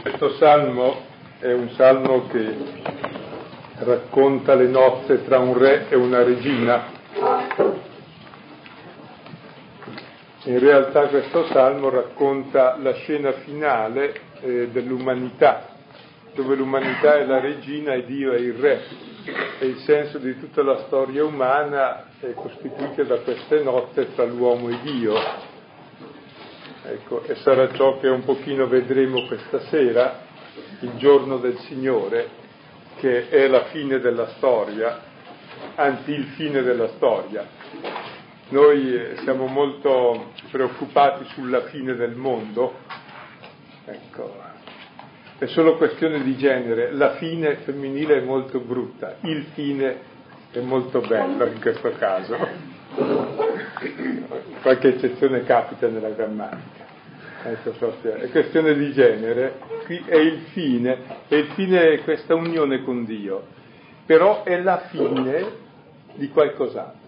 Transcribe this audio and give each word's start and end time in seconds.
Questo 0.00 0.36
salmo 0.36 1.02
è 1.38 1.52
un 1.52 1.68
salmo 1.76 2.26
che 2.28 2.56
racconta 3.80 4.54
le 4.54 4.66
nozze 4.66 5.22
tra 5.22 5.38
un 5.38 5.56
re 5.56 5.86
e 5.90 5.96
una 5.96 6.22
regina. 6.22 6.86
In 10.44 10.58
realtà 10.58 11.08
questo 11.08 11.44
salmo 11.48 11.90
racconta 11.90 12.78
la 12.80 12.94
scena 12.94 13.32
finale 13.44 14.14
eh, 14.40 14.68
dell'umanità, 14.72 15.68
dove 16.34 16.54
l'umanità 16.54 17.18
è 17.18 17.26
la 17.26 17.38
regina 17.38 17.92
e 17.92 18.06
Dio 18.06 18.32
è 18.32 18.38
il 18.38 18.54
re. 18.54 18.80
E 19.58 19.66
il 19.66 19.76
senso 19.80 20.16
di 20.16 20.40
tutta 20.40 20.62
la 20.62 20.84
storia 20.86 21.22
umana 21.22 22.06
è 22.18 22.32
costituita 22.32 23.02
da 23.02 23.18
queste 23.18 23.62
nozze 23.62 24.14
tra 24.14 24.24
l'uomo 24.24 24.70
e 24.70 24.78
Dio, 24.82 25.14
Ecco, 26.84 27.22
e 27.22 27.36
sarà 27.36 27.72
ciò 27.74 28.00
che 28.00 28.08
un 28.08 28.24
pochino 28.24 28.66
vedremo 28.66 29.24
questa 29.26 29.60
sera, 29.68 30.22
il 30.80 30.94
giorno 30.96 31.36
del 31.36 31.56
Signore, 31.60 32.28
che 32.96 33.28
è 33.28 33.46
la 33.46 33.66
fine 33.66 34.00
della 34.00 34.26
storia, 34.36 35.00
anzi 35.76 36.10
il 36.10 36.24
fine 36.34 36.62
della 36.62 36.88
storia. 36.96 37.46
Noi 38.48 38.94
eh, 38.94 39.16
siamo 39.22 39.46
molto 39.46 40.32
preoccupati 40.50 41.24
sulla 41.34 41.62
fine 41.66 41.94
del 41.94 42.16
mondo, 42.16 42.74
ecco, 43.84 44.34
è 45.38 45.46
solo 45.46 45.76
questione 45.76 46.20
di 46.24 46.36
genere, 46.36 46.92
la 46.92 47.14
fine 47.14 47.58
femminile 47.58 48.18
è 48.18 48.20
molto 48.22 48.58
brutta, 48.58 49.18
il 49.20 49.46
fine 49.54 50.00
è 50.50 50.58
molto 50.58 51.00
bello 51.00 51.46
in 51.46 51.60
questo 51.60 51.92
caso 51.92 53.41
qualche 54.62 54.94
eccezione 54.94 55.42
capita 55.42 55.88
nella 55.88 56.10
grammatica. 56.10 56.90
Ecco, 57.44 57.72
è 58.00 58.30
questione 58.30 58.74
di 58.74 58.92
genere, 58.92 59.58
qui 59.84 60.00
è 60.06 60.16
il 60.16 60.42
fine, 60.52 60.96
e 61.26 61.38
il 61.38 61.46
fine 61.54 61.90
è 61.90 62.02
questa 62.04 62.36
unione 62.36 62.84
con 62.84 63.04
Dio, 63.04 63.46
però 64.06 64.44
è 64.44 64.60
la 64.62 64.82
fine 64.88 65.46
di 66.14 66.28
qualcos'altro. 66.28 67.00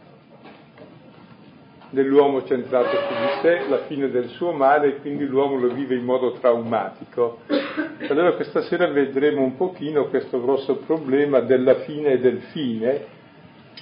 Dell'uomo 1.91 2.45
centrato 2.45 2.89
su 2.89 3.13
di 3.13 3.41
sé, 3.43 3.69
la 3.69 3.85
fine 3.87 4.11
del 4.11 4.31
suo 4.31 4.51
male, 4.51 4.89
e 4.89 4.97
quindi 4.97 5.25
l'uomo 5.25 5.57
lo 5.57 5.73
vive 5.73 5.95
in 5.95 6.03
modo 6.03 6.33
traumatico. 6.33 7.39
Allora 8.09 8.33
questa 8.33 8.63
sera 8.63 8.89
vedremo 8.89 9.43
un 9.43 9.57
pochino 9.57 10.07
questo 10.07 10.43
grosso 10.43 10.79
problema 10.79 11.39
della 11.39 11.77
fine 11.83 12.15
e 12.15 12.19
del 12.19 12.41
fine, 12.51 13.23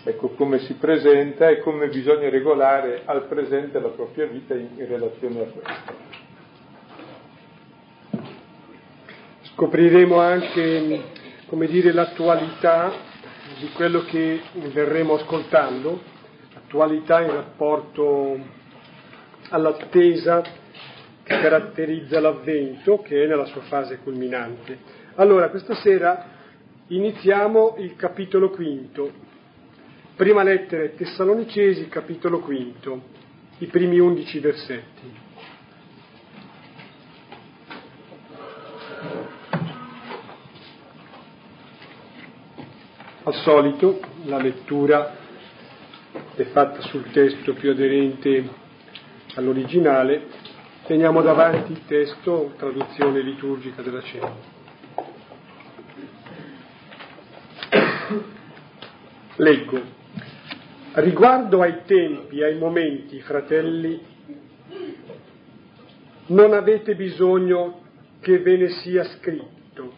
ecco 0.04 0.30
come 0.30 0.58
si 0.60 0.74
presenta 0.74 1.48
e 1.48 1.60
come 1.60 1.88
bisogna 1.88 2.28
regolare 2.28 3.02
al 3.04 3.26
presente 3.26 3.78
la 3.78 3.88
propria 3.88 4.26
vita 4.26 4.54
in, 4.54 4.68
in 4.76 4.86
relazione 4.86 5.40
a 5.40 5.44
questo. 5.44 6.20
Scopriremo 9.54 10.18
anche, 10.18 11.02
come 11.46 11.66
dire, 11.66 11.92
l'attualità 11.92 12.92
di 13.60 13.68
quello 13.72 14.04
che 14.04 14.40
verremo 14.72 15.14
ascoltando, 15.14 16.00
attualità 16.54 17.20
in 17.20 17.32
rapporto 17.32 18.38
all'attesa 19.50 20.42
che 21.22 21.38
caratterizza 21.38 22.18
l'avvento, 22.18 23.02
che 23.02 23.22
è 23.22 23.26
nella 23.26 23.44
sua 23.44 23.60
fase 23.62 23.98
culminante. 23.98 24.78
Allora, 25.16 25.50
questa 25.50 25.74
sera 25.74 26.26
iniziamo 26.88 27.76
il 27.78 27.94
capitolo 27.94 28.50
quinto, 28.50 29.12
Prima 30.14 30.42
lettera 30.42 30.82
ai 30.82 30.94
Tessalonicesi, 30.94 31.88
capitolo 31.88 32.40
quinto, 32.40 33.02
i 33.58 33.66
primi 33.66 33.98
undici 33.98 34.40
versetti. 34.40 35.10
Al 43.22 43.34
solito 43.36 44.00
la 44.24 44.36
lettura 44.36 45.16
è 46.34 46.42
fatta 46.42 46.82
sul 46.82 47.10
testo 47.10 47.54
più 47.54 47.70
aderente 47.70 48.48
all'originale, 49.36 50.26
teniamo 50.84 51.22
davanti 51.22 51.72
il 51.72 51.86
testo 51.86 52.52
traduzione 52.58 53.22
liturgica 53.22 53.80
della 53.80 54.02
cena. 54.02 54.30
Leggo. 59.36 60.01
Riguardo 60.94 61.62
ai 61.62 61.84
tempi, 61.86 62.42
ai 62.42 62.58
momenti, 62.58 63.18
fratelli, 63.22 63.98
non 66.26 66.52
avete 66.52 66.94
bisogno 66.94 67.80
che 68.20 68.40
ve 68.40 68.58
ne 68.58 68.68
sia 68.68 69.02
scritto. 69.04 69.90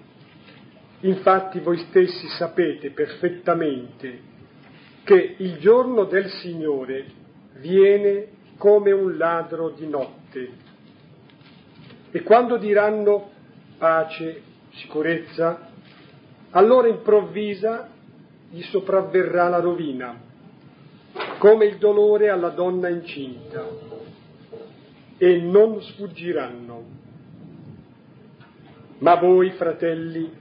Infatti 1.01 1.59
voi 1.59 1.79
stessi 1.79 2.29
sapete 2.29 2.91
perfettamente 2.91 4.21
che 5.03 5.35
il 5.39 5.59
giorno 5.59 6.05
del 6.05 6.29
Signore 6.31 7.07
viene 7.57 8.29
come 8.57 8.93
un 8.93 9.17
ladro 9.17 9.71
di 9.71 9.89
notte. 9.89 10.49
E 12.13 12.23
quando 12.23 12.57
diranno 12.57 13.33
pace, 13.79 14.43
sicurezza, 14.75 15.71
allora 16.51 16.87
improvvisa 16.87 17.91
gli 18.49 18.63
sopravverrà 18.63 19.49
la 19.49 19.59
rovina 19.59 20.33
come 21.45 21.67
il 21.67 21.77
dolore 21.77 22.31
alla 22.31 22.49
donna 22.49 22.89
incinta, 22.89 23.69
e 25.19 25.41
non 25.43 25.79
sfuggiranno. 25.83 26.85
Ma 29.01 29.17
voi, 29.17 29.51
fratelli, 29.51 30.33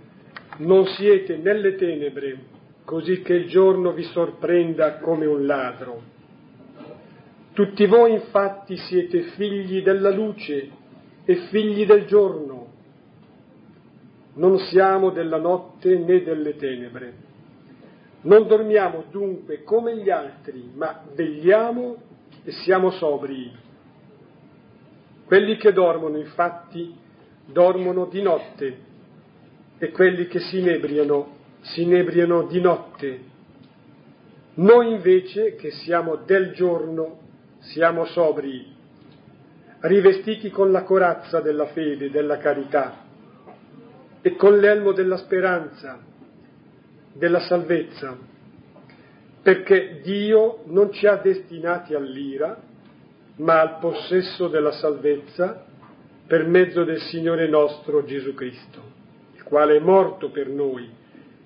non 0.59 0.85
siete 0.85 1.35
nelle 1.35 1.75
tenebre, 1.75 2.37
così 2.85 3.21
che 3.21 3.33
il 3.33 3.49
giorno 3.49 3.91
vi 3.91 4.03
sorprenda 4.03 4.99
come 4.99 5.25
un 5.25 5.45
ladro. 5.45 6.01
Tutti 7.51 7.85
voi 7.85 8.13
infatti 8.13 8.77
siete 8.77 9.23
figli 9.35 9.83
della 9.83 10.09
luce 10.09 10.69
e 11.25 11.35
figli 11.49 11.85
del 11.85 12.05
giorno. 12.05 12.67
Non 14.35 14.57
siamo 14.57 15.09
della 15.09 15.37
notte 15.37 15.97
né 15.97 16.23
delle 16.23 16.55
tenebre. 16.55 17.22
Non 18.23 18.47
dormiamo 18.47 19.05
dunque 19.11 19.63
come 19.63 19.97
gli 19.97 20.09
altri, 20.09 20.71
ma 20.73 21.03
vegliamo 21.13 21.97
e 22.43 22.51
siamo 22.51 22.91
sobri. 22.91 23.51
Quelli 25.25 25.57
che 25.57 25.73
dormono, 25.73 26.17
infatti, 26.17 26.95
dormono 27.45 28.05
di 28.05 28.21
notte 28.21 28.77
e 29.77 29.91
quelli 29.91 30.27
che 30.27 30.39
si 30.39 30.59
inebriano, 30.59 31.35
si 31.61 31.81
inebriano 31.81 32.43
di 32.43 32.61
notte. 32.61 33.19
Noi 34.55 34.91
invece, 34.91 35.55
che 35.55 35.71
siamo 35.71 36.15
del 36.15 36.53
giorno, 36.53 37.19
siamo 37.59 38.05
sobri, 38.05 38.73
rivestiti 39.79 40.49
con 40.49 40.71
la 40.71 40.83
corazza 40.83 41.41
della 41.41 41.67
fede, 41.67 42.09
della 42.09 42.37
carità 42.37 43.01
e 44.21 44.35
con 44.37 44.57
l'elmo 44.57 44.93
della 44.93 45.17
speranza 45.17 46.11
della 47.13 47.39
salvezza, 47.41 48.17
perché 49.41 49.99
Dio 50.01 50.63
non 50.65 50.91
ci 50.91 51.05
ha 51.05 51.15
destinati 51.17 51.93
all'ira, 51.93 52.57
ma 53.35 53.59
al 53.59 53.77
possesso 53.79 54.47
della 54.47 54.71
salvezza 54.71 55.65
per 56.25 56.45
mezzo 56.47 56.83
del 56.83 57.01
Signore 57.01 57.47
nostro 57.47 58.03
Gesù 58.05 58.33
Cristo, 58.33 58.81
il 59.35 59.43
quale 59.43 59.77
è 59.77 59.79
morto 59.79 60.29
per 60.29 60.47
noi, 60.47 60.89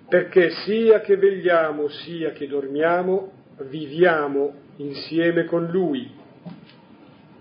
perché 0.07 0.51
sia 0.51 1.01
che 1.01 1.17
vegliamo 1.17 1.89
sia 1.89 2.31
che 2.31 2.47
dormiamo, 2.47 3.31
viviamo 3.63 4.53
insieme 4.77 5.45
con 5.45 5.65
Lui. 5.65 6.09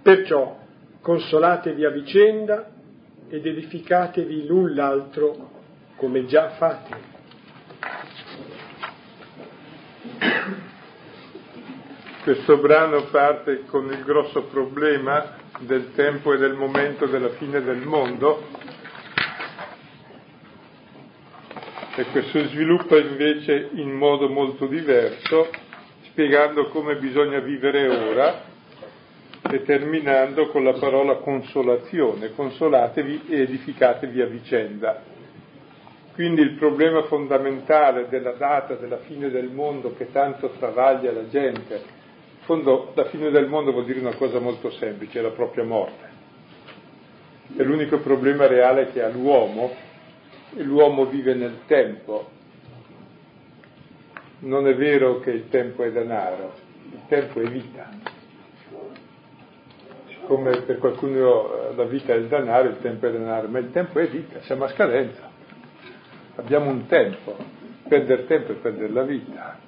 Perciò 0.02 0.58
consolatevi 1.00 1.84
a 1.84 1.90
vicenda 1.90 2.70
ed 3.28 3.46
edificatevi 3.46 4.46
l'un 4.46 4.74
l'altro 4.74 5.50
come 5.96 6.24
già 6.26 6.50
fate. 6.50 7.14
Questo 12.22 12.58
brano 12.58 13.04
parte 13.10 13.64
con 13.66 13.86
il 13.92 14.02
grosso 14.02 14.44
problema 14.44 15.36
del 15.60 15.92
tempo 15.94 16.32
e 16.32 16.38
del 16.38 16.54
momento 16.54 17.06
della 17.06 17.30
fine 17.30 17.62
del 17.62 17.86
mondo 17.86 18.42
e 21.98 22.04
questo 22.10 22.44
sviluppa 22.48 22.98
invece 22.98 23.70
in 23.72 23.90
modo 23.92 24.28
molto 24.28 24.66
diverso, 24.66 25.48
spiegando 26.08 26.68
come 26.68 26.96
bisogna 26.96 27.38
vivere 27.38 27.88
ora 27.88 28.42
e 29.50 29.62
terminando 29.62 30.48
con 30.48 30.62
la 30.62 30.74
parola 30.74 31.16
consolazione, 31.16 32.34
consolatevi 32.34 33.26
e 33.30 33.40
edificatevi 33.40 34.20
a 34.20 34.26
vicenda. 34.26 35.02
Quindi 36.16 36.40
il 36.40 36.54
problema 36.54 37.02
fondamentale 37.02 38.08
della 38.08 38.32
data 38.32 38.74
della 38.74 38.96
fine 39.00 39.28
del 39.28 39.50
mondo 39.50 39.94
che 39.94 40.10
tanto 40.10 40.48
travaglia 40.58 41.12
la 41.12 41.28
gente 41.28 41.74
in 41.74 42.54
fondo 42.54 42.92
la 42.94 43.04
fine 43.04 43.30
del 43.30 43.48
mondo 43.48 43.70
vuol 43.70 43.84
dire 43.84 43.98
una 43.98 44.14
cosa 44.14 44.38
molto 44.38 44.70
semplice, 44.70 45.20
la 45.20 45.28
propria 45.28 45.64
morte. 45.64 46.08
è 47.54 47.62
l'unico 47.62 47.98
problema 47.98 48.46
reale 48.46 48.92
che 48.92 49.02
ha 49.02 49.08
l'uomo, 49.08 49.74
e 50.54 50.62
l'uomo 50.62 51.04
vive 51.04 51.34
nel 51.34 51.64
tempo. 51.66 52.30
Non 54.38 54.66
è 54.66 54.74
vero 54.74 55.20
che 55.20 55.32
il 55.32 55.50
tempo 55.50 55.82
è 55.82 55.92
denaro, 55.92 56.54
il 56.92 57.00
tempo 57.08 57.40
è 57.40 57.44
vita. 57.46 57.90
Siccome 60.08 60.62
per 60.62 60.78
qualcuno 60.78 61.74
la 61.76 61.84
vita 61.84 62.14
è 62.14 62.16
il 62.16 62.28
denaro, 62.28 62.68
il 62.68 62.78
tempo 62.80 63.06
è 63.06 63.10
denaro, 63.10 63.48
ma 63.48 63.58
il 63.58 63.70
tempo 63.70 63.98
è 63.98 64.08
vita, 64.08 64.40
siamo 64.40 64.64
a 64.64 64.68
scadenza. 64.68 65.35
Abbiamo 66.36 66.70
un 66.70 66.86
tempo, 66.86 67.36
perdere 67.88 68.26
tempo 68.26 68.52
è 68.52 68.56
perdere 68.56 68.92
la 68.92 69.02
vita. 69.02 69.58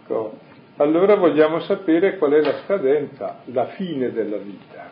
Ecco. 0.00 0.38
Allora 0.76 1.14
vogliamo 1.14 1.60
sapere 1.60 2.18
qual 2.18 2.32
è 2.32 2.40
la 2.40 2.58
scadenza, 2.64 3.40
la 3.46 3.66
fine 3.68 4.10
della 4.10 4.38
vita. 4.38 4.90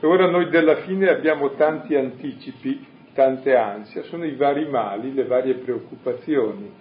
Ora 0.00 0.28
noi 0.28 0.48
della 0.48 0.76
fine 0.76 1.08
abbiamo 1.08 1.52
tanti 1.52 1.94
anticipi, 1.94 2.84
tante 3.14 3.54
ansie, 3.54 4.02
sono 4.04 4.24
i 4.24 4.34
vari 4.34 4.66
mali, 4.66 5.14
le 5.14 5.24
varie 5.24 5.54
preoccupazioni. 5.54 6.72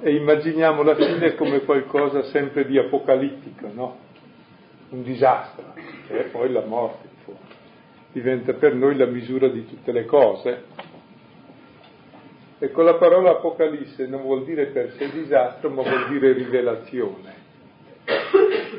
E 0.00 0.14
immaginiamo 0.14 0.82
la 0.82 0.94
fine 0.94 1.34
come 1.34 1.60
qualcosa 1.60 2.22
sempre 2.24 2.66
di 2.66 2.78
apocalittico, 2.78 3.68
no? 3.72 3.98
Un 4.90 5.02
disastro, 5.02 5.72
che 6.06 6.18
è 6.18 6.24
poi 6.24 6.52
la 6.52 6.64
morte. 6.64 7.11
Diventa 8.12 8.52
per 8.54 8.74
noi 8.74 8.96
la 8.96 9.06
misura 9.06 9.48
di 9.48 9.66
tutte 9.66 9.90
le 9.90 10.04
cose. 10.04 10.64
Ecco, 12.58 12.82
la 12.82 12.94
parola 12.94 13.30
Apocalisse 13.30 14.06
non 14.06 14.22
vuol 14.22 14.44
dire 14.44 14.66
per 14.66 14.92
sé 14.92 15.10
disastro, 15.10 15.70
ma 15.70 15.82
vuol 15.82 16.08
dire 16.10 16.32
rivelazione. 16.32 17.40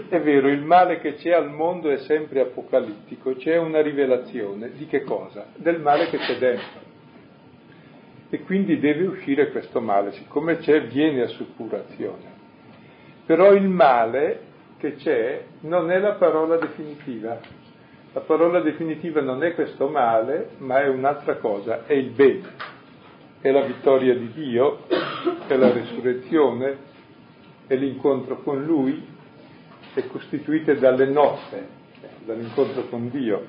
È 0.10 0.20
vero, 0.20 0.48
il 0.50 0.62
male 0.62 1.00
che 1.00 1.16
c'è 1.16 1.32
al 1.32 1.50
mondo 1.50 1.90
è 1.90 1.98
sempre 2.00 2.42
apocalittico, 2.42 3.36
c'è 3.36 3.58
una 3.58 3.82
rivelazione 3.82 4.72
di 4.72 4.86
che 4.86 5.04
cosa? 5.04 5.48
Del 5.56 5.80
male 5.80 6.08
che 6.08 6.18
c'è 6.18 6.38
dentro. 6.38 6.82
E 8.30 8.40
quindi 8.42 8.80
deve 8.80 9.06
uscire 9.06 9.52
questo 9.52 9.80
male, 9.80 10.12
siccome 10.14 10.58
c'è 10.58 10.88
viene 10.88 11.24
a 11.24 11.28
suppurazione. 11.28 12.32
Però 13.26 13.54
il 13.54 13.68
male 13.68 14.40
che 14.78 14.96
c'è 14.96 15.44
non 15.62 15.92
è 15.92 16.00
la 16.00 16.14
parola 16.14 16.58
definitiva. 16.58 17.40
La 18.14 18.22
parola 18.22 18.62
definitiva 18.62 19.22
non 19.22 19.44
è 19.44 19.54
questo 19.54 19.88
male, 19.88 20.52
ma 20.58 20.82
è 20.82 20.88
un'altra 20.88 21.38
cosa, 21.38 21.86
è 21.86 21.94
il 21.94 22.12
bene 22.12 22.72
è 23.44 23.52
la 23.52 23.64
vittoria 23.64 24.16
di 24.16 24.32
Dio, 24.32 24.88
è 25.48 25.58
la 25.58 25.70
resurrezione, 25.74 26.78
è 27.68 27.76
l'incontro 27.76 28.42
con 28.42 28.64
Lui, 28.64 29.06
è 29.94 30.08
costituita 30.08 30.74
dalle 30.76 31.08
notte, 31.08 31.68
dall'incontro 32.24 32.88
con 32.88 33.10
Dio. 33.10 33.44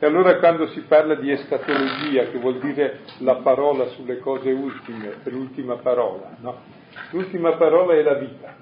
E 0.00 0.04
allora 0.04 0.40
quando 0.40 0.66
si 0.70 0.80
parla 0.80 1.14
di 1.14 1.30
escatologia, 1.30 2.30
che 2.30 2.38
vuol 2.38 2.58
dire 2.58 3.02
la 3.18 3.36
parola 3.36 3.86
sulle 3.90 4.18
cose 4.18 4.50
ultime, 4.50 5.18
l'ultima 5.26 5.76
parola, 5.76 6.34
no? 6.40 6.62
L'ultima 7.10 7.52
parola 7.52 7.94
è 7.94 8.02
la 8.02 8.14
vita, 8.14 8.56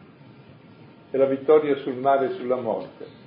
è 1.10 1.16
la 1.16 1.26
vittoria 1.26 1.74
sul 1.76 1.94
male 1.94 2.26
e 2.26 2.32
sulla 2.34 2.56
morte. 2.56 3.23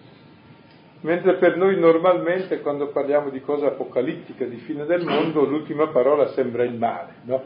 Mentre 1.08 1.36
per 1.36 1.56
noi 1.56 1.80
normalmente 1.80 2.60
quando 2.60 2.90
parliamo 2.90 3.30
di 3.30 3.40
cosa 3.40 3.68
apocalittica, 3.68 4.44
di 4.44 4.58
fine 4.58 4.84
del 4.84 5.06
mondo, 5.06 5.46
l'ultima 5.46 5.88
parola 5.88 6.28
sembra 6.34 6.66
il 6.66 6.74
male, 6.74 7.14
no? 7.24 7.44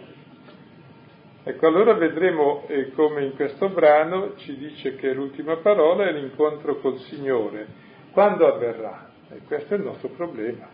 Ecco, 1.44 1.68
allora 1.68 1.94
vedremo 1.94 2.63
eh, 2.66 2.90
come 2.94 3.24
in 3.24 3.36
questo 3.36 3.69
brano 3.69 4.34
ci 4.38 4.58
dice 4.58 4.96
che 4.96 5.13
l'ultima 5.13 5.58
parola 5.58 6.08
è 6.08 6.12
l'incontro 6.12 6.80
col 6.80 6.98
Signore. 7.02 7.68
Quando 8.10 8.52
avverrà? 8.52 9.12
E 9.30 9.42
questo 9.46 9.75
è 9.75 9.78
il 9.78 9.84
nostro 9.84 10.10
problema. 10.10 10.68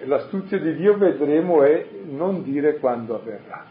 E 0.00 0.04
l'astuzia 0.04 0.58
di 0.58 0.74
Dio 0.74 0.98
vedremo 0.98 1.62
è 1.62 1.86
non 2.06 2.42
dire 2.42 2.78
quando 2.78 3.14
avverrà. 3.14 3.66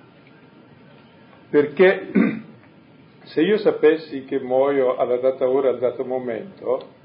Perché 1.49 2.07
se 3.23 3.41
io 3.41 3.57
sapessi 3.57 4.23
che 4.23 4.39
muoio 4.39 4.95
alla 4.95 5.17
data 5.17 5.49
ora, 5.49 5.67
al 5.67 5.79
dato 5.79 6.05
momento, 6.05 6.99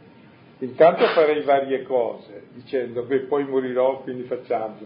Intanto 0.58 1.05
farei 1.08 1.43
varie 1.43 1.82
cose, 1.82 2.44
dicendo, 2.55 3.03
beh, 3.03 3.20
poi 3.20 3.44
morirò, 3.44 4.00
quindi 4.00 4.23
facciamo. 4.23 4.76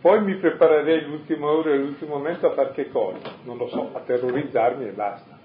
Poi 0.00 0.22
mi 0.22 0.34
preparerei 0.36 1.04
l'ultima 1.06 1.46
ora 1.46 1.70
e 1.70 1.78
l'ultimo 1.78 2.16
momento 2.16 2.48
a 2.48 2.52
fare 2.52 2.72
che 2.72 2.90
cosa? 2.90 3.36
Non 3.44 3.56
lo 3.56 3.68
so, 3.68 3.90
a 3.92 4.00
terrorizzarmi 4.00 4.86
e 4.86 4.90
basta. 4.90 5.38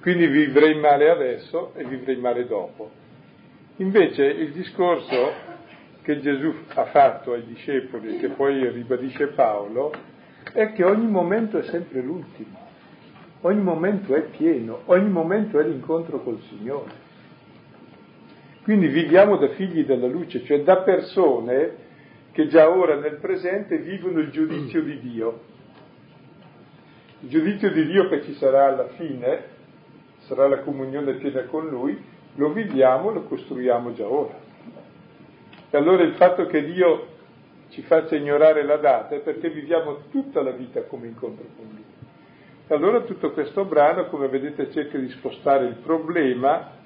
Quindi 0.00 0.26
vivrei 0.26 0.78
male 0.78 1.08
adesso 1.08 1.72
e 1.74 1.84
vivrei 1.84 2.16
male 2.16 2.46
dopo. 2.46 2.90
Invece 3.76 4.24
il 4.24 4.52
discorso 4.52 5.32
che 6.02 6.20
Gesù 6.20 6.54
ha 6.74 6.84
fatto 6.86 7.32
ai 7.32 7.44
discepoli, 7.46 8.18
che 8.18 8.28
poi 8.28 8.68
ribadisce 8.68 9.28
Paolo, 9.28 9.92
è 10.52 10.72
che 10.72 10.84
ogni 10.84 11.06
momento 11.06 11.58
è 11.58 11.62
sempre 11.62 12.00
l'ultimo, 12.00 12.58
ogni 13.42 13.62
momento 13.62 14.14
è 14.14 14.22
pieno, 14.22 14.80
ogni 14.86 15.08
momento 15.08 15.58
è 15.58 15.64
l'incontro 15.64 16.20
col 16.22 16.40
Signore. 16.48 17.10
Quindi 18.62 18.86
viviamo 18.86 19.36
da 19.36 19.48
figli 19.48 19.84
della 19.84 20.06
luce, 20.06 20.44
cioè 20.44 20.62
da 20.62 20.78
persone 20.78 21.90
che 22.30 22.46
già 22.46 22.70
ora 22.70 22.96
nel 22.96 23.16
presente 23.16 23.78
vivono 23.78 24.20
il 24.20 24.30
giudizio 24.30 24.82
di 24.82 25.00
Dio. 25.00 25.40
Il 27.20 27.28
giudizio 27.28 27.70
di 27.72 27.86
Dio 27.86 28.08
che 28.08 28.22
ci 28.22 28.34
sarà 28.34 28.66
alla 28.66 28.88
fine, 28.96 29.44
sarà 30.20 30.46
la 30.46 30.60
comunione 30.60 31.14
piena 31.14 31.42
con 31.44 31.68
Lui, 31.68 32.00
lo 32.36 32.52
viviamo, 32.52 33.10
lo 33.10 33.24
costruiamo 33.24 33.94
già 33.94 34.06
ora. 34.06 34.38
E 35.70 35.76
allora 35.76 36.04
il 36.04 36.14
fatto 36.14 36.46
che 36.46 36.64
Dio 36.64 37.06
ci 37.70 37.82
faccia 37.82 38.14
ignorare 38.14 38.64
la 38.64 38.76
data 38.76 39.16
è 39.16 39.20
perché 39.20 39.50
viviamo 39.50 40.02
tutta 40.10 40.40
la 40.40 40.52
vita 40.52 40.82
come 40.82 41.08
incontro 41.08 41.46
con 41.56 41.66
Lui. 41.68 41.84
E 42.68 42.74
allora 42.74 43.00
tutto 43.00 43.32
questo 43.32 43.64
brano, 43.64 44.06
come 44.06 44.28
vedete, 44.28 44.70
cerca 44.70 44.98
di 44.98 45.08
spostare 45.10 45.66
il 45.66 45.76
problema 45.76 46.80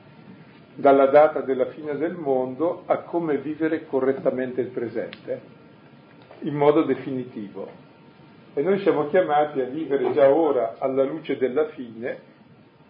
dalla 0.76 1.06
data 1.06 1.40
della 1.40 1.66
fine 1.66 1.96
del 1.96 2.14
mondo 2.14 2.82
a 2.84 2.98
come 2.98 3.38
vivere 3.38 3.86
correttamente 3.86 4.60
il 4.60 4.68
presente, 4.68 5.40
in 6.40 6.54
modo 6.54 6.82
definitivo. 6.82 7.84
E 8.52 8.62
noi 8.62 8.78
siamo 8.80 9.08
chiamati 9.08 9.60
a 9.60 9.64
vivere 9.64 10.12
già 10.12 10.30
ora 10.30 10.76
alla 10.78 11.02
luce 11.02 11.38
della 11.38 11.68
fine, 11.68 12.34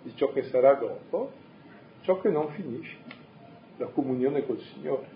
di 0.03 0.13
ciò 0.17 0.33
che 0.33 0.43
sarà 0.45 0.75
dopo, 0.75 1.33
ciò 2.03 2.21
che 2.21 2.29
non 2.29 2.49
finisce, 2.51 2.97
la 3.77 3.87
comunione 3.87 4.45
col 4.45 4.61
Signore, 4.61 5.07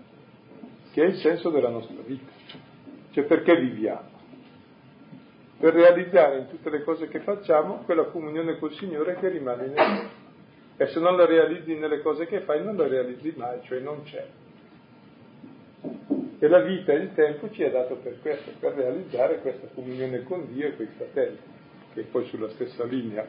che 0.93 1.03
è 1.03 1.07
il 1.07 1.17
senso 1.17 1.51
della 1.51 1.71
nostra 1.71 1.97
vita. 2.05 2.31
Cioè 3.11 3.25
perché 3.25 3.57
viviamo? 3.57 4.19
Per 5.59 5.75
realizzare 5.75 6.39
in 6.39 6.49
tutte 6.49 6.71
le 6.71 6.85
cose 6.85 7.09
che 7.09 7.21
facciamo 7.21 7.83
quella 7.85 8.05
comunione 8.05 8.59
col 8.59 8.73
Signore 8.75 9.17
che 9.17 9.29
rimane 9.29 9.67
in 9.67 9.73
noi. 9.73 10.09
E 10.81 10.87
se 10.87 10.99
non 10.99 11.15
la 11.15 11.27
realizzi 11.27 11.75
nelle 11.75 12.01
cose 12.01 12.25
che 12.25 12.41
fai, 12.41 12.65
non 12.65 12.75
la 12.75 12.89
realizzi 12.89 13.35
mai, 13.37 13.59
cioè 13.65 13.81
non 13.81 14.03
c'è. 14.03 14.27
E 16.39 16.49
la 16.49 16.61
vita 16.61 16.93
e 16.93 16.97
il 16.97 17.13
tempo 17.13 17.51
ci 17.51 17.63
è 17.63 17.71
dato 17.71 17.97
per 17.97 18.19
questo, 18.23 18.53
per 18.59 18.73
realizzare 18.73 19.41
questa 19.41 19.67
comunione 19.75 20.23
con 20.23 20.51
Dio 20.51 20.69
e 20.69 20.77
con 20.77 20.87
i 20.87 20.89
fratelli, 20.97 21.37
che 21.93 22.01
è 22.01 22.05
poi 22.05 22.25
sulla 22.29 22.49
stessa 22.49 22.85
linea. 22.85 23.27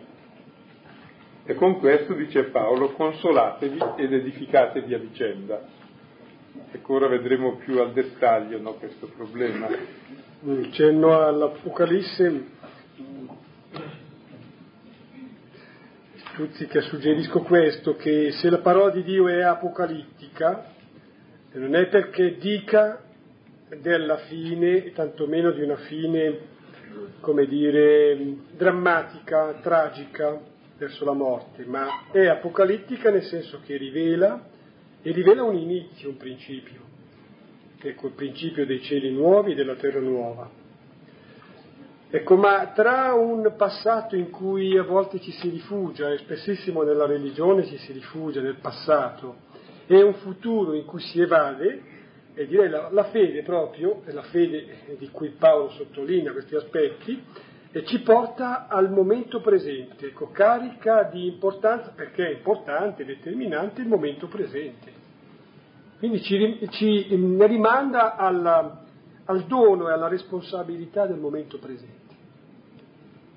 E 1.43 1.53
con 1.55 1.77
questo, 1.79 2.13
dice 2.13 2.45
Paolo, 2.45 2.93
consolatevi 2.93 3.79
ed 3.97 4.13
edificatevi 4.13 4.93
a 4.93 4.99
vicenda. 4.99 5.61
Ecco, 6.71 6.93
ora 6.93 7.07
vedremo 7.07 7.57
più 7.57 7.81
al 7.81 7.91
dettaglio 7.91 8.61
no, 8.61 8.75
questo 8.75 9.07
problema. 9.07 9.67
Cenno 10.69 11.19
all'Apocalisse 11.19 12.45
Stuzzica 16.33 16.79
suggerisco 16.79 17.41
questo, 17.41 17.97
che 17.97 18.31
se 18.31 18.49
la 18.49 18.59
parola 18.59 18.89
di 18.89 19.03
Dio 19.03 19.27
è 19.27 19.41
apocalittica, 19.41 20.65
non 21.53 21.75
è 21.75 21.87
perché 21.87 22.37
dica 22.37 23.03
della 23.81 24.15
fine, 24.29 24.93
tantomeno 24.93 25.51
di 25.51 25.61
una 25.61 25.75
fine, 25.75 26.39
come 27.19 27.45
dire, 27.47 28.17
drammatica, 28.55 29.59
tragica 29.61 30.39
verso 30.77 31.03
la 31.03 31.11
morte, 31.11 31.65
ma 31.65 32.09
è 32.13 32.27
apocalittica 32.27 33.11
nel 33.11 33.23
senso 33.23 33.59
che 33.65 33.75
rivela, 33.75 34.41
e 35.01 35.11
rivela 35.11 35.43
un 35.43 35.57
inizio, 35.57 36.09
un 36.09 36.17
principio, 36.17 36.79
ecco 37.77 38.07
il 38.07 38.13
principio 38.13 38.65
dei 38.65 38.81
cieli 38.81 39.11
nuovi 39.11 39.51
e 39.51 39.55
della 39.55 39.75
terra 39.75 39.99
nuova 39.99 40.60
Ecco, 42.13 42.35
ma 42.35 42.73
tra 42.75 43.13
un 43.13 43.53
passato 43.55 44.17
in 44.17 44.31
cui 44.31 44.77
a 44.77 44.83
volte 44.83 45.21
ci 45.21 45.31
si 45.31 45.47
rifugia, 45.47 46.11
e 46.11 46.17
spessissimo 46.17 46.83
nella 46.83 47.05
religione 47.05 47.65
ci 47.65 47.77
si 47.77 47.93
rifugia 47.93 48.41
nel 48.41 48.57
passato, 48.59 49.35
e 49.87 50.01
un 50.01 50.15
futuro 50.15 50.73
in 50.73 50.83
cui 50.83 50.99
si 50.99 51.21
evade, 51.21 51.81
e 52.33 52.47
direi 52.47 52.67
la, 52.67 52.89
la 52.91 53.05
fede 53.05 53.43
proprio, 53.43 54.01
è 54.03 54.11
la 54.11 54.23
fede 54.23 54.95
di 54.97 55.09
cui 55.09 55.29
Paolo 55.29 55.69
sottolinea 55.69 56.33
questi 56.33 56.55
aspetti, 56.55 57.23
e 57.71 57.85
ci 57.85 58.01
porta 58.01 58.67
al 58.67 58.91
momento 58.91 59.39
presente, 59.39 60.07
ecco, 60.07 60.31
carica 60.31 61.03
di 61.03 61.27
importanza, 61.27 61.93
perché 61.95 62.27
è 62.27 62.31
importante, 62.31 63.05
determinante 63.05 63.79
il 63.79 63.87
momento 63.87 64.27
presente. 64.27 64.91
Quindi 65.97 66.21
ci, 66.23 66.67
ci 66.71 67.07
rimanda 67.09 68.17
alla, 68.17 68.83
al 69.25 69.43
dono 69.45 69.87
e 69.87 69.93
alla 69.93 70.09
responsabilità 70.09 71.05
del 71.05 71.19
momento 71.19 71.57
presente, 71.57 72.00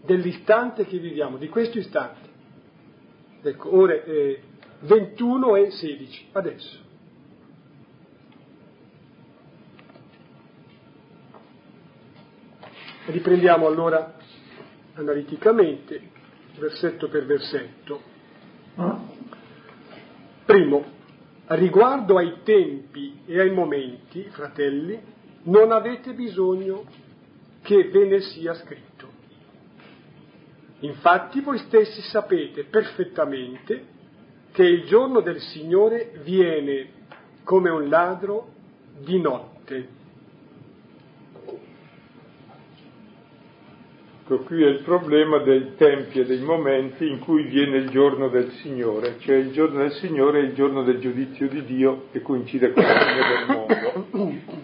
dell'istante 0.04 0.84
che 0.86 0.98
viviamo, 0.98 1.36
di 1.38 1.48
questo 1.48 1.78
istante. 1.78 2.28
Ecco, 3.42 3.76
ore 3.76 4.04
eh, 4.04 4.42
21 4.80 5.56
e 5.56 5.70
16, 5.70 6.28
adesso. 6.32 6.82
Riprendiamo 13.06 13.66
allora 13.66 14.16
analiticamente, 14.94 16.00
versetto 16.58 17.08
per 17.08 17.26
versetto. 17.26 18.12
Primo, 20.44 20.84
riguardo 21.48 22.16
ai 22.16 22.42
tempi 22.42 23.20
e 23.26 23.40
ai 23.40 23.50
momenti, 23.50 24.22
fratelli, 24.30 24.98
non 25.44 25.72
avete 25.72 26.14
bisogno 26.14 26.84
che 27.62 27.88
ve 27.88 28.06
ne 28.06 28.20
sia 28.20 28.54
scritto. 28.54 28.93
Infatti 30.84 31.40
voi 31.40 31.58
stessi 31.58 32.02
sapete 32.02 32.64
perfettamente 32.64 33.92
che 34.52 34.64
il 34.64 34.84
giorno 34.84 35.20
del 35.20 35.40
Signore 35.40 36.12
viene 36.22 36.88
come 37.42 37.70
un 37.70 37.88
ladro 37.88 38.52
di 38.98 39.18
notte. 39.18 39.88
Ecco, 44.24 44.38
qui 44.44 44.62
è 44.62 44.68
il 44.68 44.82
problema 44.82 45.38
dei 45.38 45.74
tempi 45.76 46.20
e 46.20 46.24
dei 46.24 46.40
momenti 46.40 47.06
in 47.06 47.18
cui 47.18 47.44
viene 47.44 47.78
il 47.78 47.90
giorno 47.90 48.28
del 48.28 48.50
Signore, 48.62 49.16
cioè 49.20 49.36
il 49.36 49.52
giorno 49.52 49.80
del 49.80 49.92
Signore 49.92 50.40
è 50.40 50.42
il 50.44 50.54
giorno 50.54 50.82
del 50.82 50.98
giudizio 50.98 51.48
di 51.48 51.64
Dio 51.64 52.08
che 52.10 52.20
coincide 52.20 52.72
con 52.72 52.82
la 52.82 52.98
fine 52.98 53.28
del 53.28 53.46
mondo. 53.48 54.62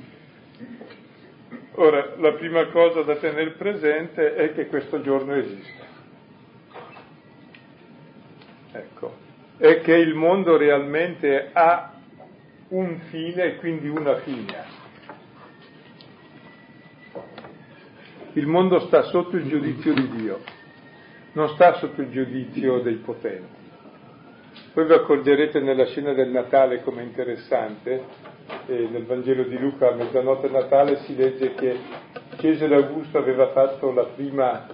Ora, 1.74 2.14
la 2.18 2.32
prima 2.32 2.66
cosa 2.66 3.02
da 3.02 3.16
tenere 3.16 3.52
presente 3.52 4.34
è 4.34 4.52
che 4.52 4.66
questo 4.66 5.00
giorno 5.00 5.34
esiste. 5.34 5.88
Ecco, 8.72 9.14
è 9.56 9.80
che 9.80 9.94
il 9.94 10.14
mondo 10.14 10.56
realmente 10.56 11.50
ha 11.52 11.94
un 12.68 13.00
fine 13.10 13.42
e 13.44 13.56
quindi 13.56 13.88
una 13.88 14.16
fine. 14.16 14.78
Il 18.34 18.46
mondo 18.46 18.78
sta 18.86 19.02
sotto 19.02 19.36
il 19.36 19.48
giudizio 19.48 19.92
di 19.92 20.08
Dio, 20.08 20.40
non 21.32 21.48
sta 21.48 21.74
sotto 21.74 22.00
il 22.00 22.10
giudizio 22.10 22.80
dei 22.80 22.96
potenti. 22.96 23.58
Poi 24.72 24.86
vi 24.86 24.92
accorgerete 24.92 25.58
nella 25.58 25.86
scena 25.86 26.12
del 26.12 26.30
Natale 26.30 26.82
come 26.82 27.02
interessante, 27.02 28.04
eh, 28.66 28.88
nel 28.88 29.04
Vangelo 29.04 29.42
di 29.42 29.58
Luca 29.58 29.88
a 29.88 29.94
mezzanotte 29.94 30.48
Natale 30.48 30.98
si 30.98 31.16
legge 31.16 31.54
che 31.54 31.76
Cesare 32.36 32.76
Augusto 32.76 33.18
aveva 33.18 33.48
fatto 33.48 33.92
la 33.92 34.04
prima 34.04 34.66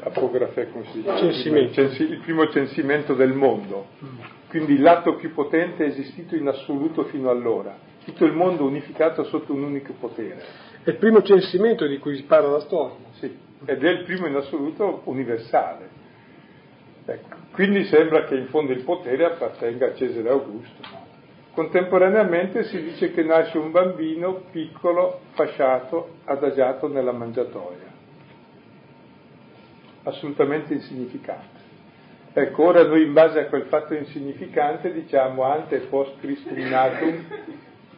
apografe, 0.00 0.70
come 0.70 0.84
si 0.92 1.02
dice? 1.02 1.16
Censimento. 1.16 1.80
Il 1.80 2.20
primo 2.22 2.48
censimento 2.48 3.14
del 3.14 3.32
mondo, 3.32 3.86
quindi 4.48 4.78
l'atto 4.78 5.14
più 5.16 5.32
potente 5.32 5.84
esistito 5.84 6.36
in 6.36 6.46
assoluto 6.46 7.04
fino 7.04 7.30
allora, 7.30 7.76
tutto 8.04 8.24
il 8.24 8.32
mondo 8.32 8.64
unificato 8.64 9.24
sotto 9.24 9.52
un 9.52 9.62
unico 9.62 9.94
potere. 9.98 10.42
È 10.82 10.90
il 10.90 10.96
primo 10.96 11.22
censimento 11.22 11.86
di 11.86 11.98
cui 11.98 12.16
si 12.16 12.22
parla 12.22 12.50
la 12.50 12.60
storia. 12.60 12.96
Sì, 13.12 13.36
ed 13.64 13.84
è 13.84 13.90
il 13.90 14.04
primo 14.04 14.26
in 14.26 14.36
assoluto 14.36 15.02
universale. 15.04 15.88
Ecco, 17.04 17.36
quindi 17.52 17.84
sembra 17.84 18.24
che 18.24 18.36
in 18.36 18.46
fondo 18.48 18.72
il 18.72 18.82
potere 18.82 19.24
appartenga 19.24 19.86
a 19.86 19.94
Cesare 19.94 20.28
Augusto. 20.28 21.06
Contemporaneamente 21.52 22.64
si 22.64 22.80
dice 22.80 23.12
che 23.12 23.24
nasce 23.24 23.58
un 23.58 23.72
bambino 23.72 24.42
piccolo, 24.52 25.22
fasciato, 25.30 26.18
adagiato 26.24 26.86
nella 26.86 27.10
mangiatoia. 27.10 27.87
Assolutamente 30.08 30.72
insignificante. 30.72 31.66
Ecco, 32.32 32.64
ora 32.64 32.82
noi 32.86 33.02
in 33.02 33.12
base 33.12 33.40
a 33.40 33.46
quel 33.46 33.64
fatto 33.64 33.94
insignificante 33.94 34.90
diciamo 34.92 35.42
ante 35.42 35.76
e 35.76 35.80
post 35.80 36.18
Christum 36.20 36.56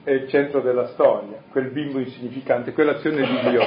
è 0.02 0.10
il 0.10 0.28
centro 0.28 0.60
della 0.60 0.88
storia, 0.88 1.42
quel 1.50 1.70
bimbo 1.70 2.00
insignificante, 2.00 2.72
quell'azione 2.72 3.26
di 3.26 3.50
Dio. 3.50 3.62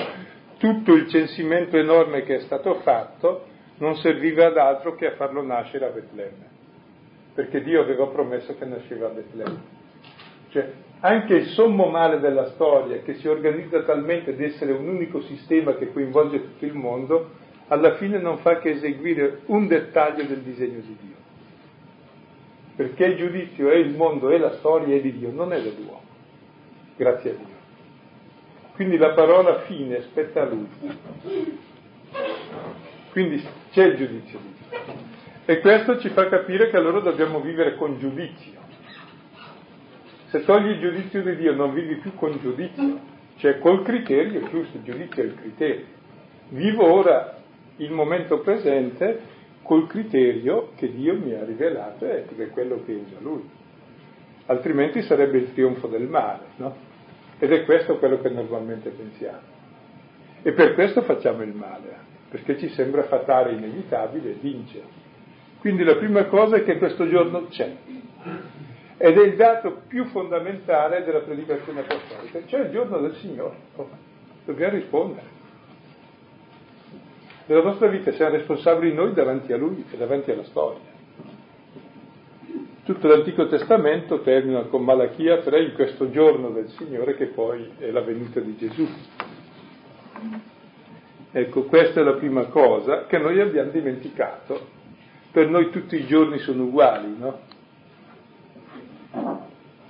Tutto 0.58 0.94
il 0.94 1.08
censimento 1.08 1.78
enorme 1.78 2.24
che 2.24 2.36
è 2.36 2.40
stato 2.40 2.76
fatto 2.82 3.46
non 3.78 3.96
serviva 3.98 4.48
ad 4.48 4.58
altro 4.58 4.96
che 4.96 5.08
a 5.08 5.16
farlo 5.16 5.42
nascere 5.42 5.86
a 5.86 5.90
Betlemme, 5.90 6.48
perché 7.34 7.62
Dio 7.62 7.82
aveva 7.82 8.08
promesso 8.08 8.58
che 8.58 8.66
nasceva 8.66 9.08
a 9.08 9.12
Betlemme. 9.12 9.62
Cioè, 10.50 10.72
anche 11.00 11.34
il 11.34 11.46
sommo 11.48 11.88
male 11.88 12.20
della 12.20 12.48
storia, 12.52 13.02
che 13.04 13.16
si 13.16 13.28
organizza 13.28 13.84
talmente 13.84 14.36
di 14.36 14.44
essere 14.44 14.74
un 14.74 14.88
unico 14.88 15.22
sistema 15.22 15.76
che 15.76 15.92
coinvolge 15.94 16.42
tutto 16.42 16.66
il 16.66 16.74
mondo, 16.74 17.42
alla 17.68 17.96
fine 17.96 18.20
non 18.20 18.40
fa 18.40 18.60
che 18.60 18.72
eseguire 18.72 19.42
un 19.46 19.68
dettaglio 19.68 20.24
del 20.24 20.42
disegno 20.42 20.80
di 20.80 20.98
Dio. 21.00 21.16
Perché 22.76 23.06
il 23.06 23.18
giudizio 23.18 23.70
è 23.70 23.76
il 23.76 23.96
mondo 23.96 24.30
e 24.30 24.38
la 24.38 24.54
storia 24.58 24.96
è 24.96 25.02
di 25.02 25.18
Dio, 25.18 25.32
non 25.32 25.54
è 25.54 25.62
dell'uomo. 25.62 26.02
Grazie 26.96 27.32
a 27.32 27.34
Dio. 27.34 27.62
Quindi 28.74 28.98
la 28.98 29.12
parola 29.12 29.60
fine 29.62 30.02
spetta 30.02 30.42
a 30.42 30.46
lui. 30.46 30.68
Quindi 33.12 33.48
c'è 33.72 33.86
il 33.86 33.96
giudizio 33.98 34.40
di 34.40 34.54
Dio. 34.58 35.12
E 35.46 35.60
questo 35.60 36.00
ci 36.00 36.10
fa 36.10 36.28
capire 36.30 36.70
che 36.70 36.78
allora 36.78 37.00
dobbiamo 37.00 37.40
vivere 37.40 37.76
con 37.76 38.00
giudizio. 38.00 38.62
Se 40.30 40.44
togli 40.46 40.70
il 40.70 40.80
giudizio 40.80 41.22
di 41.22 41.36
Dio 41.36 41.54
non 41.54 41.74
vivi 41.74 41.96
più 41.98 42.16
con 42.16 42.40
giudizio, 42.40 43.00
cioè 43.38 43.60
col 43.60 43.84
criterio, 43.84 44.50
giusto, 44.50 44.78
il 44.78 44.84
giudizio 44.84 45.22
è 45.22 45.26
il 45.28 45.36
criterio. 45.36 45.86
Vivo 46.50 46.92
ora 46.92 47.43
il 47.78 47.92
momento 47.92 48.40
presente 48.40 49.42
col 49.64 49.88
criterio 49.88 50.72
che 50.76 50.92
Dio 50.92 51.18
mi 51.18 51.34
ha 51.34 51.44
rivelato 51.44 52.06
ed 52.06 52.40
è 52.40 52.50
quello 52.50 52.84
che 52.86 52.94
usa 52.94 53.18
Lui 53.20 53.62
altrimenti 54.46 55.02
sarebbe 55.04 55.38
il 55.38 55.54
trionfo 55.54 55.88
del 55.88 56.08
male, 56.08 56.46
no? 56.58 56.76
Ed 57.40 57.52
è 57.52 57.64
questo 57.66 57.98
quello 57.98 58.20
che 58.20 58.30
normalmente 58.30 58.90
pensiamo. 58.90 59.52
E 60.42 60.52
per 60.54 60.74
questo 60.74 61.02
facciamo 61.04 61.44
il 61.44 61.54
male, 61.54 61.98
perché 62.30 62.58
ci 62.58 62.70
sembra 62.70 63.04
fatale, 63.04 63.54
inevitabile 63.54 64.32
e 64.32 64.38
vincere. 64.40 65.02
Quindi 65.60 65.84
la 65.84 65.96
prima 65.96 66.26
cosa 66.26 66.58
è 66.58 66.64
che 66.64 66.78
questo 66.78 67.08
giorno 67.08 67.48
c'è. 67.48 67.74
Ed 68.98 69.18
è 69.18 69.24
il 69.24 69.36
dato 69.36 69.82
più 69.88 70.06
fondamentale 70.06 71.04
della 71.04 71.22
predicazione 71.22 71.82
apostolica, 71.82 72.46
cioè 72.46 72.62
il 72.62 72.72
giorno 72.72 73.00
del 73.00 73.16
Signore. 73.16 73.56
Dobbiamo 74.46 74.76
rispondere. 74.76 75.33
Della 77.46 77.62
nostra 77.62 77.88
vita 77.88 78.14
siamo 78.14 78.38
responsabili 78.38 78.94
noi 78.94 79.12
davanti 79.14 79.52
a 79.52 79.58
Lui 79.58 79.84
e 79.92 79.98
davanti 79.98 80.32
alla 80.32 80.46
storia. 80.46 80.80
Tutto 82.86 83.08
l'Antico 83.08 83.48
Testamento 83.48 84.22
termina 84.22 84.62
con 84.64 84.86
Malachia 84.86 85.40
3 85.40 85.62
in 85.62 85.74
questo 85.74 86.10
giorno 86.10 86.52
del 86.52 86.70
Signore 86.70 87.16
che 87.16 87.26
poi 87.26 87.70
è 87.80 87.92
la 87.92 88.00
venuta 88.00 88.40
di 88.40 88.56
Gesù. 88.56 88.88
Ecco, 91.34 91.64
questa 91.64 92.00
è 92.00 92.04
la 92.04 92.14
prima 92.14 92.46
cosa 92.46 93.08
che 93.08 93.18
noi 93.18 93.42
abbiamo 93.42 93.72
dimenticato. 93.72 94.68
Per 95.30 95.50
noi 95.50 95.70
tutti 95.70 95.98
i 95.98 96.06
giorni 96.06 96.38
sono 96.40 96.64
uguali, 96.64 97.14
no? 97.18 97.40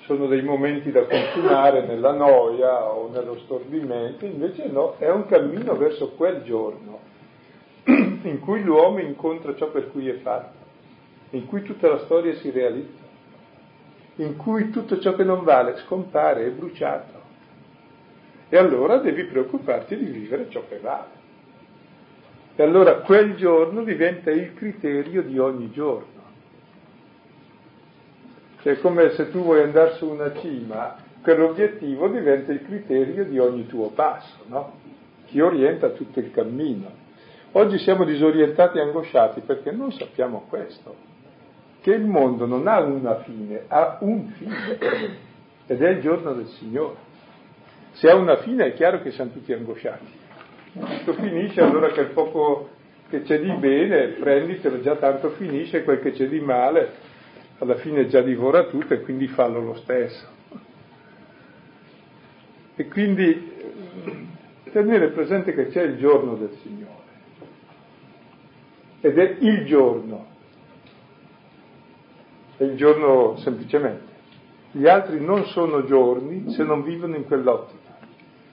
Sono 0.05 0.25
dei 0.25 0.41
momenti 0.41 0.91
da 0.91 1.05
consumare 1.05 1.85
nella 1.85 2.13
noia 2.13 2.83
o 2.91 3.09
nello 3.09 3.37
stordimento, 3.43 4.25
invece 4.25 4.67
no, 4.69 4.95
è 4.97 5.09
un 5.11 5.27
cammino 5.27 5.75
verso 5.75 6.13
quel 6.13 6.41
giorno 6.41 7.11
in 7.85 8.39
cui 8.39 8.63
l'uomo 8.63 8.99
incontra 8.99 9.55
ciò 9.55 9.69
per 9.69 9.91
cui 9.91 10.07
è 10.09 10.15
fatto 10.19 10.61
in 11.33 11.47
cui 11.47 11.63
tutta 11.63 11.89
la 11.89 11.99
storia 11.99 12.35
si 12.35 12.51
realizza, 12.51 13.01
in 14.17 14.37
cui 14.37 14.69
tutto 14.69 14.99
ciò 14.99 15.15
che 15.15 15.23
non 15.23 15.43
vale 15.43 15.77
scompare, 15.77 16.45
è 16.45 16.51
bruciato. 16.51 17.21
E 18.49 18.57
allora 18.57 18.97
devi 18.97 19.23
preoccuparti 19.23 19.97
di 19.97 20.05
vivere 20.05 20.49
ciò 20.49 20.63
che 20.67 20.77
vale. 20.77 21.21
E 22.55 22.61
allora 22.61 22.97
quel 22.97 23.35
giorno 23.35 23.83
diventa 23.83 24.29
il 24.29 24.53
criterio 24.53 25.23
di 25.23 25.39
ogni 25.39 25.71
giorno. 25.71 26.21
Cioè 28.61 28.79
come 28.79 29.09
se 29.13 29.31
tu 29.31 29.41
vuoi 29.41 29.63
andare 29.63 29.95
su 29.95 30.07
una 30.07 30.35
cima, 30.39 30.95
quell'obiettivo 31.23 32.09
diventa 32.09 32.51
il 32.51 32.63
criterio 32.63 33.25
di 33.25 33.39
ogni 33.39 33.65
tuo 33.65 33.89
passo, 33.89 34.43
no? 34.45 34.73
Ti 35.27 35.39
orienta 35.39 35.89
tutto 35.89 36.19
il 36.19 36.29
cammino. 36.29 37.01
Oggi 37.55 37.77
siamo 37.77 38.03
disorientati 38.03 38.79
e 38.79 38.81
angosciati 38.81 39.41
perché 39.41 39.71
non 39.71 39.91
sappiamo 39.91 40.45
questo 40.49 40.95
che 41.81 41.91
il 41.91 42.03
mondo 42.03 42.47
non 42.47 42.67
ha 42.67 42.79
una 42.79 43.21
fine, 43.21 43.65
ha 43.67 43.97
un 43.99 44.29
fine, 44.29 44.77
ed 45.67 45.79
è 45.79 45.89
il 45.89 46.01
giorno 46.01 46.33
del 46.33 46.47
Signore. 46.47 46.95
Se 47.91 48.09
ha 48.09 48.15
una 48.15 48.37
fine 48.37 48.65
è 48.65 48.73
chiaro 48.73 49.01
che 49.03 49.11
siamo 49.11 49.31
tutti 49.31 49.53
angosciati. 49.53 50.21
Tutto 50.73 51.13
finisce, 51.13 51.61
allora 51.61 51.91
quel 51.91 52.07
poco 52.07 52.69
che 53.09 53.21
c'è 53.21 53.39
di 53.39 53.51
bene, 53.51 54.07
prenditelo, 54.19 54.81
già 54.81 54.95
tanto 54.95 55.29
finisce, 55.31 55.83
quel 55.83 55.99
che 55.99 56.13
c'è 56.13 56.27
di 56.27 56.39
male, 56.39 56.91
alla 57.59 57.75
fine 57.75 58.07
già 58.07 58.21
divora 58.21 58.63
tutto 58.63 58.95
e 58.95 59.01
quindi 59.01 59.27
fallo 59.27 59.59
lo 59.59 59.75
stesso. 59.75 60.25
E 62.75 62.87
quindi 62.87 63.51
tenere 64.71 65.09
presente 65.09 65.53
che 65.53 65.67
c'è 65.67 65.83
il 65.83 65.97
giorno 65.97 66.33
del 66.33 66.57
Signore 66.63 67.03
ed 69.05 69.19
è 69.19 69.35
il 69.37 69.65
giorno, 69.65 70.25
è 72.55 72.63
il 72.63 72.77
giorno 72.77 73.35
semplicemente. 73.35 74.11
Gli 74.71 74.87
altri 74.87 75.19
non 75.19 75.43
sono 75.47 75.83
giorni 75.83 76.53
se 76.53 76.63
non 76.63 76.83
vivono 76.83 77.17
in 77.17 77.25
quell'ottica. 77.25 77.97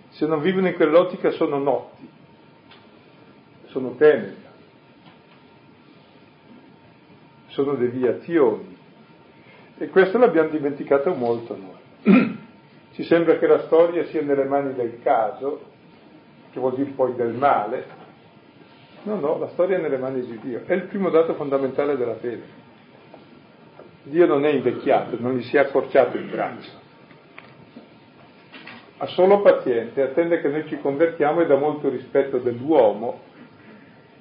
Se 0.08 0.26
non 0.26 0.40
vivono 0.40 0.66
in 0.66 0.74
quell'ottica 0.74 1.30
sono 1.30 1.58
notti, 1.58 2.08
sono 3.66 3.94
teneri, 3.94 4.34
sono 7.46 7.74
deviazioni. 7.74 8.76
E 9.78 9.88
questo 9.88 10.18
l'abbiamo 10.18 10.48
dimenticato 10.48 11.14
molto 11.14 11.56
noi. 11.56 12.38
Ci 12.94 13.04
sembra 13.04 13.38
che 13.38 13.46
la 13.46 13.60
storia 13.66 14.04
sia 14.06 14.22
nelle 14.22 14.46
mani 14.46 14.74
del 14.74 14.98
caso, 15.00 15.60
che 16.50 16.58
vuol 16.58 16.74
dire 16.74 16.90
poi 16.90 17.14
del 17.14 17.34
male. 17.34 17.99
No, 19.02 19.18
no, 19.18 19.38
la 19.38 19.48
storia 19.48 19.78
è 19.78 19.80
nelle 19.80 19.96
mani 19.96 20.20
di 20.24 20.38
Dio. 20.40 20.62
È 20.66 20.72
il 20.74 20.84
primo 20.84 21.08
dato 21.08 21.34
fondamentale 21.34 21.96
della 21.96 22.16
fede. 22.16 22.68
Dio 24.02 24.26
non 24.26 24.44
è 24.44 24.50
invecchiato, 24.50 25.16
non 25.18 25.36
gli 25.36 25.42
si 25.42 25.56
è 25.56 25.60
accorciato 25.60 26.16
il 26.16 26.24
braccio. 26.24 26.70
Ha 28.98 29.06
solo 29.06 29.40
pazienza, 29.40 30.02
attende 30.02 30.40
che 30.40 30.48
noi 30.48 30.66
ci 30.66 30.78
convertiamo 30.78 31.40
e 31.40 31.46
dà 31.46 31.56
molto 31.56 31.88
rispetto 31.88 32.38
dell'uomo. 32.38 33.20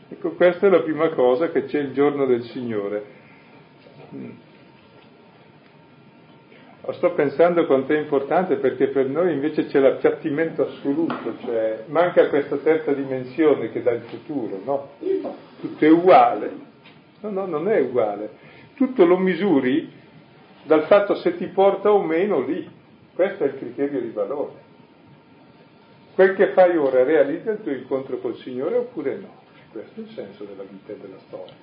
Ecco, 0.07 0.31
questa 0.31 0.67
è 0.67 0.69
la 0.69 0.81
prima 0.81 1.09
cosa 1.09 1.49
che 1.49 1.65
c'è 1.65 1.79
il 1.79 1.91
giorno 1.91 2.25
del 2.25 2.43
Signore. 2.43 3.17
Sto 6.91 7.13
pensando 7.13 7.65
quanto 7.65 7.93
è 7.93 7.99
importante 7.99 8.55
perché 8.55 8.87
per 8.87 9.07
noi 9.07 9.33
invece 9.33 9.67
c'è 9.67 9.79
l'appiattimento 9.79 10.63
assoluto, 10.63 11.35
cioè 11.43 11.83
manca 11.87 12.27
questa 12.29 12.57
terza 12.57 12.93
dimensione 12.93 13.69
che 13.71 13.83
dà 13.83 13.91
il 13.91 14.01
futuro, 14.01 14.59
no? 14.63 14.89
Tutto 15.59 15.85
è 15.85 15.89
uguale. 15.89 16.51
No, 17.21 17.29
no, 17.29 17.45
non 17.45 17.69
è 17.69 17.79
uguale. 17.79 18.29
Tutto 18.75 19.05
lo 19.05 19.17
misuri 19.17 19.91
dal 20.63 20.83
fatto 20.83 21.15
se 21.15 21.35
ti 21.37 21.47
porta 21.47 21.91
o 21.91 22.01
meno 22.01 22.41
lì. 22.41 22.67
Questo 23.13 23.43
è 23.43 23.47
il 23.47 23.57
criterio 23.57 24.01
di 24.01 24.09
valore. 24.09 24.67
Quel 26.15 26.33
che 26.35 26.53
fai 26.53 26.75
ora 26.75 27.03
realizza 27.03 27.51
il 27.51 27.61
tuo 27.61 27.71
incontro 27.71 28.17
col 28.17 28.35
Signore 28.37 28.77
oppure 28.77 29.17
no? 29.17 29.37
Questo 29.71 29.99
è 29.99 30.03
il 30.03 30.09
senso 30.09 30.43
della 30.43 30.63
vita 30.63 30.93
e 30.93 30.97
della 30.97 31.19
storia. 31.27 31.53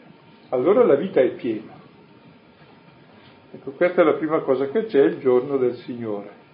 Allora 0.50 0.84
la 0.84 0.94
vita 0.94 1.20
è 1.20 1.28
piena. 1.30 1.72
Ecco, 3.56 3.70
questa 3.70 4.02
è 4.02 4.04
la 4.04 4.12
prima 4.12 4.40
cosa 4.40 4.68
che 4.68 4.84
c'è, 4.84 5.02
il 5.02 5.18
giorno 5.18 5.56
del 5.56 5.76
Signore. 5.76 6.44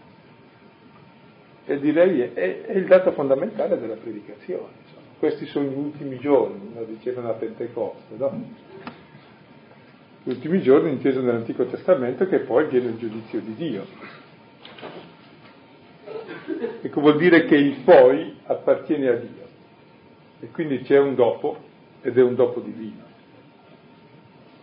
E 1.65 1.81
direi 1.81 2.21
è, 2.21 2.63
è 2.63 2.77
il 2.77 2.87
dato 2.87 3.11
fondamentale 3.11 3.79
della 3.81 3.97
predicazione. 3.97 4.69
Insomma. 4.85 5.07
Questi 5.19 5.47
sono 5.47 5.69
gli 5.69 5.77
ultimi 5.77 6.19
giorni, 6.19 6.73
lo 6.75 6.85
dicevano 6.85 7.31
a 7.31 7.33
Pentecoste, 7.33 8.15
no? 8.17 8.45
Gli 10.23 10.31
ultimi 10.31 10.63
giorni 10.63 10.91
inteso 10.91 11.21
nell'Antico 11.21 11.65
Testamento 11.67 12.29
che 12.29 12.39
poi 12.41 12.69
viene 12.69 12.91
il 12.91 12.99
giudizio 12.99 13.41
di 13.41 13.55
Dio. 13.55 13.85
Ecco, 16.83 17.01
vuol 17.01 17.17
dire 17.17 17.47
che 17.47 17.57
il 17.57 17.81
poi 17.85 18.37
appartiene 18.45 19.09
a 19.09 19.15
Dio. 19.15 19.47
E 20.39 20.51
quindi 20.51 20.83
c'è 20.83 20.99
un 20.99 21.17
dopo 21.17 21.57
ed 22.01 22.17
è 22.17 22.23
un 22.23 22.37
dopo 22.37 22.61
divino. 22.61 23.11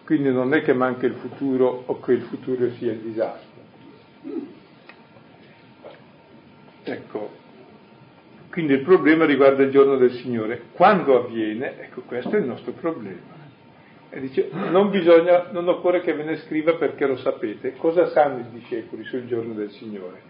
Quindi 0.09 0.31
non 0.31 0.51
è 0.55 0.63
che 0.63 0.73
manca 0.73 1.05
il 1.05 1.13
futuro 1.13 1.83
o 1.85 1.99
che 1.99 2.13
il 2.13 2.21
futuro 2.21 2.67
sia 2.71 2.93
il 2.93 2.97
disastro. 2.97 3.61
Ecco, 6.81 7.29
quindi 8.49 8.73
il 8.73 8.81
problema 8.81 9.25
riguarda 9.25 9.61
il 9.61 9.69
giorno 9.69 9.97
del 9.97 10.13
Signore. 10.13 10.63
Quando 10.73 11.15
avviene, 11.15 11.79
ecco 11.81 12.01
questo 12.07 12.35
è 12.35 12.39
il 12.39 12.47
nostro 12.47 12.71
problema. 12.71 13.37
E 14.09 14.19
dice, 14.19 14.49
non 14.51 14.89
bisogna, 14.89 15.51
non 15.51 15.67
occorre 15.67 16.01
che 16.01 16.15
ve 16.15 16.23
ne 16.23 16.37
scriva 16.37 16.73
perché 16.73 17.05
lo 17.05 17.17
sapete. 17.17 17.73
Cosa 17.73 18.07
sanno 18.07 18.39
i 18.39 18.49
discepoli 18.51 19.03
sul 19.03 19.27
giorno 19.27 19.53
del 19.53 19.69
Signore? 19.69 20.21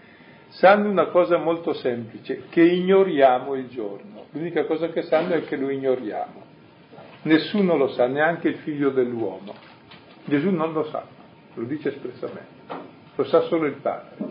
Sanno 0.50 0.89
una 0.89 1.06
cosa 1.06 1.38
molto 1.38 1.72
semplice, 1.72 2.48
che 2.50 2.63
ignoriamo 2.63 3.56
il 3.56 3.70
giorno. 3.70 4.26
L'unica 4.32 4.65
cosa 4.65 4.89
che 4.89 5.04
sanno 5.04 5.36
è 5.36 5.46
che 5.46 5.56
lo 5.56 5.70
ignoriamo. 5.70 6.48
Nessuno 7.22 7.78
lo 7.78 7.88
sa, 7.88 8.08
neanche 8.08 8.50
il 8.50 8.56
figlio 8.58 8.89
dell'uomo. 8.89 9.69
Gesù 10.30 10.52
non 10.52 10.72
lo 10.72 10.84
sa, 10.86 11.06
lo 11.56 11.63
dice 11.65 11.89
espressamente, 11.89 12.74
lo 13.15 13.24
sa 13.26 13.42
solo 13.42 13.65
il 13.65 13.74
Padre. 13.74 14.28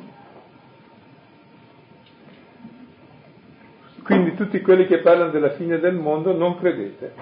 Quindi 4.02 4.34
tutti 4.34 4.60
quelli 4.62 4.86
che 4.86 5.00
parlano 5.00 5.30
della 5.30 5.50
fine 5.50 5.78
del 5.78 5.94
mondo 5.94 6.34
non 6.34 6.56
credete, 6.56 7.12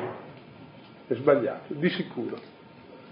è 1.09 1.15
sbagliato, 1.15 1.75
di 1.75 1.89
sicuro, 1.89 2.39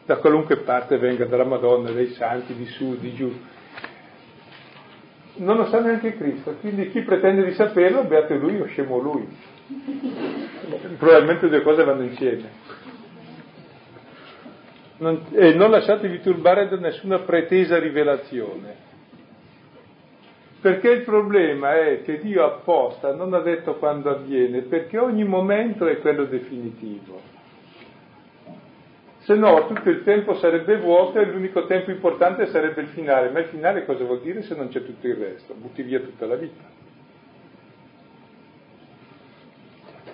da 0.05 0.18
qualunque 0.18 0.59
parte 0.59 0.98
venga, 0.98 1.24
dalla 1.24 1.44
Madonna, 1.44 1.90
dai 1.90 2.09
santi, 2.11 2.55
di 2.55 2.66
su, 2.66 2.96
di 2.96 3.12
giù. 3.14 3.33
Non 5.37 5.57
lo 5.57 5.66
sa 5.66 5.81
neanche 5.81 6.16
Cristo, 6.16 6.55
quindi 6.61 6.90
chi 6.90 7.00
pretende 7.00 7.44
di 7.44 7.53
saperlo, 7.55 8.05
beato 8.05 8.37
lui 8.37 8.61
o 8.61 8.66
scemo 8.66 8.98
lui. 8.98 9.27
Probabilmente 10.96 11.48
due 11.48 11.62
cose 11.62 11.83
vanno 11.83 12.03
insieme 12.03 12.92
non, 14.98 15.26
e 15.33 15.54
non 15.54 15.70
lasciatevi 15.70 16.20
turbare 16.20 16.68
da 16.68 16.76
nessuna 16.76 17.20
pretesa 17.20 17.78
rivelazione. 17.78 18.92
Perché 20.61 20.90
il 20.90 21.02
problema 21.02 21.74
è 21.74 22.02
che 22.02 22.20
Dio 22.20 22.44
apposta 22.44 23.12
non 23.12 23.35
ha 23.35 23.40
detto 23.40 23.74
quando 23.74 24.11
avviene, 24.11 24.62
perché 24.62 24.98
ogni 24.98 25.24
momento 25.24 25.87
è 25.87 25.98
quello 25.98 26.24
definitivo. 26.24 27.20
Se 29.18 29.35
no 29.35 29.66
tutto 29.66 29.88
il 29.88 30.02
tempo 30.04 30.35
sarebbe 30.35 30.76
vuoto 30.78 31.18
e 31.18 31.24
l'unico 31.24 31.66
tempo 31.66 31.90
importante 31.90 32.46
sarebbe 32.46 32.83
il 32.83 32.88
finale. 32.88 33.30
Ma 33.30 33.40
il 33.40 33.46
finale 33.46 33.85
cosa 33.85 34.04
vuol 34.04 34.20
dire 34.20 34.42
se 34.42 34.54
non 34.54 34.68
c'è 34.68 34.85
tutto 34.85 35.07
il 35.07 35.16
resto? 35.16 35.54
Butti 35.54 35.83
via 35.83 36.00
tutta 36.00 36.26
la 36.26 36.37
vita. 36.37 36.62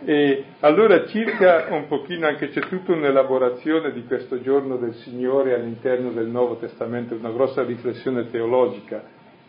E 0.03 0.45
allora 0.61 1.07
circa 1.07 1.67
un 1.71 1.87
pochino 1.87 2.27
anche 2.27 2.49
c'è 2.49 2.61
tutta 2.61 2.93
un'elaborazione 2.93 3.93
di 3.93 4.05
questo 4.05 4.41
giorno 4.41 4.77
del 4.77 4.95
Signore 4.95 5.53
all'interno 5.55 6.11
del 6.11 6.27
Nuovo 6.27 6.57
Testamento, 6.57 7.15
una 7.15 7.31
grossa 7.31 7.63
riflessione 7.63 8.31
teologica, 8.31 9.03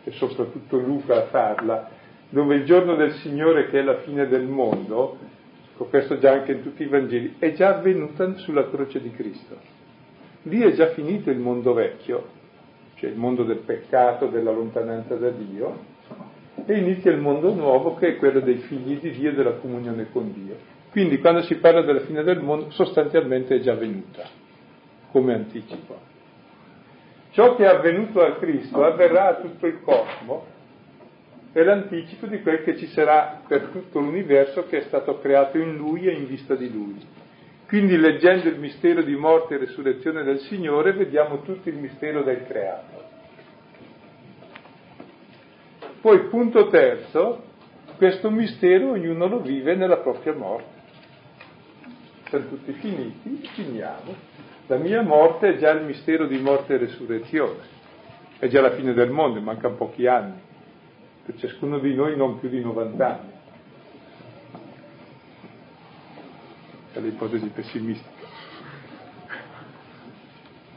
e 0.04 0.12
soprattutto 0.12 0.78
Luca 0.78 1.16
a 1.16 1.26
farla, 1.28 1.90
dove 2.30 2.56
il 2.56 2.66
giorno 2.66 2.96
del 2.96 3.14
Signore 3.14 3.70
che 3.70 3.80
è 3.80 3.82
la 3.82 4.00
fine 4.00 4.28
del 4.28 4.44
mondo, 4.44 5.18
con 5.78 5.90
questo 5.90 6.18
già 6.20 6.34
anche 6.34 6.52
in 6.52 6.64
tutti 6.64 6.84
i 6.84 6.88
Vangeli, 6.88 7.36
è 7.40 7.54
già 7.54 7.78
avvenuta 7.78 8.36
sulla 8.36 8.70
croce 8.70 9.02
di 9.02 9.12
Cristo. 9.12 9.56
Lì 10.44 10.60
è 10.62 10.74
già 10.74 10.88
finito 10.88 11.30
il 11.30 11.40
mondo 11.40 11.74
vecchio, 11.74 12.28
cioè 12.96 13.10
il 13.10 13.18
mondo 13.18 13.44
del 13.44 13.60
peccato, 13.60 14.28
della 14.28 14.52
lontananza 14.52 15.16
da 15.16 15.30
Dio, 15.30 15.91
e 16.66 16.78
inizia 16.78 17.12
il 17.12 17.20
mondo 17.20 17.54
nuovo 17.54 17.96
che 17.96 18.10
è 18.10 18.16
quello 18.18 18.40
dei 18.40 18.58
figli 18.58 19.00
di 19.00 19.12
Dio 19.12 19.30
e 19.30 19.34
della 19.34 19.54
comunione 19.54 20.08
con 20.12 20.32
Dio. 20.34 20.56
Quindi 20.92 21.20
quando 21.20 21.42
si 21.44 21.56
parla 21.56 21.82
della 21.82 22.02
fine 22.02 22.24
del 22.24 22.40
mondo 22.40 22.70
sostanzialmente 22.72 23.56
è 23.56 23.60
già 23.60 23.74
venuta 23.74 24.24
come 25.12 25.34
anticipo. 25.34 26.10
Ciò 27.32 27.56
che 27.56 27.64
è 27.64 27.68
avvenuto 27.68 28.22
a 28.22 28.36
Cristo 28.36 28.84
avverrà 28.84 29.30
a 29.30 29.36
tutto 29.36 29.66
il 29.68 29.80
cosmo 29.82 30.46
è 31.54 31.64
l'anticipo 31.64 32.28
di 32.28 32.42
quel 32.42 32.64
che 32.64 32.78
ci 32.78 32.88
sarà 32.88 33.42
per 33.48 33.70
tutto 33.72 34.00
l'universo 34.00 34.66
che 34.68 34.80
è 34.80 34.82
stato 34.82 35.20
creato 35.20 35.58
in 35.58 35.76
Lui 35.76 36.08
e 36.08 36.14
in 36.14 36.28
vista 36.28 36.56
di 36.56 36.72
Lui. 36.72 37.00
Quindi 37.68 37.98
leggendo 37.98 38.50
il 38.50 38.60
mistero 38.60 39.02
di 39.02 39.16
morte 39.16 39.56
e 39.56 39.60
resurrezione 39.60 40.24
del 40.24 40.40
Signore 40.40 40.92
vediamo 40.92 41.42
tutto 41.42 41.70
il 41.70 41.76
mistero 41.76 42.22
del 42.22 42.46
creato. 42.46 43.01
Poi, 46.02 46.30
punto 46.30 46.68
terzo, 46.70 47.44
questo 47.98 48.32
mistero 48.32 48.94
ognuno 48.94 49.28
lo 49.28 49.40
vive 49.40 49.76
nella 49.76 49.98
propria 49.98 50.34
morte. 50.34 50.80
Siamo 52.28 52.48
tutti 52.48 52.72
finiti, 52.74 53.48
finiamo. 53.54 54.16
La 54.66 54.78
mia 54.78 55.04
morte 55.04 55.50
è 55.54 55.58
già 55.58 55.70
il 55.70 55.86
mistero 55.86 56.26
di 56.26 56.40
morte 56.40 56.74
e 56.74 56.78
resurrezione, 56.78 57.60
è 58.40 58.48
già 58.48 58.62
la 58.62 58.72
fine 58.72 58.94
del 58.94 59.12
mondo, 59.12 59.40
mancano 59.42 59.76
pochi 59.76 60.08
anni, 60.08 60.40
per 61.24 61.36
ciascuno 61.38 61.78
di 61.78 61.94
noi 61.94 62.18
non 62.18 62.40
più 62.40 62.50
di 62.50 62.62
90 62.62 63.08
anni. 63.08 63.32
È 66.94 67.00
l'ipotesi 67.00 67.48
pessimistica. 67.50 68.26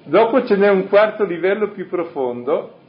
Dopo 0.02 0.44
ce 0.44 0.56
n'è 0.56 0.68
un 0.68 0.86
quarto 0.88 1.24
livello 1.24 1.70
più 1.70 1.88
profondo, 1.88 2.82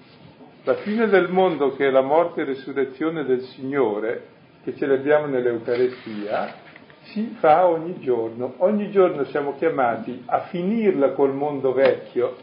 la 0.65 0.75
fine 0.77 1.07
del 1.07 1.29
mondo, 1.29 1.75
che 1.75 1.87
è 1.87 1.91
la 1.91 2.01
morte 2.01 2.41
e 2.41 2.45
resurrezione 2.45 3.23
del 3.23 3.41
Signore, 3.41 4.29
che 4.63 4.75
celebriamo 4.75 5.27
nell'Eucarestia, 5.27 6.55
si 7.03 7.35
fa 7.37 7.67
ogni 7.67 7.99
giorno. 7.99 8.55
Ogni 8.57 8.89
giorno 8.89 9.25
siamo 9.25 9.55
chiamati 9.57 10.23
a 10.25 10.41
finirla 10.47 11.11
col 11.11 11.35
mondo 11.35 11.71
vecchio 11.71 12.35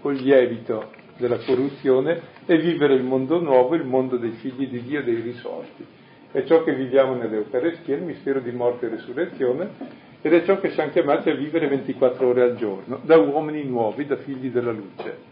col 0.00 0.16
lievito 0.16 0.90
della 1.16 1.38
corruzione 1.38 2.20
e 2.46 2.58
vivere 2.58 2.94
il 2.94 3.04
mondo 3.04 3.40
nuovo, 3.40 3.76
il 3.76 3.84
mondo 3.84 4.16
dei 4.16 4.32
figli 4.32 4.66
di 4.66 4.82
Dio, 4.82 5.04
dei 5.04 5.20
risorti. 5.20 5.86
È 6.32 6.42
ciò 6.42 6.64
che 6.64 6.74
viviamo 6.74 7.14
nell'Eucarestia, 7.14 7.94
il 7.94 8.02
mistero 8.02 8.40
di 8.40 8.50
morte 8.50 8.86
e 8.86 8.88
resurrezione, 8.88 9.70
ed 10.20 10.32
è 10.32 10.44
ciò 10.44 10.58
che 10.58 10.70
siamo 10.70 10.90
chiamati 10.90 11.30
a 11.30 11.36
vivere 11.36 11.68
24 11.68 12.26
ore 12.26 12.42
al 12.42 12.56
giorno, 12.56 12.98
da 13.04 13.18
uomini 13.18 13.62
nuovi, 13.62 14.04
da 14.04 14.16
figli 14.16 14.50
della 14.50 14.72
luce. 14.72 15.30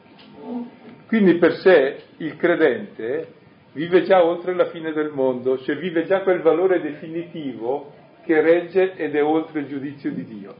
Quindi 1.11 1.39
per 1.39 1.55
sé 1.55 2.03
il 2.19 2.37
credente 2.37 3.33
vive 3.73 4.05
già 4.05 4.25
oltre 4.25 4.55
la 4.55 4.67
fine 4.67 4.93
del 4.93 5.11
mondo, 5.11 5.59
cioè 5.59 5.77
vive 5.77 6.05
già 6.05 6.21
quel 6.21 6.41
valore 6.41 6.81
definitivo 6.81 7.93
che 8.23 8.41
regge 8.41 8.95
ed 8.95 9.17
è 9.17 9.25
oltre 9.25 9.59
il 9.59 9.67
giudizio 9.67 10.13
di 10.13 10.25
Dio. 10.25 10.55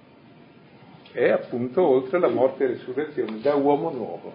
È 1.13 1.29
appunto 1.29 1.87
oltre 1.87 2.19
la 2.19 2.27
morte 2.27 2.65
e 2.65 2.67
resurrezione, 2.67 3.39
da 3.41 3.55
uomo 3.55 3.93
nuovo. 3.93 4.33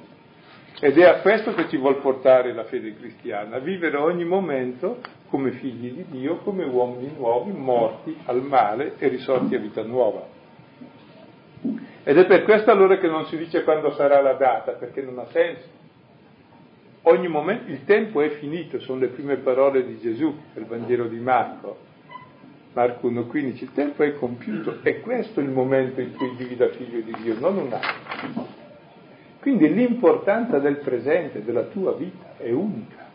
Ed 0.80 0.98
è 0.98 1.04
a 1.04 1.20
questo 1.20 1.54
che 1.54 1.68
ci 1.68 1.76
vuol 1.76 1.98
portare 1.98 2.54
la 2.54 2.64
fede 2.64 2.96
cristiana, 2.96 3.58
a 3.58 3.60
vivere 3.60 3.98
ogni 3.98 4.24
momento 4.24 5.02
come 5.28 5.52
figli 5.52 5.92
di 5.92 6.06
Dio, 6.12 6.38
come 6.38 6.64
uomini 6.64 7.12
nuovi, 7.18 7.52
morti 7.52 8.16
al 8.24 8.42
male 8.42 8.94
e 9.00 9.10
risorti 9.10 9.54
a 9.54 9.60
vita 9.60 9.84
nuova. 9.84 10.26
Ed 12.06 12.18
è 12.18 12.26
per 12.26 12.44
questo 12.44 12.72
allora 12.72 13.00
che 13.00 13.08
non 13.08 13.26
si 13.26 13.36
dice 13.36 13.66
quando 13.66 13.92
sarà 13.92 14.22
la 14.22 14.36
data, 14.36 14.72
perché 14.76 15.02
non 15.02 15.20
ha 15.20 15.26
senso. 15.26 15.84
Ogni 17.08 17.28
momento, 17.28 17.70
il 17.70 17.86
tempo 17.86 18.22
è 18.22 18.30
finito, 18.30 18.80
sono 18.80 19.02
le 19.02 19.10
prime 19.10 19.38
parole 19.38 19.86
di 19.86 20.00
Gesù 20.00 20.36
nel 20.54 20.66
Vangelo 20.66 21.08
di 21.08 21.20
Marco. 21.20 21.78
Marco 22.74 23.12
1,15, 23.12 23.62
il 23.62 23.72
tempo 23.74 24.02
è 24.02 24.16
compiuto, 24.16 24.80
è 24.82 25.02
questo 25.02 25.40
il 25.40 25.50
momento 25.50 26.02
in 26.02 26.16
cui 26.16 26.32
vivi 26.36 26.56
da 26.56 26.68
figlio 26.70 27.02
di 27.02 27.16
Dio, 27.22 27.38
non 27.40 27.58
un 27.58 27.72
altro. 27.72 28.48
Quindi 29.40 29.72
l'importanza 29.72 30.58
del 30.58 30.78
presente, 30.78 31.44
della 31.44 31.66
tua 31.66 31.94
vita, 31.94 32.38
è 32.38 32.50
unica. 32.50 33.06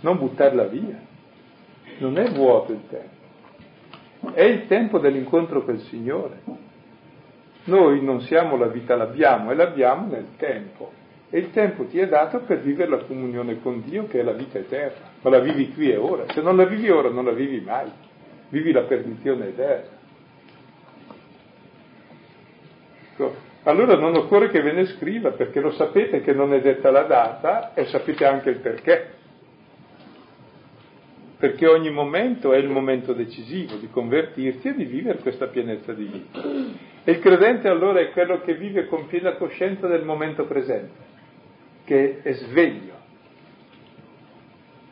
Non 0.00 0.18
buttarla 0.18 0.64
via. 0.66 1.00
Non 1.98 2.18
è 2.18 2.30
vuoto 2.30 2.72
il 2.72 2.82
tempo. 2.88 4.34
È 4.34 4.42
il 4.42 4.66
tempo 4.68 5.00
dell'incontro 5.00 5.64
col 5.64 5.80
Signore. 5.80 6.42
Noi 7.64 8.00
non 8.04 8.20
siamo 8.20 8.56
la 8.56 8.68
vita, 8.68 8.94
l'abbiamo 8.94 9.50
e 9.50 9.56
l'abbiamo 9.56 10.06
nel 10.06 10.36
tempo. 10.36 11.04
E 11.28 11.38
il 11.38 11.50
tempo 11.50 11.84
ti 11.86 11.98
è 11.98 12.06
dato 12.06 12.40
per 12.40 12.60
vivere 12.60 12.90
la 12.90 13.04
comunione 13.04 13.60
con 13.60 13.82
Dio 13.82 14.06
che 14.06 14.20
è 14.20 14.22
la 14.22 14.32
vita 14.32 14.58
eterna. 14.58 15.10
Ma 15.22 15.30
la 15.30 15.40
vivi 15.40 15.72
qui 15.72 15.90
e 15.90 15.96
ora. 15.96 16.24
Se 16.32 16.40
non 16.40 16.56
la 16.56 16.64
vivi 16.64 16.88
ora 16.88 17.10
non 17.10 17.24
la 17.24 17.32
vivi 17.32 17.60
mai. 17.60 17.90
Vivi 18.48 18.70
la 18.70 18.82
perdizione 18.82 19.48
eterna. 19.48 19.94
Ecco. 23.12 23.44
Allora 23.64 23.96
non 23.96 24.14
occorre 24.14 24.50
che 24.50 24.62
ve 24.62 24.72
ne 24.72 24.84
scriva 24.86 25.32
perché 25.32 25.58
lo 25.58 25.72
sapete 25.72 26.20
che 26.20 26.32
non 26.32 26.52
è 26.52 26.60
detta 26.60 26.90
la 26.92 27.02
data 27.02 27.74
e 27.74 27.86
sapete 27.86 28.24
anche 28.24 28.50
il 28.50 28.60
perché. 28.60 29.14
Perché 31.38 31.66
ogni 31.66 31.90
momento 31.90 32.52
è 32.52 32.58
il 32.58 32.68
momento 32.68 33.12
decisivo 33.12 33.74
di 33.76 33.88
convertirsi 33.90 34.68
e 34.68 34.74
di 34.74 34.84
vivere 34.84 35.18
questa 35.18 35.48
pienezza 35.48 35.92
di 35.92 36.04
vita. 36.04 36.40
E 37.02 37.12
il 37.12 37.18
credente 37.18 37.68
allora 37.68 38.00
è 38.00 38.10
quello 38.10 38.40
che 38.40 38.54
vive 38.54 38.86
con 38.86 39.06
piena 39.06 39.34
coscienza 39.34 39.88
del 39.88 40.04
momento 40.04 40.44
presente, 40.46 40.94
che 41.86 42.20
è 42.20 42.32
sveglio. 42.32 42.94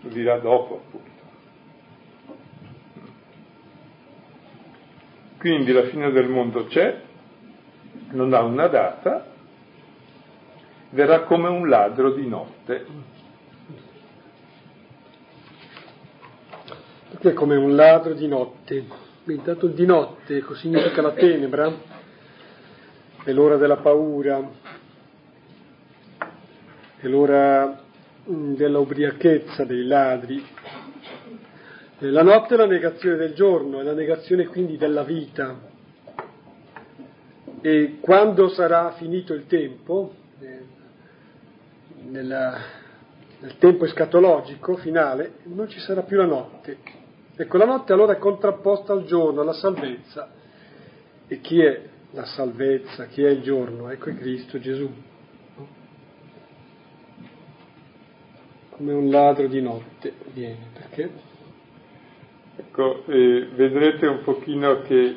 Lo 0.02 0.08
dirà 0.10 0.38
dopo 0.38 0.76
appunto. 0.76 1.10
Quindi 5.38 5.72
la 5.72 5.82
fine 5.88 6.10
del 6.12 6.28
mondo 6.28 6.66
c'è, 6.66 7.02
non 8.12 8.32
ha 8.32 8.42
una 8.42 8.68
data, 8.68 9.26
verrà 10.90 11.24
come 11.24 11.48
un 11.48 11.68
ladro 11.68 12.12
di 12.12 12.26
notte. 12.26 12.86
Perché 17.10 17.32
come 17.34 17.56
un 17.56 17.74
ladro 17.74 18.14
di 18.14 18.28
notte? 18.28 18.86
Intanto 19.24 19.66
di 19.66 19.84
notte 19.84 20.44
significa 20.54 21.02
la 21.02 21.12
tenebra, 21.12 21.72
è 23.24 23.32
l'ora 23.32 23.56
della 23.56 23.78
paura, 23.78 24.48
è 27.06 27.10
l'ora 27.10 27.80
mm, 28.30 28.54
della 28.54 28.78
ubriachezza 28.78 29.64
dei 29.64 29.84
ladri. 29.84 30.44
La 31.98 32.22
notte 32.22 32.54
è 32.54 32.56
la 32.56 32.66
negazione 32.66 33.16
del 33.16 33.34
giorno, 33.34 33.80
è 33.80 33.82
la 33.82 33.94
negazione 33.94 34.46
quindi 34.46 34.76
della 34.76 35.04
vita, 35.04 35.72
e 37.60 37.98
quando 38.00 38.48
sarà 38.48 38.92
finito 38.92 39.32
il 39.32 39.46
tempo, 39.46 40.14
eh, 40.40 40.58
nella, 42.08 42.58
nel 43.40 43.56
tempo 43.56 43.86
escatologico 43.86 44.76
finale, 44.76 45.36
non 45.44 45.68
ci 45.68 45.80
sarà 45.80 46.02
più 46.02 46.18
la 46.18 46.26
notte. 46.26 46.76
Ecco, 47.36 47.56
la 47.56 47.64
notte 47.64 47.92
allora 47.94 48.12
è 48.12 48.18
contrapposta 48.18 48.92
al 48.92 49.04
giorno, 49.04 49.40
alla 49.40 49.54
salvezza. 49.54 50.28
E 51.26 51.40
chi 51.40 51.62
è 51.62 51.82
la 52.10 52.26
salvezza? 52.26 53.06
Chi 53.06 53.22
è 53.22 53.30
il 53.30 53.40
giorno? 53.40 53.88
Ecco 53.88 54.10
è 54.10 54.14
Cristo 54.14 54.58
Gesù. 54.58 55.12
Come 58.76 58.92
un 58.92 59.08
ladro 59.08 59.46
di 59.46 59.60
notte 59.60 60.14
viene, 60.32 60.68
perché? 60.72 61.10
Ecco, 62.56 63.04
eh, 63.06 63.48
vedrete 63.54 64.06
un 64.06 64.22
pochino 64.22 64.82
che 64.82 65.16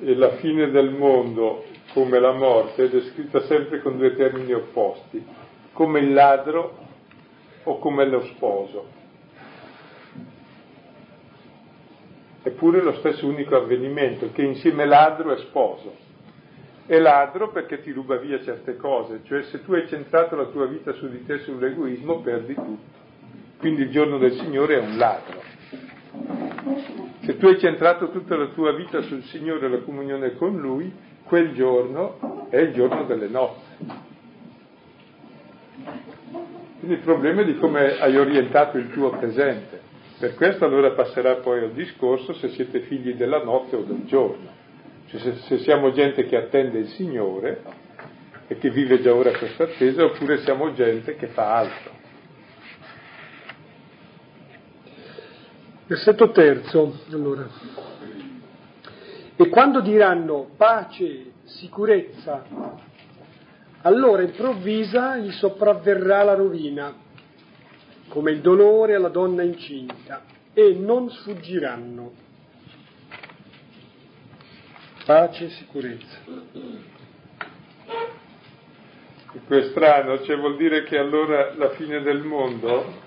e 0.00 0.14
la 0.14 0.36
fine 0.36 0.70
del 0.70 0.90
mondo 0.90 1.64
come 1.92 2.18
la 2.18 2.32
morte 2.32 2.84
è 2.84 2.88
descritta 2.88 3.40
sempre 3.42 3.80
con 3.80 3.96
due 3.96 4.14
termini 4.14 4.52
opposti, 4.52 5.24
come 5.72 6.00
il 6.00 6.12
ladro 6.12 6.78
o 7.62 7.78
come 7.78 8.04
lo 8.06 8.24
sposo. 8.24 9.02
Eppure 12.42 12.82
lo 12.82 12.94
stesso 12.94 13.26
unico 13.26 13.56
avvenimento, 13.56 14.30
che 14.32 14.42
insieme 14.42 14.84
ladro 14.84 15.32
e 15.32 15.38
sposo. 15.38 16.03
È 16.86 16.98
ladro 16.98 17.50
perché 17.50 17.80
ti 17.80 17.92
ruba 17.92 18.16
via 18.16 18.42
certe 18.42 18.76
cose, 18.76 19.20
cioè 19.24 19.42
se 19.44 19.62
tu 19.64 19.72
hai 19.72 19.86
centrato 19.88 20.36
la 20.36 20.46
tua 20.46 20.66
vita 20.66 20.92
su 20.92 21.08
di 21.08 21.24
te, 21.24 21.38
sull'egoismo, 21.38 22.20
perdi 22.20 22.54
tutto. 22.54 23.02
Quindi 23.58 23.82
il 23.82 23.90
giorno 23.90 24.18
del 24.18 24.32
Signore 24.32 24.74
è 24.74 24.78
un 24.80 24.98
ladro. 24.98 25.40
Se 27.20 27.38
tu 27.38 27.46
hai 27.46 27.58
centrato 27.58 28.10
tutta 28.10 28.36
la 28.36 28.48
tua 28.48 28.74
vita 28.74 29.00
sul 29.00 29.22
Signore 29.24 29.64
e 29.64 29.68
la 29.70 29.78
comunione 29.78 30.34
con 30.34 30.58
Lui, 30.60 30.92
quel 31.24 31.54
giorno 31.54 32.48
è 32.50 32.58
il 32.58 32.74
giorno 32.74 33.04
delle 33.04 33.28
nozze. 33.28 33.62
Quindi 36.80 36.96
il 36.96 37.02
problema 37.02 37.40
è 37.40 37.44
di 37.46 37.56
come 37.56 37.98
hai 37.98 38.14
orientato 38.18 38.76
il 38.76 38.90
tuo 38.90 39.08
presente. 39.08 39.80
Per 40.18 40.34
questo 40.34 40.66
allora 40.66 40.90
passerà 40.90 41.36
poi 41.36 41.60
al 41.60 41.72
discorso 41.72 42.34
se 42.34 42.48
siete 42.50 42.80
figli 42.80 43.14
della 43.14 43.42
notte 43.42 43.76
o 43.76 43.82
del 43.84 44.04
giorno. 44.04 44.62
Cioè 45.14 45.20
se, 45.20 45.34
se 45.42 45.58
siamo 45.58 45.92
gente 45.92 46.24
che 46.24 46.36
attende 46.36 46.80
il 46.80 46.88
Signore 46.88 47.62
e 48.48 48.58
che 48.58 48.68
vive 48.70 49.00
già 49.00 49.14
ora 49.14 49.30
questa 49.38 49.62
attesa, 49.62 50.04
oppure 50.04 50.38
siamo 50.38 50.72
gente 50.72 51.14
che 51.14 51.28
fa 51.28 51.56
altro. 51.56 51.92
Versetto 55.86 56.32
terzo, 56.32 56.98
allora. 57.12 57.46
E 59.36 59.48
quando 59.48 59.80
diranno 59.80 60.50
pace, 60.56 61.32
sicurezza, 61.44 62.44
allora 63.82 64.22
improvvisa 64.22 65.16
gli 65.18 65.30
sopravverrà 65.30 66.24
la 66.24 66.34
rovina, 66.34 66.92
come 68.08 68.32
il 68.32 68.40
dolore 68.40 68.96
alla 68.96 69.10
donna 69.10 69.42
incinta, 69.44 70.24
e 70.52 70.74
non 70.76 71.08
sfuggiranno. 71.08 72.23
Pace 75.04 75.44
e 75.44 75.50
sicurezza. 75.50 76.16
Questo 79.46 79.54
è 79.54 79.70
strano, 79.70 80.22
cioè 80.22 80.36
vuol 80.38 80.56
dire 80.56 80.84
che 80.84 80.96
allora 80.96 81.52
la 81.56 81.70
fine 81.70 82.00
del 82.00 82.22
mondo 82.22 83.02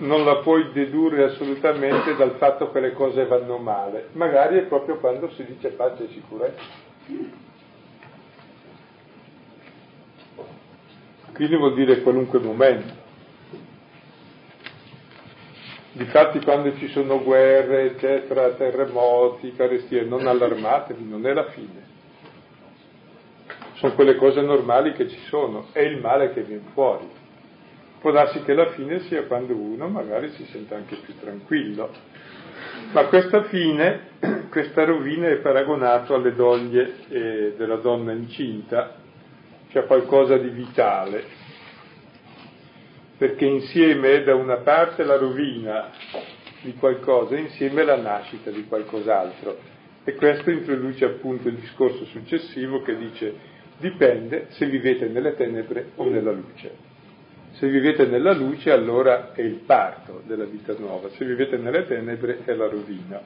non 0.00 0.24
la 0.24 0.36
puoi 0.36 0.70
dedurre 0.72 1.24
assolutamente 1.24 2.14
dal 2.14 2.36
fatto 2.36 2.70
che 2.70 2.78
le 2.78 2.92
cose 2.92 3.26
vanno 3.26 3.58
male, 3.58 4.10
magari 4.12 4.58
è 4.58 4.62
proprio 4.62 4.98
quando 4.98 5.30
si 5.30 5.44
dice 5.44 5.70
pace 5.70 6.04
e 6.04 6.08
sicurezza. 6.08 6.62
Quindi 11.32 11.56
vuol 11.56 11.74
dire 11.74 12.02
qualunque 12.02 12.38
momento. 12.38 13.06
Difatti 15.92 16.40
quando 16.40 16.76
ci 16.76 16.88
sono 16.88 17.22
guerre, 17.22 17.92
eccetera, 17.92 18.50
terremoti, 18.52 19.54
carestie, 19.54 20.02
non 20.02 20.26
allarmatevi, 20.26 21.08
non 21.08 21.26
è 21.26 21.32
la 21.32 21.50
fine. 21.50 21.86
Sono 23.74 23.94
quelle 23.94 24.16
cose 24.16 24.40
normali 24.42 24.92
che 24.92 25.08
ci 25.08 25.18
sono, 25.28 25.68
è 25.72 25.80
il 25.80 26.00
male 26.00 26.32
che 26.32 26.42
viene 26.42 26.64
fuori 26.72 27.18
può 28.00 28.12
darsi 28.12 28.42
che 28.42 28.54
la 28.54 28.70
fine 28.70 29.00
sia 29.00 29.24
quando 29.24 29.54
uno 29.54 29.88
magari 29.88 30.30
si 30.30 30.44
sente 30.46 30.74
anche 30.74 30.96
più 30.96 31.14
tranquillo. 31.18 31.90
Ma 32.92 33.04
questa 33.06 33.44
fine, 33.44 34.00
questa 34.50 34.84
rovina 34.84 35.28
è 35.28 35.36
paragonato 35.36 36.14
alle 36.14 36.34
doglie 36.34 36.94
eh, 37.08 37.54
della 37.56 37.76
donna 37.76 38.12
incinta, 38.12 38.94
cioè 39.70 39.82
c'è 39.82 39.86
qualcosa 39.86 40.36
di 40.38 40.48
vitale, 40.48 41.24
perché 43.18 43.44
insieme 43.44 44.12
è 44.12 44.22
da 44.22 44.36
una 44.36 44.58
parte 44.58 45.02
la 45.02 45.16
rovina 45.16 45.90
di 46.62 46.74
qualcosa, 46.74 47.36
insieme 47.36 47.82
la 47.82 47.96
nascita 47.96 48.50
di 48.50 48.64
qualcos'altro. 48.66 49.58
E 50.04 50.14
questo 50.14 50.50
introduce 50.50 51.04
appunto 51.04 51.48
il 51.48 51.56
discorso 51.56 52.04
successivo 52.06 52.80
che 52.82 52.96
dice 52.96 53.56
dipende 53.76 54.46
se 54.50 54.66
vivete 54.66 55.08
nelle 55.08 55.34
tenebre 55.34 55.90
o 55.96 56.08
nella 56.08 56.30
luce. 56.30 56.86
Se 57.52 57.68
vivete 57.68 58.06
nella 58.06 58.32
luce 58.32 58.70
allora 58.70 59.32
è 59.32 59.42
il 59.42 59.60
parto 59.66 60.22
della 60.24 60.44
vita 60.44 60.74
nuova, 60.78 61.08
se 61.10 61.24
vivete 61.24 61.56
nelle 61.56 61.86
tenebre 61.86 62.38
è 62.44 62.54
la 62.54 62.68
rovina. 62.68 63.20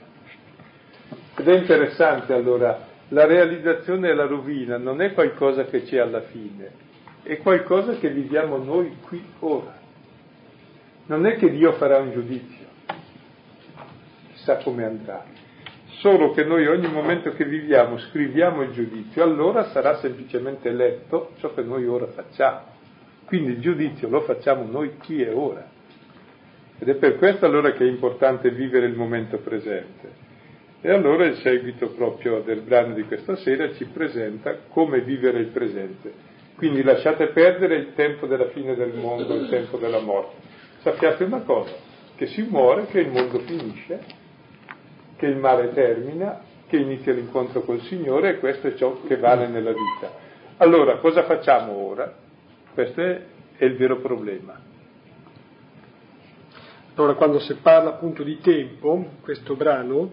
Ed 1.36 1.48
è 1.48 1.54
interessante 1.54 2.32
allora, 2.32 2.86
la 3.08 3.26
realizzazione 3.26 4.08
della 4.08 4.26
rovina 4.26 4.78
non 4.78 5.02
è 5.02 5.12
qualcosa 5.12 5.64
che 5.64 5.82
c'è 5.82 5.98
alla 5.98 6.22
fine, 6.22 6.70
è 7.22 7.38
qualcosa 7.38 7.98
che 7.98 8.08
viviamo 8.08 8.56
noi 8.56 8.96
qui 9.02 9.22
ora. 9.40 9.81
Non 11.06 11.26
è 11.26 11.36
che 11.36 11.50
Dio 11.50 11.72
farà 11.72 11.98
un 11.98 12.12
giudizio, 12.12 12.66
chissà 14.32 14.58
come 14.58 14.84
andrà, 14.84 15.24
solo 15.98 16.30
che 16.30 16.44
noi 16.44 16.66
ogni 16.66 16.88
momento 16.88 17.32
che 17.32 17.44
viviamo 17.44 17.98
scriviamo 17.98 18.62
il 18.62 18.70
giudizio, 18.70 19.22
allora 19.22 19.70
sarà 19.70 19.96
semplicemente 19.96 20.70
letto 20.70 21.32
ciò 21.38 21.52
che 21.54 21.62
noi 21.62 21.86
ora 21.86 22.06
facciamo. 22.06 22.70
Quindi 23.24 23.52
il 23.52 23.60
giudizio 23.60 24.08
lo 24.08 24.20
facciamo 24.20 24.64
noi 24.64 24.96
qui 24.98 25.22
e 25.22 25.30
ora. 25.30 25.68
Ed 26.78 26.88
è 26.88 26.94
per 26.94 27.16
questo 27.16 27.46
allora 27.46 27.72
che 27.72 27.84
è 27.84 27.88
importante 27.88 28.50
vivere 28.50 28.86
il 28.86 28.94
momento 28.94 29.38
presente. 29.38 30.30
E 30.80 30.90
allora 30.90 31.26
il 31.26 31.36
seguito 31.36 31.90
proprio 31.90 32.40
del 32.40 32.60
brano 32.60 32.94
di 32.94 33.04
questa 33.04 33.36
sera 33.36 33.72
ci 33.74 33.84
presenta 33.86 34.56
come 34.68 35.00
vivere 35.00 35.38
il 35.38 35.46
presente. 35.46 36.12
Quindi 36.56 36.82
lasciate 36.82 37.28
perdere 37.28 37.76
il 37.76 37.94
tempo 37.94 38.26
della 38.26 38.48
fine 38.48 38.74
del 38.74 38.94
mondo, 38.94 39.34
il 39.34 39.48
tempo 39.48 39.78
della 39.78 40.00
morte. 40.00 40.51
Sappiate 40.82 41.24
una 41.24 41.42
cosa, 41.42 41.72
che 42.16 42.26
si 42.26 42.42
muore, 42.42 42.86
che 42.86 43.00
il 43.00 43.10
mondo 43.10 43.38
finisce, 43.40 44.00
che 45.16 45.26
il 45.26 45.36
male 45.36 45.72
termina, 45.72 46.40
che 46.66 46.76
inizia 46.76 47.12
l'incontro 47.12 47.62
col 47.62 47.80
Signore 47.82 48.30
e 48.30 48.38
questo 48.38 48.66
è 48.66 48.74
ciò 48.74 49.00
che 49.06 49.16
vale 49.16 49.46
nella 49.46 49.70
vita. 49.70 50.10
Allora, 50.56 50.96
cosa 50.96 51.22
facciamo 51.22 51.72
ora? 51.72 52.12
Questo 52.74 53.00
è, 53.00 53.22
è 53.58 53.64
il 53.64 53.76
vero 53.76 54.00
problema. 54.00 54.58
Allora, 56.94 57.14
quando 57.14 57.38
si 57.38 57.54
parla 57.54 57.90
appunto 57.90 58.22
di 58.22 58.38
tempo, 58.40 59.06
questo 59.22 59.54
brano, 59.54 60.12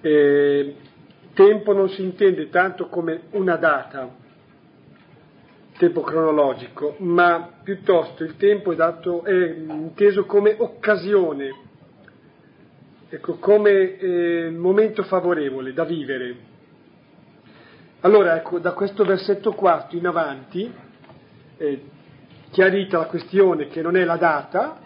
eh, 0.00 0.74
tempo 1.34 1.72
non 1.72 1.88
si 1.88 2.02
intende 2.02 2.48
tanto 2.48 2.88
come 2.88 3.22
una 3.30 3.56
data, 3.56 4.08
tempo 5.80 6.02
cronologico, 6.02 6.96
ma 6.98 7.52
piuttosto 7.62 8.22
il 8.22 8.36
tempo 8.36 8.70
è, 8.70 8.76
dato, 8.76 9.24
è 9.24 9.32
inteso 9.32 10.26
come 10.26 10.54
occasione, 10.58 11.54
ecco, 13.08 13.36
come 13.36 13.96
eh, 13.96 14.50
momento 14.50 15.02
favorevole 15.04 15.72
da 15.72 15.84
vivere. 15.84 16.36
Allora, 18.00 18.36
ecco, 18.36 18.58
da 18.58 18.72
questo 18.72 19.04
versetto 19.04 19.52
quarto 19.52 19.96
in 19.96 20.06
avanti, 20.06 20.70
eh, 21.56 21.82
chiarita 22.50 22.98
la 22.98 23.06
questione 23.06 23.68
che 23.68 23.80
non 23.80 23.96
è 23.96 24.04
la 24.04 24.18
data, 24.18 24.80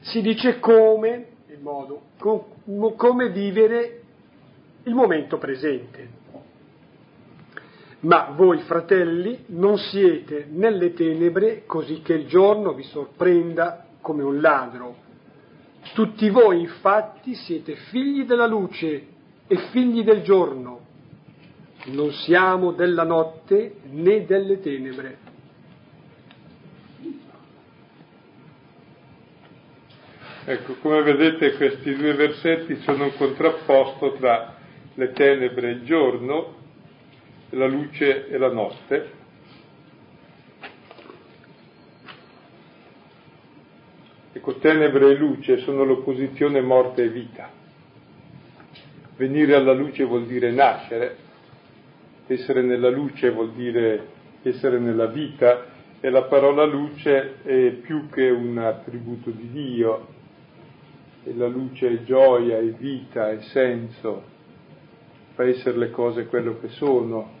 si 0.00 0.20
dice 0.20 0.58
come, 0.58 1.26
il 1.46 1.60
modo, 1.60 2.06
com, 2.18 2.96
come 2.96 3.30
vivere 3.30 4.00
il 4.82 4.94
momento 4.94 5.38
presente. 5.38 6.21
Ma 8.02 8.32
voi 8.34 8.58
fratelli 8.62 9.44
non 9.48 9.78
siete 9.78 10.46
nelle 10.50 10.92
tenebre 10.92 11.64
così 11.66 12.02
che 12.02 12.14
il 12.14 12.26
giorno 12.26 12.72
vi 12.72 12.82
sorprenda 12.82 13.86
come 14.00 14.24
un 14.24 14.40
ladro. 14.40 14.96
Tutti 15.94 16.28
voi 16.30 16.60
infatti 16.60 17.34
siete 17.34 17.74
figli 17.90 18.24
della 18.24 18.46
luce 18.46 19.06
e 19.46 19.56
figli 19.70 20.02
del 20.02 20.22
giorno. 20.22 20.80
Non 21.86 22.10
siamo 22.12 22.72
della 22.72 23.04
notte 23.04 23.76
né 23.90 24.24
delle 24.24 24.60
tenebre. 24.60 25.18
Ecco, 30.44 30.74
come 30.80 31.02
vedete 31.02 31.54
questi 31.54 31.94
due 31.94 32.14
versetti 32.14 32.74
sono 32.82 33.04
un 33.04 33.14
contrapposto 33.16 34.14
tra 34.14 34.56
le 34.94 35.12
tenebre 35.12 35.68
e 35.68 35.72
il 35.72 35.84
giorno, 35.84 36.61
la 37.52 37.66
luce 37.66 38.28
e 38.28 38.38
la 38.38 38.50
notte. 38.50 39.20
Ecco, 44.32 44.56
tenebre 44.56 45.10
e 45.10 45.14
luce 45.14 45.58
sono 45.58 45.84
l'opposizione 45.84 46.60
morte 46.60 47.04
e 47.04 47.08
vita. 47.08 47.50
Venire 49.16 49.54
alla 49.54 49.74
luce 49.74 50.04
vuol 50.04 50.26
dire 50.26 50.50
nascere, 50.50 51.16
essere 52.26 52.62
nella 52.62 52.88
luce 52.88 53.30
vuol 53.30 53.52
dire 53.52 54.20
essere 54.42 54.78
nella 54.78 55.06
vita 55.06 55.66
e 56.00 56.10
la 56.10 56.24
parola 56.24 56.64
luce 56.64 57.42
è 57.42 57.70
più 57.72 58.08
che 58.08 58.30
un 58.30 58.58
attributo 58.58 59.30
di 59.30 59.50
Dio, 59.50 60.08
e 61.24 61.34
la 61.34 61.46
luce 61.46 61.88
è 61.88 62.02
gioia, 62.02 62.58
è 62.58 62.64
vita, 62.72 63.30
è 63.30 63.40
senso, 63.42 64.24
fa 65.34 65.44
essere 65.44 65.78
le 65.78 65.90
cose 65.90 66.26
quello 66.26 66.58
che 66.58 66.68
sono. 66.68 67.40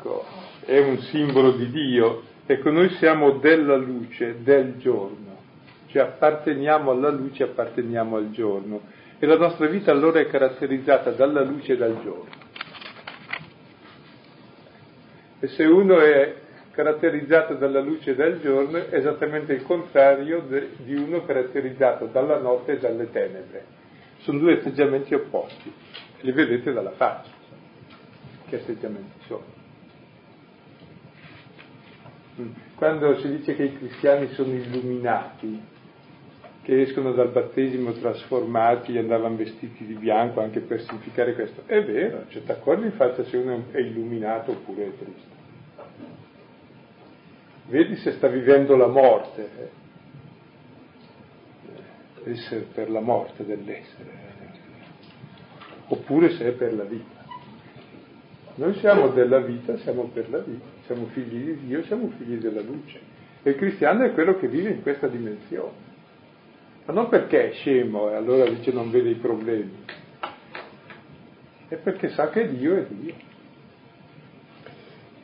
Ecco, 0.00 0.24
è 0.64 0.78
un 0.78 0.98
simbolo 0.98 1.52
di 1.52 1.70
Dio. 1.70 2.22
Ecco, 2.46 2.70
noi 2.70 2.88
siamo 2.94 3.32
della 3.32 3.76
luce, 3.76 4.42
del 4.42 4.78
giorno, 4.78 5.36
cioè 5.88 6.02
apparteniamo 6.02 6.90
alla 6.90 7.10
luce, 7.10 7.42
apparteniamo 7.42 8.16
al 8.16 8.30
giorno. 8.30 8.80
E 9.18 9.26
la 9.26 9.36
nostra 9.36 9.66
vita 9.66 9.90
allora 9.90 10.20
è 10.20 10.26
caratterizzata 10.26 11.10
dalla 11.10 11.42
luce 11.42 11.74
e 11.74 11.76
dal 11.76 12.00
giorno. 12.02 12.48
E 15.38 15.46
se 15.48 15.64
uno 15.64 16.00
è 16.00 16.34
caratterizzato 16.70 17.54
dalla 17.54 17.80
luce 17.80 18.14
del 18.14 18.40
giorno 18.40 18.78
è 18.78 18.96
esattamente 18.96 19.52
il 19.52 19.64
contrario 19.64 20.40
de, 20.48 20.70
di 20.78 20.94
uno 20.94 21.26
caratterizzato 21.26 22.06
dalla 22.06 22.38
notte 22.38 22.72
e 22.72 22.78
dalle 22.78 23.10
tenebre. 23.10 23.66
Sono 24.20 24.38
due 24.38 24.54
atteggiamenti 24.54 25.12
opposti, 25.12 25.70
li 26.20 26.32
vedete 26.32 26.72
dalla 26.72 26.92
faccia, 26.92 27.30
che 28.48 28.56
atteggiamenti 28.56 29.18
sono. 29.26 29.59
Quando 32.74 33.18
si 33.18 33.28
dice 33.28 33.54
che 33.54 33.64
i 33.64 33.76
cristiani 33.76 34.28
sono 34.28 34.52
illuminati, 34.52 35.60
che 36.62 36.82
escono 36.82 37.12
dal 37.12 37.30
battesimo 37.30 37.92
trasformati, 37.92 38.96
andavano 38.96 39.36
vestiti 39.36 39.84
di 39.84 39.94
bianco 39.94 40.40
anche 40.40 40.60
per 40.60 40.80
significare 40.82 41.34
questo, 41.34 41.62
è 41.66 41.82
vero, 41.82 42.24
cioè 42.28 42.42
ti 42.42 42.50
accorgi 42.50 42.84
in 42.84 42.92
faccia 42.92 43.24
se 43.24 43.36
uno 43.36 43.64
è 43.70 43.78
illuminato 43.78 44.52
oppure 44.52 44.86
è 44.86 44.96
triste 44.96 45.38
vedi 47.70 47.96
se 47.96 48.12
sta 48.12 48.28
vivendo 48.28 48.76
la 48.76 48.88
morte, 48.88 49.72
eh. 52.24 52.30
essere 52.32 52.66
per 52.74 52.90
la 52.90 53.00
morte 53.00 53.46
dell'essere, 53.46 54.28
oppure 55.86 56.30
se 56.30 56.46
è 56.46 56.52
per 56.52 56.74
la 56.74 56.84
vita. 56.84 57.19
Noi 58.60 58.74
siamo 58.74 59.08
della 59.08 59.38
vita, 59.38 59.78
siamo 59.78 60.10
per 60.12 60.28
la 60.28 60.40
vita, 60.40 60.66
siamo 60.84 61.06
figli 61.14 61.46
di 61.46 61.66
Dio, 61.66 61.82
siamo 61.84 62.12
figli 62.18 62.36
della 62.36 62.60
luce. 62.60 63.00
E 63.42 63.50
il 63.52 63.56
cristiano 63.56 64.04
è 64.04 64.12
quello 64.12 64.36
che 64.36 64.48
vive 64.48 64.68
in 64.68 64.82
questa 64.82 65.06
dimensione. 65.06 65.72
Ma 66.84 66.92
non 66.92 67.08
perché 67.08 67.48
è 67.48 67.52
scemo 67.54 68.10
e 68.10 68.16
allora 68.16 68.46
dice 68.50 68.70
non 68.70 68.90
vede 68.90 69.08
i 69.08 69.14
problemi, 69.14 69.82
è 71.68 71.76
perché 71.76 72.10
sa 72.10 72.28
che 72.28 72.54
Dio 72.54 72.76
è 72.76 72.84
Dio. 72.86 73.14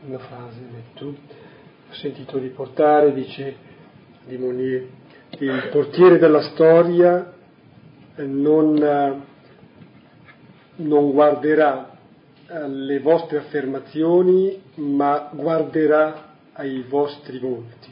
Una 0.06 0.18
frase, 0.18 0.60
tu 0.94 1.14
ho 1.90 1.92
sentito 1.92 2.38
riportare, 2.38 3.12
dice 3.12 3.54
di 4.24 4.38
Monnier, 4.38 4.86
il 5.40 5.68
portiere 5.70 6.16
della 6.16 6.40
storia 6.40 7.34
non, 8.16 8.82
eh, 8.82 9.20
non 10.76 11.10
guarderà 11.12 11.95
alle 12.48 13.00
vostre 13.00 13.38
affermazioni, 13.38 14.62
ma 14.76 15.30
guarderà 15.32 16.34
ai 16.52 16.84
vostri 16.88 17.38
volti. 17.38 17.90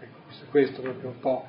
Ecco, 0.00 0.50
questo 0.50 0.80
è 0.80 0.82
proprio 0.84 1.10
un 1.10 1.20
po', 1.20 1.46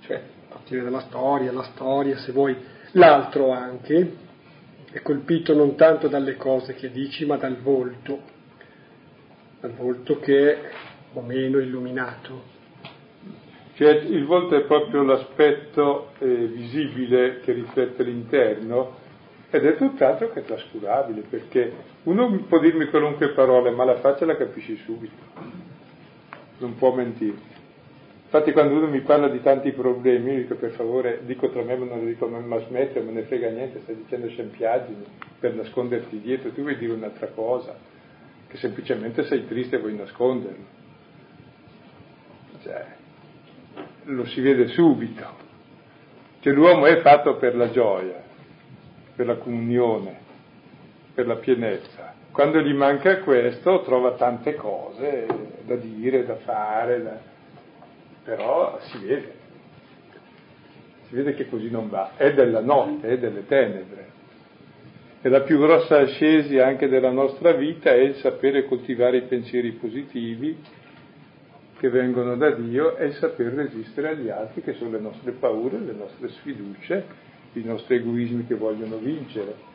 cioè, 0.00 0.16
il 0.16 0.48
portiere 0.48 0.84
della 0.84 1.00
storia, 1.00 1.52
la 1.52 1.68
storia, 1.74 2.18
se 2.18 2.32
vuoi, 2.32 2.56
l'altro 2.92 3.50
anche, 3.50 4.16
è 4.90 5.00
colpito 5.02 5.54
non 5.54 5.74
tanto 5.76 6.08
dalle 6.08 6.36
cose 6.36 6.74
che 6.74 6.90
dici, 6.90 7.24
ma 7.24 7.36
dal 7.36 7.56
volto 7.56 8.40
al 9.62 9.74
volto 9.74 10.18
che 10.18 10.52
è 10.52 10.70
o 11.12 11.20
meno 11.20 11.58
illuminato. 11.58 12.50
Cioè, 13.74 13.90
il 13.90 14.24
volto 14.24 14.56
è 14.56 14.62
proprio 14.62 15.02
l'aspetto 15.02 16.12
eh, 16.18 16.26
visibile 16.26 17.40
che 17.40 17.52
riflette 17.52 18.02
l'interno 18.02 19.00
ed 19.54 19.66
è 19.66 19.76
tutt'altro 19.76 20.32
che 20.32 20.44
trascurabile, 20.44 21.24
perché 21.28 21.72
uno 22.04 22.44
può 22.48 22.58
dirmi 22.58 22.86
qualunque 22.86 23.32
parola, 23.32 23.70
ma 23.70 23.84
la 23.84 23.96
faccia 23.96 24.24
la 24.24 24.34
capisci 24.34 24.76
subito, 24.76 25.12
non 26.56 26.74
può 26.76 26.94
mentire. 26.94 27.50
Infatti 28.24 28.52
quando 28.52 28.76
uno 28.76 28.86
mi 28.86 29.02
parla 29.02 29.28
di 29.28 29.42
tanti 29.42 29.72
problemi, 29.72 30.32
io 30.32 30.38
dico 30.38 30.54
per 30.54 30.70
favore, 30.70 31.20
dico 31.24 31.50
tra 31.50 31.62
me, 31.62 31.76
ma 31.76 31.84
non 31.84 31.98
lo 31.98 32.06
dico, 32.06 32.26
ma 32.28 32.58
smette, 32.60 33.00
non 33.00 33.12
me 33.12 33.20
ne 33.20 33.26
frega 33.26 33.50
niente, 33.50 33.80
stai 33.80 33.96
dicendo 33.96 34.26
scempiaggini 34.28 35.04
per 35.38 35.52
nasconderti 35.52 36.18
dietro, 36.18 36.50
tu 36.52 36.62
vuoi 36.62 36.78
dire 36.78 36.94
un'altra 36.94 37.26
cosa, 37.26 37.76
che 38.48 38.56
semplicemente 38.56 39.24
sei 39.24 39.46
triste 39.46 39.76
e 39.76 39.80
vuoi 39.80 39.96
nasconderlo. 39.96 40.64
Cioè, 42.62 42.86
lo 44.04 44.24
si 44.24 44.40
vede 44.40 44.68
subito. 44.68 45.26
Cioè 46.40 46.54
l'uomo 46.54 46.86
è 46.86 47.00
fatto 47.02 47.36
per 47.36 47.54
la 47.54 47.68
gioia, 47.68 48.30
per 49.22 49.26
la 49.26 49.36
comunione, 49.36 50.18
per 51.14 51.28
la 51.28 51.36
pienezza. 51.36 52.12
Quando 52.32 52.60
gli 52.60 52.72
manca 52.72 53.20
questo 53.20 53.82
trova 53.82 54.14
tante 54.14 54.54
cose 54.56 55.26
da 55.64 55.76
dire, 55.76 56.24
da 56.24 56.36
fare, 56.36 57.02
da 57.02 57.20
però 58.24 58.78
si 58.80 58.98
vede, 58.98 59.32
si 61.08 61.14
vede 61.14 61.34
che 61.34 61.48
così 61.48 61.70
non 61.70 61.88
va, 61.88 62.12
è 62.16 62.32
della 62.32 62.60
notte, 62.60 63.08
è 63.08 63.18
delle 63.18 63.46
tenebre. 63.46 64.10
E 65.20 65.28
la 65.28 65.42
più 65.42 65.58
grossa 65.58 65.98
ascesi 65.98 66.58
anche 66.58 66.88
della 66.88 67.10
nostra 67.10 67.52
vita 67.52 67.92
è 67.92 68.00
il 68.00 68.16
sapere 68.16 68.64
coltivare 68.64 69.18
i 69.18 69.22
pensieri 69.22 69.70
positivi 69.72 70.58
che 71.78 71.88
vengono 71.90 72.36
da 72.36 72.50
Dio 72.50 72.96
e 72.96 73.06
il 73.06 73.14
saper 73.14 73.52
resistere 73.52 74.10
agli 74.10 74.30
altri 74.30 74.62
che 74.62 74.72
sono 74.74 74.90
le 74.90 75.00
nostre 75.00 75.32
paure, 75.32 75.78
le 75.78 75.92
nostre 75.92 76.28
sfiducie, 76.28 77.30
i 77.54 77.62
nostri 77.62 77.96
egoismi 77.96 78.46
che 78.46 78.54
vogliono 78.54 78.96
vincere. 78.96 79.70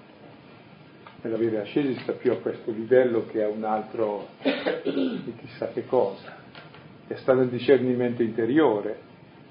E 1.22 1.30
la 1.30 1.38
vera 1.38 1.62
ascesi 1.62 2.00
sta 2.02 2.14
più 2.14 2.32
a 2.32 2.38
questo 2.38 2.72
livello 2.72 3.26
che 3.28 3.44
a 3.44 3.48
un 3.48 3.64
altro 3.64 4.28
di 4.84 5.34
chissà 5.40 5.70
che 5.70 5.86
cosa 5.86 6.46
e 7.08 7.16
sta 7.18 7.34
nel 7.34 7.48
discernimento 7.48 8.22
interiore, 8.22 9.00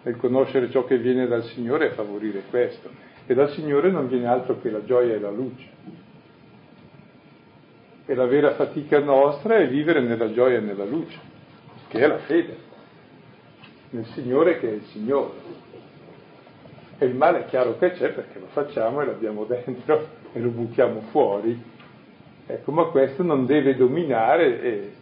nel 0.03 0.17
conoscere 0.17 0.71
ciò 0.71 0.85
che 0.85 0.99
viene 0.99 1.27
dal 1.27 1.45
Signore 1.45 1.87
e 1.87 1.95
favorire 1.95 2.43
questo. 2.51 2.91
E 3.27 3.35
dal 3.35 3.51
Signore 3.53 3.91
non 3.91 4.09
viene 4.09 4.27
altro 4.27 4.61
che 4.61 4.71
la 4.71 4.85
gioia 4.85 5.15
e 5.15 5.19
la 5.19 5.31
luce. 5.31 5.69
E 8.05 8.15
la 8.15 8.27
vera 8.27 8.55
fatica 8.55 9.01
nostra 9.01 9.57
è 9.57 9.69
vivere 9.69 10.01
nella 10.01 10.33
gioia 10.33 10.59
e 10.59 10.61
nella 10.61 10.85
luce, 10.85 11.19
che 11.89 11.99
è 11.99 12.07
la 12.07 12.19
fede, 12.19 12.57
nel 13.91 14.07
Signore 14.07 14.61
che 14.61 14.69
è 14.69 14.73
il 14.75 14.85
Signore. 14.93 15.65
E 16.99 17.05
il 17.05 17.15
male 17.15 17.41
è 17.41 17.45
chiaro 17.47 17.77
che 17.79 17.93
c'è 17.93 18.11
perché 18.11 18.39
lo 18.39 18.47
facciamo 18.47 19.03
e 19.03 19.07
l'abbiamo 19.07 19.45
dentro 19.49 20.07
e 20.33 20.41
lo 20.41 20.51
buttiamo 20.51 21.01
fuori. 21.11 21.75
Ecco, 22.47 22.73
ma 22.73 22.85
questo 22.85 23.23
non 23.23 23.45
deve 23.45 23.75
dominare 23.75 24.63
e 24.63 24.93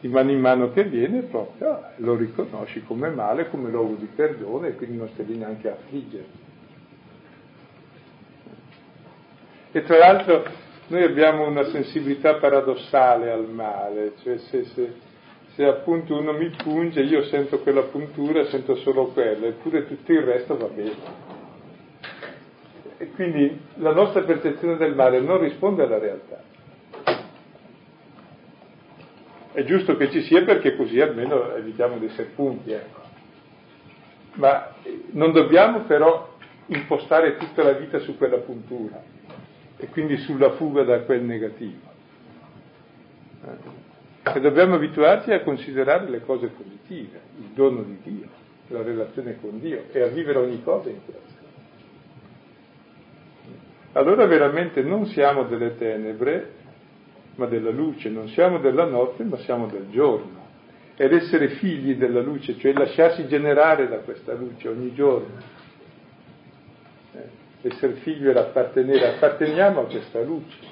di 0.00 0.08
mano 0.08 0.32
in 0.32 0.40
mano 0.40 0.72
che 0.72 0.82
viene 0.82 1.22
proprio 1.22 1.80
lo 1.98 2.16
riconosci 2.16 2.82
come 2.82 3.08
male, 3.10 3.48
come 3.48 3.70
luogo 3.70 3.94
di 3.94 4.06
perdono 4.06 4.66
e 4.66 4.74
quindi 4.74 4.96
non 4.96 5.08
stai 5.10 5.26
lì 5.26 5.36
neanche 5.36 5.68
a 5.68 5.72
affliggere. 5.74 6.24
E 9.70 9.82
tra 9.84 9.98
l'altro 9.98 10.44
noi 10.88 11.04
abbiamo 11.04 11.46
una 11.46 11.64
sensibilità 11.64 12.34
paradossale 12.34 13.30
al 13.30 13.48
male, 13.48 14.14
cioè 14.22 14.38
se, 14.38 14.64
se, 14.64 14.92
se 15.54 15.64
appunto 15.66 16.18
uno 16.18 16.32
mi 16.32 16.48
punge 16.50 17.02
io 17.02 17.24
sento 17.24 17.60
quella 17.60 17.82
puntura, 17.82 18.44
sento 18.46 18.74
solo 18.76 19.08
quella, 19.08 19.46
eppure 19.46 19.86
tutto 19.86 20.12
il 20.12 20.22
resto 20.22 20.56
va 20.56 20.66
bene. 20.68 21.30
E 22.96 23.10
quindi 23.10 23.60
la 23.74 23.92
nostra 23.92 24.22
percezione 24.22 24.76
del 24.76 24.94
male 24.94 25.20
non 25.20 25.40
risponde 25.40 25.82
alla 25.82 25.98
realtà. 25.98 26.42
È 29.52 29.64
giusto 29.64 29.96
che 29.96 30.10
ci 30.10 30.22
sia 30.22 30.42
perché 30.44 30.74
così 30.76 30.98
almeno 31.00 31.54
evitiamo 31.54 31.98
di 31.98 32.06
essere 32.06 32.30
punti, 32.34 32.72
ecco. 32.72 33.00
Ma 34.34 34.74
non 35.10 35.32
dobbiamo 35.32 35.80
però 35.80 36.34
impostare 36.66 37.36
tutta 37.36 37.62
la 37.62 37.72
vita 37.72 37.98
su 37.98 38.16
quella 38.16 38.38
puntura 38.38 39.02
e 39.76 39.86
quindi 39.88 40.16
sulla 40.18 40.52
fuga 40.52 40.84
da 40.84 41.00
quel 41.00 41.22
negativo. 41.22 41.90
E 44.24 44.40
dobbiamo 44.40 44.76
abituarci 44.76 45.32
a 45.32 45.42
considerare 45.42 46.08
le 46.08 46.20
cose 46.20 46.46
positive, 46.46 47.20
il 47.38 47.48
dono 47.54 47.82
di 47.82 47.98
Dio, 48.02 48.28
la 48.68 48.82
relazione 48.82 49.38
con 49.40 49.58
Dio 49.58 49.84
e 49.90 50.00
a 50.00 50.06
vivere 50.06 50.38
ogni 50.38 50.62
cosa 50.62 50.88
in 50.88 51.04
questo. 51.04 51.30
Allora 53.94 54.24
veramente 54.26 54.80
non 54.82 55.06
siamo 55.06 55.42
delle 55.44 55.76
tenebre, 55.76 56.50
ma 57.34 57.46
della 57.46 57.70
luce, 57.70 58.08
non 58.08 58.28
siamo 58.28 58.58
della 58.58 58.84
notte, 58.84 59.24
ma 59.24 59.36
siamo 59.38 59.66
del 59.66 59.90
giorno. 59.90 60.40
Ed 60.96 61.12
essere 61.12 61.48
figli 61.48 61.96
della 61.96 62.20
luce, 62.20 62.56
cioè 62.58 62.72
lasciarsi 62.72 63.26
generare 63.26 63.88
da 63.88 63.98
questa 63.98 64.34
luce 64.34 64.68
ogni 64.68 64.94
giorno. 64.94 65.60
Eh, 67.12 67.68
essere 67.68 67.94
figlio 67.94 68.30
era 68.30 68.40
appartenere, 68.40 69.14
apparteniamo 69.14 69.80
a 69.80 69.84
questa 69.84 70.20
luce. 70.20 70.71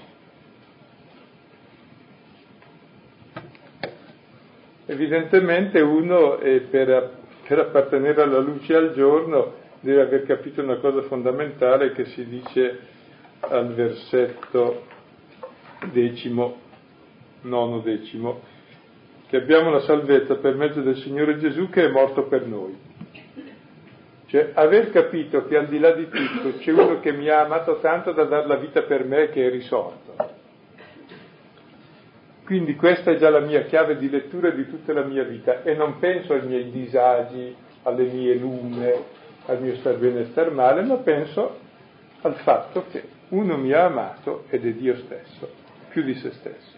Evidentemente 4.90 5.80
uno 5.80 6.38
per, 6.38 7.12
per 7.46 7.58
appartenere 7.60 8.22
alla 8.22 8.40
luce 8.40 8.74
al 8.74 8.92
giorno 8.92 9.54
deve 9.78 10.02
aver 10.02 10.24
capito 10.24 10.62
una 10.62 10.78
cosa 10.78 11.02
fondamentale 11.02 11.92
che 11.92 12.06
si 12.06 12.26
dice 12.26 12.80
al 13.38 13.72
versetto 13.72 14.86
decimo, 15.92 16.58
nono 17.42 17.78
decimo, 17.78 18.40
che 19.28 19.36
abbiamo 19.36 19.70
la 19.70 19.78
salvezza 19.78 20.38
per 20.38 20.56
mezzo 20.56 20.80
del 20.80 20.96
Signore 20.96 21.38
Gesù 21.38 21.70
che 21.70 21.84
è 21.84 21.88
morto 21.88 22.24
per 22.24 22.48
noi. 22.48 22.76
Cioè, 24.26 24.50
aver 24.54 24.90
capito 24.90 25.46
che 25.46 25.56
al 25.56 25.68
di 25.68 25.78
là 25.78 25.92
di 25.92 26.08
tutto 26.08 26.58
c'è 26.58 26.72
uno 26.72 26.98
che 26.98 27.12
mi 27.12 27.28
ha 27.28 27.44
amato 27.44 27.78
tanto 27.78 28.10
da 28.10 28.24
dar 28.24 28.44
la 28.44 28.56
vita 28.56 28.82
per 28.82 29.04
me 29.04 29.28
che 29.28 29.46
è 29.46 29.50
risorto. 29.50 30.29
Quindi 32.50 32.74
questa 32.74 33.12
è 33.12 33.16
già 33.16 33.30
la 33.30 33.38
mia 33.38 33.62
chiave 33.62 33.96
di 33.96 34.10
lettura 34.10 34.50
di 34.50 34.68
tutta 34.68 34.92
la 34.92 35.04
mia 35.04 35.22
vita 35.22 35.62
e 35.62 35.76
non 35.76 36.00
penso 36.00 36.32
ai 36.32 36.44
miei 36.44 36.68
disagi, 36.72 37.54
alle 37.84 38.06
mie 38.06 38.34
lume, 38.34 39.04
al 39.46 39.62
mio 39.62 39.76
star 39.76 39.96
bene 39.98 40.22
e 40.22 40.24
star 40.32 40.50
male, 40.50 40.82
ma 40.82 40.96
penso 40.96 41.60
al 42.22 42.34
fatto 42.38 42.86
che 42.90 43.04
uno 43.28 43.56
mi 43.56 43.70
ha 43.70 43.84
amato 43.84 44.46
ed 44.48 44.66
è 44.66 44.72
Dio 44.72 44.96
stesso 44.96 45.48
più 45.90 46.02
di 46.02 46.16
se 46.16 46.32
stesso. 46.32 46.76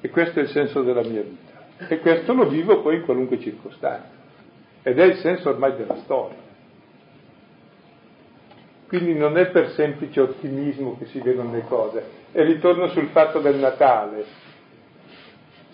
E 0.00 0.08
questo 0.08 0.38
è 0.38 0.42
il 0.42 0.50
senso 0.50 0.82
della 0.82 1.02
mia 1.02 1.22
vita. 1.22 1.88
E 1.88 1.98
questo 1.98 2.32
lo 2.32 2.46
vivo 2.46 2.80
poi 2.80 2.98
in 2.98 3.02
qualunque 3.02 3.40
circostanza. 3.40 4.06
Ed 4.84 5.00
è 5.00 5.04
il 5.04 5.16
senso 5.16 5.48
ormai 5.48 5.74
della 5.74 5.96
storia. 5.96 6.38
Quindi 8.86 9.14
non 9.14 9.36
è 9.36 9.50
per 9.50 9.70
semplice 9.70 10.20
ottimismo 10.20 10.96
che 10.96 11.06
si 11.06 11.18
vedono 11.18 11.50
le 11.50 11.64
cose. 11.66 12.04
E 12.30 12.44
ritorno 12.44 12.86
sul 12.86 13.08
fatto 13.08 13.40
del 13.40 13.56
Natale. 13.56 14.43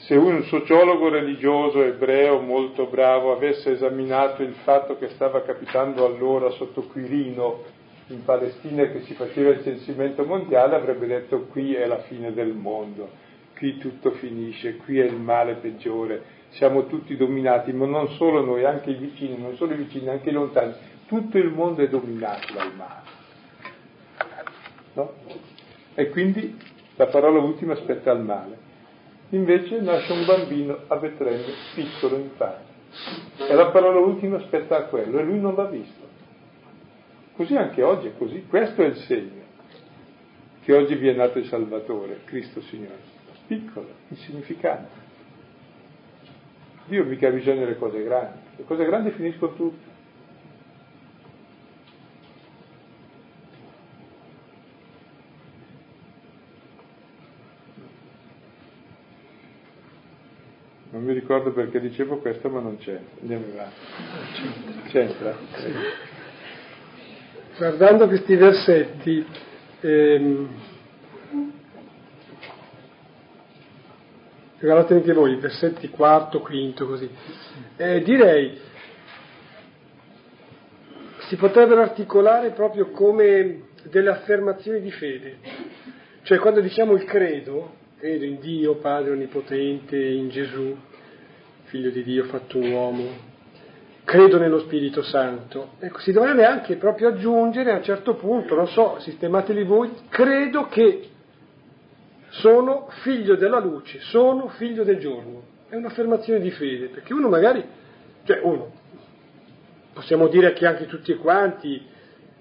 Se 0.01 0.17
un 0.17 0.43
sociologo 0.45 1.11
religioso 1.11 1.83
ebreo 1.83 2.41
molto 2.41 2.87
bravo 2.87 3.33
avesse 3.33 3.73
esaminato 3.73 4.43
il 4.43 4.55
fatto 4.65 4.97
che 4.97 5.11
stava 5.11 5.43
capitando 5.43 6.07
allora 6.07 6.49
sotto 6.53 6.85
Quirino 6.85 7.65
in 8.07 8.25
Palestina 8.25 8.87
che 8.87 9.03
si 9.03 9.13
faceva 9.13 9.51
il 9.51 9.63
censimento 9.63 10.25
mondiale 10.25 10.75
avrebbe 10.75 11.07
detto 11.07 11.43
qui 11.51 11.75
è 11.75 11.85
la 11.87 11.99
fine 12.05 12.33
del 12.33 12.55
mondo, 12.55 13.11
qui 13.55 13.77
tutto 13.77 14.13
finisce, 14.13 14.79
qui 14.79 14.99
è 14.99 15.05
il 15.05 15.17
male 15.17 15.57
peggiore, 15.57 16.23
siamo 16.49 16.87
tutti 16.87 17.15
dominati, 17.17 17.71
ma 17.73 17.85
non 17.85 18.09
solo 18.13 18.43
noi, 18.43 18.65
anche 18.65 18.91
i 18.91 18.95
vicini, 18.95 19.37
non 19.37 19.55
solo 19.57 19.75
i 19.75 19.77
vicini, 19.77 20.09
anche 20.09 20.31
i 20.31 20.33
lontani, 20.33 20.73
tutto 21.07 21.37
il 21.37 21.51
mondo 21.51 21.83
è 21.83 21.89
dominato 21.89 22.55
dal 22.55 22.75
male. 22.75 23.03
No? 24.95 25.13
E 25.95 26.09
quindi 26.09 26.57
la 26.97 27.07
parola 27.07 27.39
ultima 27.39 27.75
aspetta 27.75 28.11
al 28.11 28.25
male. 28.25 28.69
Invece 29.31 29.81
nasce 29.81 30.13
un 30.13 30.25
bambino 30.25 30.81
a 30.89 30.97
Betlemme, 30.97 31.53
piccolo 31.75 32.17
infatti. 32.17 32.69
E 33.37 33.55
la 33.55 33.71
parola 33.71 34.01
ultima 34.01 34.37
aspetta 34.39 34.77
a 34.77 34.83
quello 34.85 35.19
e 35.19 35.23
lui 35.23 35.39
non 35.39 35.55
l'ha 35.55 35.67
visto. 35.67 36.09
Così 37.37 37.57
anche 37.57 37.83
oggi 37.83 38.09
è 38.09 38.17
così, 38.19 38.45
questo 38.47 38.83
è 38.83 38.87
il 38.87 38.97
segno, 38.97 39.43
che 40.63 40.75
oggi 40.75 40.95
vi 40.97 41.09
è 41.09 41.15
nato 41.15 41.39
il 41.39 41.47
Salvatore, 41.47 42.23
Cristo 42.25 42.61
Signore, 42.63 42.99
piccolo, 43.47 43.87
insignificante. 44.09 45.09
Dio 46.87 47.05
mica 47.05 47.29
ha 47.29 47.31
bisogno 47.31 47.61
delle 47.61 47.79
cose 47.79 48.03
grandi, 48.03 48.39
le 48.57 48.65
cose 48.65 48.85
grandi 48.85 49.11
finiscono 49.13 49.55
tutte. 49.55 49.90
Non 61.01 61.09
mi 61.09 61.15
ricordo 61.15 61.53
perché 61.53 61.81
dicevo 61.81 62.19
questo, 62.19 62.51
ma 62.51 62.61
non 62.61 62.77
c'entra. 62.77 63.21
Andiamo 63.21 63.45
avanti. 63.53 64.91
C'entra? 64.91 65.37
guardando 67.57 68.07
questi 68.07 68.37
versetti 68.37 69.27
Ehm, 69.83 70.49
guardate 74.61 74.95
anche 74.95 75.13
voi, 75.15 75.33
i 75.33 75.41
versetti 75.41 75.89
quarto, 75.89 76.41
quinto, 76.41 76.87
così. 76.87 77.09
Eh, 77.79 78.03
direi, 78.03 78.59
si 81.29 81.37
potrebbero 81.37 81.81
articolare 81.81 82.51
proprio 82.51 82.91
come 82.91 83.69
delle 83.85 84.11
affermazioni 84.11 84.83
di 84.83 84.91
fede. 84.91 85.39
Cioè 86.25 86.39
quando 86.39 86.61
diciamo 86.61 86.93
il 86.93 87.05
credo, 87.05 87.77
credo 87.99 88.27
in 88.27 88.39
Dio, 88.39 88.77
Padre 88.77 89.13
Onnipotente, 89.13 89.97
in 89.97 90.29
Gesù, 90.29 90.77
Figlio 91.71 91.91
di 91.91 92.03
Dio 92.03 92.25
fatto 92.25 92.59
uomo, 92.59 93.05
credo 94.03 94.39
nello 94.39 94.59
Spirito 94.59 95.03
Santo. 95.03 95.75
Ecco, 95.79 96.01
si 96.01 96.11
dovrebbe 96.11 96.45
anche 96.45 96.75
proprio 96.75 97.11
aggiungere 97.11 97.71
a 97.71 97.77
un 97.77 97.85
certo 97.85 98.17
punto, 98.17 98.57
non 98.57 98.67
so, 98.67 98.99
sistemateli 98.99 99.63
voi, 99.63 99.93
credo 100.09 100.67
che 100.67 101.09
sono 102.31 102.89
figlio 103.03 103.37
della 103.37 103.61
luce, 103.61 104.01
sono 104.01 104.49
figlio 104.49 104.83
del 104.83 104.99
giorno. 104.99 105.43
È 105.69 105.77
un'affermazione 105.77 106.41
di 106.41 106.51
fede, 106.51 106.87
perché 106.87 107.15
uno 107.15 107.29
magari, 107.29 107.65
cioè 108.25 108.41
uno, 108.43 108.73
possiamo 109.93 110.27
dire 110.27 110.53
che 110.55 110.67
anche 110.67 110.87
tutti 110.87 111.15
quanti 111.15 111.87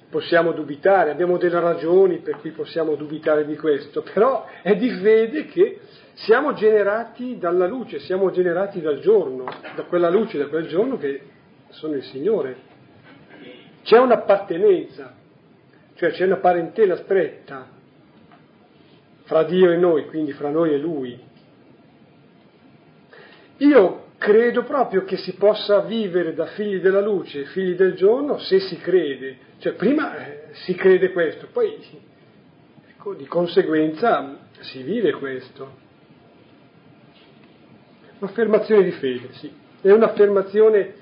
possiamo 0.09 0.53
dubitare, 0.53 1.11
abbiamo 1.11 1.37
delle 1.37 1.59
ragioni 1.59 2.17
per 2.17 2.37
cui 2.37 2.49
possiamo 2.49 2.95
dubitare 2.95 3.45
di 3.45 3.55
questo, 3.55 4.01
però 4.01 4.47
è 4.63 4.75
di 4.75 4.89
fede 4.89 5.45
che 5.45 5.81
siamo 6.19 6.53
generati 6.53 7.37
dalla 7.37 7.65
luce, 7.65 7.99
siamo 7.99 8.29
generati 8.31 8.81
dal 8.81 8.99
giorno, 8.99 9.45
da 9.75 9.83
quella 9.83 10.09
luce, 10.09 10.37
da 10.37 10.47
quel 10.47 10.67
giorno 10.67 10.97
che 10.97 11.21
sono 11.69 11.95
il 11.95 12.03
Signore. 12.03 12.67
C'è 13.83 13.97
un'appartenenza, 13.97 15.13
cioè 15.95 16.11
c'è 16.11 16.25
una 16.25 16.37
parentela 16.37 16.97
stretta 16.97 17.67
fra 19.23 19.43
Dio 19.43 19.71
e 19.71 19.77
noi, 19.77 20.07
quindi 20.07 20.33
fra 20.33 20.49
noi 20.49 20.73
e 20.73 20.77
Lui. 20.77 21.17
Io 23.57 24.07
credo 24.17 24.63
proprio 24.63 25.05
che 25.05 25.15
si 25.17 25.35
possa 25.35 25.81
vivere 25.81 26.33
da 26.33 26.47
figli 26.47 26.79
della 26.81 27.01
luce, 27.01 27.45
figli 27.45 27.75
del 27.75 27.93
giorno, 27.93 28.39
se 28.39 28.59
si 28.59 28.77
crede. 28.77 29.37
Cioè 29.59 29.73
prima 29.73 30.17
eh, 30.17 30.47
si 30.51 30.75
crede 30.75 31.11
questo, 31.11 31.47
poi 31.51 31.77
ecco, 32.89 33.13
di 33.13 33.25
conseguenza 33.25 34.37
si 34.59 34.83
vive 34.83 35.11
questo. 35.13 35.87
Un'affermazione 38.19 38.83
di 38.83 38.91
fede, 38.91 39.33
sì. 39.33 39.51
È 39.81 39.91
un'affermazione 39.91 40.93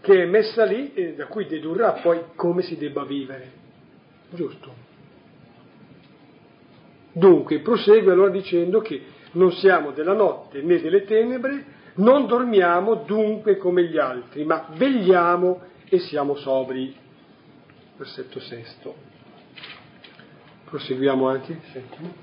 che 0.00 0.22
è 0.22 0.26
messa 0.26 0.64
lì 0.64 0.92
e 0.94 1.14
da 1.14 1.26
cui 1.26 1.46
dedurrà 1.46 1.92
poi 2.02 2.20
come 2.34 2.62
si 2.62 2.76
debba 2.76 3.04
vivere. 3.04 3.50
Giusto? 4.30 4.88
Dunque 7.12 7.60
prosegue 7.60 8.12
allora 8.12 8.30
dicendo 8.30 8.80
che 8.80 9.02
non 9.32 9.52
siamo 9.52 9.90
della 9.90 10.14
notte 10.14 10.62
né 10.62 10.80
delle 10.80 11.04
tenebre, 11.04 11.78
non 11.94 12.26
dormiamo 12.26 12.94
dunque 12.94 13.56
come 13.56 13.84
gli 13.84 13.98
altri, 13.98 14.44
ma 14.44 14.66
vegliamo 14.76 15.62
e 15.88 15.98
siamo 15.98 16.36
sobri. 16.36 16.94
Versetto 17.96 18.38
sesto. 18.40 18.94
Proseguiamo 20.64 21.28
anche. 21.28 21.60
Settimo. 21.72 22.14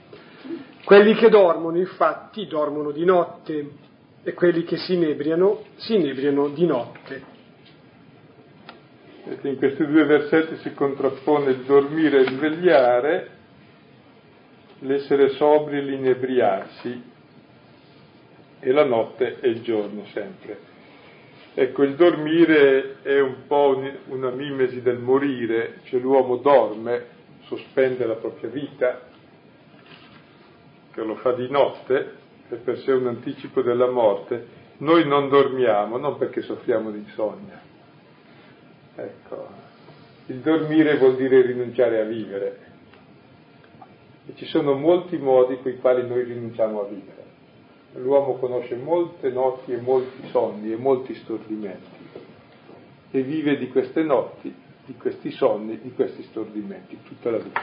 Quelli 0.83 1.15
che 1.15 1.29
dormono, 1.29 1.77
infatti, 1.77 2.47
dormono 2.47 2.91
di 2.91 3.03
notte 3.03 3.71
e 4.28 4.34
quelli 4.34 4.65
che 4.65 4.75
si 4.75 4.95
inebriano, 4.95 5.63
si 5.78 5.95
inebriano 5.95 6.49
di 6.49 6.65
notte. 6.65 7.23
In 9.43 9.55
questi 9.55 9.86
due 9.86 10.03
versetti 10.03 10.57
si 10.57 10.73
contrappone 10.73 11.51
il 11.51 11.63
dormire 11.63 12.17
e 12.17 12.21
il 12.23 12.38
vegliare, 12.38 13.30
l'essere 14.80 15.30
sobri 15.30 15.78
e 15.78 15.82
l'inebriarsi, 15.82 17.03
e 18.59 18.71
la 18.73 18.84
notte 18.84 19.38
e 19.39 19.47
il 19.47 19.61
giorno 19.61 20.03
sempre. 20.07 20.59
Ecco, 21.53 21.84
il 21.84 21.95
dormire 21.95 22.97
è 23.03 23.21
un 23.21 23.47
po' 23.47 23.82
una 24.07 24.30
mimesi 24.32 24.82
del 24.82 24.97
morire, 24.97 25.80
cioè 25.86 26.01
l'uomo 26.01 26.36
dorme, 26.36 27.05
sospende 27.45 28.05
la 28.05 28.15
propria 28.15 28.49
vita, 28.49 29.03
che 30.91 31.01
lo 31.01 31.15
fa 31.15 31.32
di 31.32 31.49
notte, 31.49 32.25
è 32.49 32.55
per 32.55 32.79
sé 32.79 32.91
un 32.91 33.07
anticipo 33.07 33.61
della 33.61 33.89
morte. 33.89 34.65
Noi 34.77 35.07
non 35.07 35.29
dormiamo, 35.29 35.97
non 35.97 36.17
perché 36.17 36.41
soffriamo 36.41 36.91
di 36.91 36.99
insonnia, 36.99 37.59
Ecco, 38.95 39.47
il 40.27 40.37
dormire 40.37 40.97
vuol 40.97 41.15
dire 41.15 41.41
rinunciare 41.41 41.99
a 41.99 42.03
vivere. 42.03 42.65
E 44.25 44.35
ci 44.35 44.45
sono 44.45 44.73
molti 44.73 45.17
modi 45.17 45.59
con 45.61 45.71
i 45.71 45.77
quali 45.77 46.07
noi 46.07 46.23
rinunciamo 46.23 46.81
a 46.81 46.85
vivere. 46.85 47.25
L'uomo 47.93 48.37
conosce 48.37 48.75
molte 48.75 49.29
notti 49.29 49.71
e 49.71 49.79
molti 49.79 50.27
sonni 50.29 50.71
e 50.71 50.75
molti 50.75 51.13
stordimenti 51.15 51.97
e 53.11 53.21
vive 53.21 53.57
di 53.57 53.69
queste 53.69 54.03
notti, 54.03 54.53
di 54.85 54.95
questi 54.95 55.31
sonni, 55.31 55.79
di 55.79 55.93
questi 55.93 56.23
stordimenti 56.23 56.99
tutta 57.03 57.31
la 57.31 57.37
vita. 57.37 57.61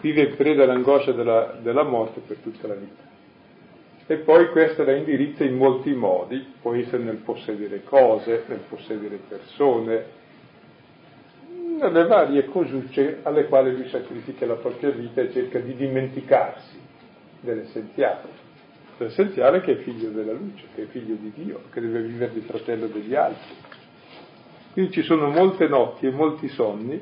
Vive 0.00 0.22
in 0.22 0.36
preda 0.36 0.64
all'angoscia 0.64 1.12
della, 1.12 1.58
della 1.60 1.82
morte 1.82 2.20
per 2.20 2.38
tutta 2.38 2.68
la 2.68 2.74
vita. 2.74 3.02
E 4.08 4.16
poi 4.18 4.50
questa 4.50 4.84
la 4.84 4.94
indirizza 4.94 5.42
in 5.42 5.56
molti 5.56 5.92
modi, 5.92 6.54
può 6.60 6.74
essere 6.74 7.02
nel 7.02 7.16
possedere 7.16 7.82
cose, 7.82 8.44
nel 8.46 8.62
possedere 8.68 9.18
persone, 9.28 10.04
nelle 11.80 12.06
varie 12.06 12.44
cosucce 12.44 13.18
alle 13.22 13.46
quali 13.46 13.72
lui 13.72 13.88
sacrifica 13.88 14.46
la 14.46 14.54
propria 14.54 14.90
vita 14.90 15.20
e 15.20 15.32
cerca 15.32 15.58
di 15.58 15.74
dimenticarsi 15.74 16.78
dell'essenziale. 17.40 18.44
L'essenziale 18.98 19.60
che 19.60 19.72
è 19.72 19.76
figlio 19.76 20.10
della 20.10 20.32
luce, 20.32 20.66
che 20.74 20.84
è 20.84 20.86
figlio 20.86 21.16
di 21.16 21.32
Dio, 21.34 21.62
che 21.70 21.80
deve 21.80 22.00
vivere 22.00 22.32
di 22.32 22.40
fratello 22.40 22.86
degli 22.86 23.14
altri. 23.14 23.54
Quindi 24.72 24.92
ci 24.92 25.02
sono 25.02 25.28
molte 25.30 25.66
notti 25.66 26.06
e 26.06 26.10
molti 26.10 26.48
sonni 26.48 27.00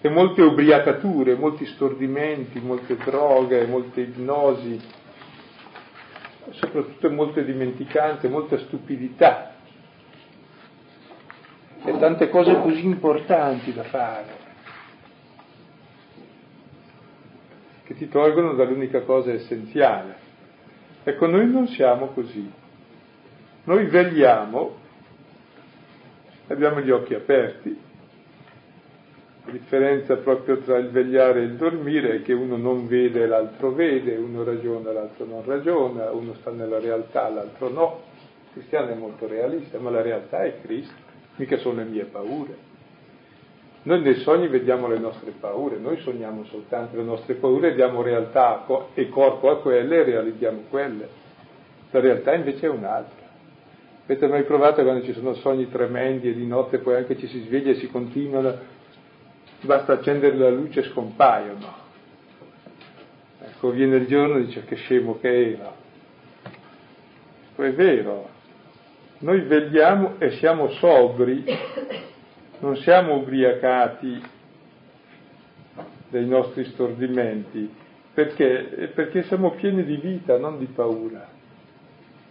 e 0.00 0.08
molte 0.08 0.42
ubriacature, 0.42 1.34
molti 1.34 1.64
stordimenti, 1.66 2.60
molte 2.60 2.96
droghe, 2.96 3.66
molte 3.66 4.02
ipnosi, 4.02 4.80
soprattutto 6.50 7.10
molte 7.10 7.44
dimenticanze, 7.44 8.28
molta 8.28 8.58
stupidità 8.58 9.52
e 11.84 11.98
tante 11.98 12.28
cose 12.30 12.54
così 12.60 12.84
importanti 12.84 13.72
da 13.72 13.82
fare 13.84 14.42
che 17.84 17.94
ti 17.94 18.08
tolgono 18.08 18.54
dall'unica 18.54 19.02
cosa 19.02 19.32
essenziale. 19.32 20.16
Ecco, 21.04 21.26
noi 21.26 21.50
non 21.50 21.68
siamo 21.68 22.08
così. 22.08 22.50
Noi 23.64 23.86
vegliamo, 23.86 24.76
abbiamo 26.48 26.80
gli 26.80 26.90
occhi 26.90 27.14
aperti, 27.14 27.78
la 29.46 29.52
differenza 29.52 30.16
proprio 30.16 30.58
tra 30.58 30.78
il 30.78 30.88
vegliare 30.88 31.40
e 31.40 31.44
il 31.44 31.56
dormire 31.56 32.16
è 32.16 32.22
che 32.22 32.32
uno 32.32 32.56
non 32.56 32.86
vede 32.86 33.22
e 33.22 33.26
l'altro 33.26 33.72
vede, 33.72 34.16
uno 34.16 34.42
ragiona 34.42 34.90
e 34.90 34.92
l'altro 34.94 35.26
non 35.26 35.44
ragiona, 35.44 36.10
uno 36.12 36.32
sta 36.34 36.50
nella 36.50 36.78
realtà, 36.78 37.28
l'altro 37.28 37.68
no. 37.68 38.00
Il 38.46 38.52
cristiano 38.52 38.88
è 38.88 38.94
molto 38.94 39.26
realista, 39.26 39.78
ma 39.78 39.90
la 39.90 40.00
realtà 40.00 40.44
è 40.44 40.60
Cristo, 40.62 40.94
mica 41.36 41.58
sono 41.58 41.76
le 41.76 41.84
mie 41.84 42.04
paure. 42.04 42.72
Noi 43.82 44.00
nei 44.00 44.14
sogni 44.14 44.48
vediamo 44.48 44.88
le 44.88 44.98
nostre 44.98 45.32
paure, 45.38 45.76
noi 45.76 45.98
sogniamo 45.98 46.44
soltanto 46.44 46.96
le 46.96 47.02
nostre 47.02 47.34
paure, 47.34 47.74
diamo 47.74 48.00
realtà 48.00 48.64
e 48.94 49.10
corpo 49.10 49.50
a 49.50 49.60
quelle 49.60 49.96
e 49.96 50.04
realizziamo 50.04 50.62
quelle. 50.70 51.06
La 51.90 52.00
realtà 52.00 52.34
invece 52.34 52.64
è 52.66 52.70
un'altra. 52.70 53.22
Avete 54.04 54.26
mai 54.26 54.44
provato 54.44 54.82
quando 54.82 55.04
ci 55.04 55.12
sono 55.12 55.34
sogni 55.34 55.68
tremendi 55.68 56.30
e 56.30 56.34
di 56.34 56.46
notte 56.46 56.78
poi 56.78 56.94
anche 56.94 57.18
ci 57.18 57.26
si 57.26 57.40
sveglia 57.40 57.72
e 57.72 57.74
si 57.74 57.88
continuano 57.88 58.72
basta 59.64 59.94
accendere 59.94 60.36
la 60.36 60.50
luce 60.50 60.80
e 60.80 60.84
scompaiono. 60.84 61.82
Ecco, 63.40 63.70
viene 63.70 63.96
il 63.96 64.06
giorno 64.06 64.36
e 64.36 64.46
dice 64.46 64.64
che 64.64 64.76
scemo 64.76 65.18
che 65.18 65.52
era. 65.52 65.72
È 67.56 67.72
vero, 67.72 68.28
noi 69.18 69.40
vegliamo 69.42 70.16
e 70.18 70.32
siamo 70.32 70.68
sobri, 70.70 71.44
non 72.58 72.76
siamo 72.76 73.14
ubriacati 73.16 74.22
dei 76.08 76.26
nostri 76.26 76.64
stordimenti, 76.66 77.72
perché? 78.12 78.90
Perché 78.94 79.22
siamo 79.24 79.52
pieni 79.52 79.84
di 79.84 79.96
vita, 79.96 80.36
non 80.38 80.58
di 80.58 80.66
paura. 80.66 81.28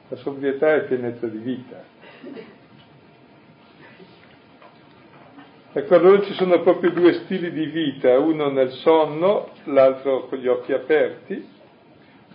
La 0.10 0.16
sobrietà 0.18 0.76
è 0.76 0.84
pienezza 0.86 1.28
di 1.28 1.38
vita. 1.38 1.84
Ecco, 5.76 5.96
allora 5.96 6.22
ci 6.22 6.34
sono 6.34 6.62
proprio 6.62 6.92
due 6.92 7.14
stili 7.14 7.52
di 7.52 7.66
vita, 7.66 8.20
uno 8.20 8.52
nel 8.52 8.70
sonno, 8.70 9.50
l'altro 9.64 10.28
con 10.28 10.38
gli 10.38 10.48
occhi 10.48 10.72
aperti, 10.72 11.50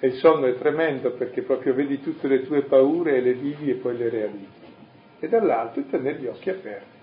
e 0.00 0.06
il 0.08 0.14
sonno 0.14 0.46
è 0.46 0.58
tremendo 0.58 1.12
perché 1.12 1.42
proprio 1.42 1.72
vedi 1.72 2.00
tutte 2.00 2.26
le 2.26 2.44
tue 2.44 2.62
paure 2.62 3.14
e 3.14 3.20
le 3.20 3.34
vivi 3.34 3.70
e 3.70 3.74
poi 3.74 3.96
le 3.96 4.08
realizzi. 4.08 4.66
E 5.20 5.28
dall'altro 5.28 5.84
tenere 5.88 6.18
gli 6.18 6.26
occhi 6.26 6.50
aperti. 6.50 6.96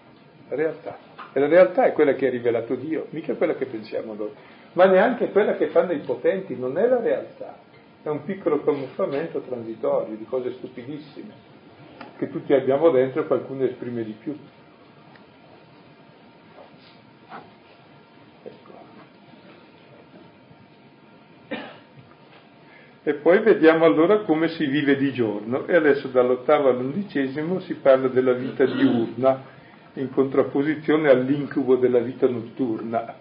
la 0.49 0.55
realtà. 0.57 0.97
E 1.31 1.39
la 1.39 1.47
realtà 1.47 1.85
è 1.85 1.93
quella 1.93 2.15
che 2.15 2.27
ha 2.27 2.31
rivelato 2.31 2.75
Dio, 2.75 3.07
mica 3.11 3.33
quella 3.35 3.55
che 3.55 3.67
pensiamo 3.67 4.13
noi, 4.13 4.31
ma 4.73 4.87
neanche 4.87 5.31
quella 5.31 5.55
che 5.55 5.67
fanno 5.67 5.93
i 5.93 5.99
potenti, 5.99 6.57
non 6.57 6.77
è 6.77 6.85
la 6.85 6.99
realtà, 6.99 7.59
è 8.03 8.09
un 8.09 8.25
piccolo 8.25 8.61
camuffamento 8.61 9.39
transitorio 9.39 10.17
di 10.17 10.25
cose 10.25 10.51
stupidissime, 10.51 11.31
che 12.17 12.29
tutti 12.29 12.51
abbiamo 12.51 12.89
dentro 12.89 13.21
e 13.21 13.25
qualcuno 13.25 13.63
esprime 13.63 14.03
di 14.03 14.15
più. 14.21 14.37
E 23.07 23.13
poi 23.13 23.37
vediamo 23.43 23.85
allora 23.85 24.21
come 24.21 24.47
si 24.47 24.65
vive 24.65 24.95
di 24.95 25.13
giorno. 25.13 25.67
E 25.67 25.75
adesso 25.75 26.07
dall'ottavo 26.07 26.69
all'undicesimo 26.69 27.59
si 27.59 27.75
parla 27.75 28.07
della 28.07 28.33
vita 28.33 28.65
diurna, 28.65 29.43
in 29.93 30.09
contrapposizione 30.09 31.07
all'incubo 31.09 31.75
della 31.75 31.99
vita 31.99 32.27
notturna. 32.27 33.13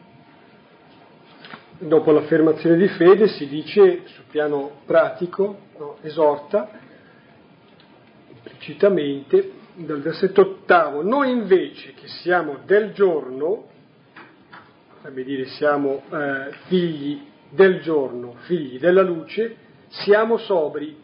Dopo 1.77 2.13
l'affermazione 2.13 2.79
di 2.79 2.89
fede 2.89 3.29
si 3.29 3.47
dice 3.47 4.07
sul 4.07 4.25
piano 4.31 4.81
pratico, 4.87 5.59
no, 5.77 5.99
esorta 6.01 6.71
implicitamente 8.31 9.51
dal 9.75 10.01
versetto 10.01 10.41
ottavo, 10.41 11.03
noi 11.03 11.31
invece 11.31 11.93
che 11.93 12.09
siamo 12.09 12.61
del 12.65 12.93
giorno, 12.93 13.69
vorrebbe 15.03 15.25
dire 15.25 15.45
siamo 15.45 16.05
eh, 16.11 16.53
figli 16.69 17.21
del 17.51 17.83
giorno, 17.83 18.37
figli 18.47 18.79
della 18.79 19.03
luce, 19.03 19.57
siamo 20.03 20.39
sobri, 20.39 20.97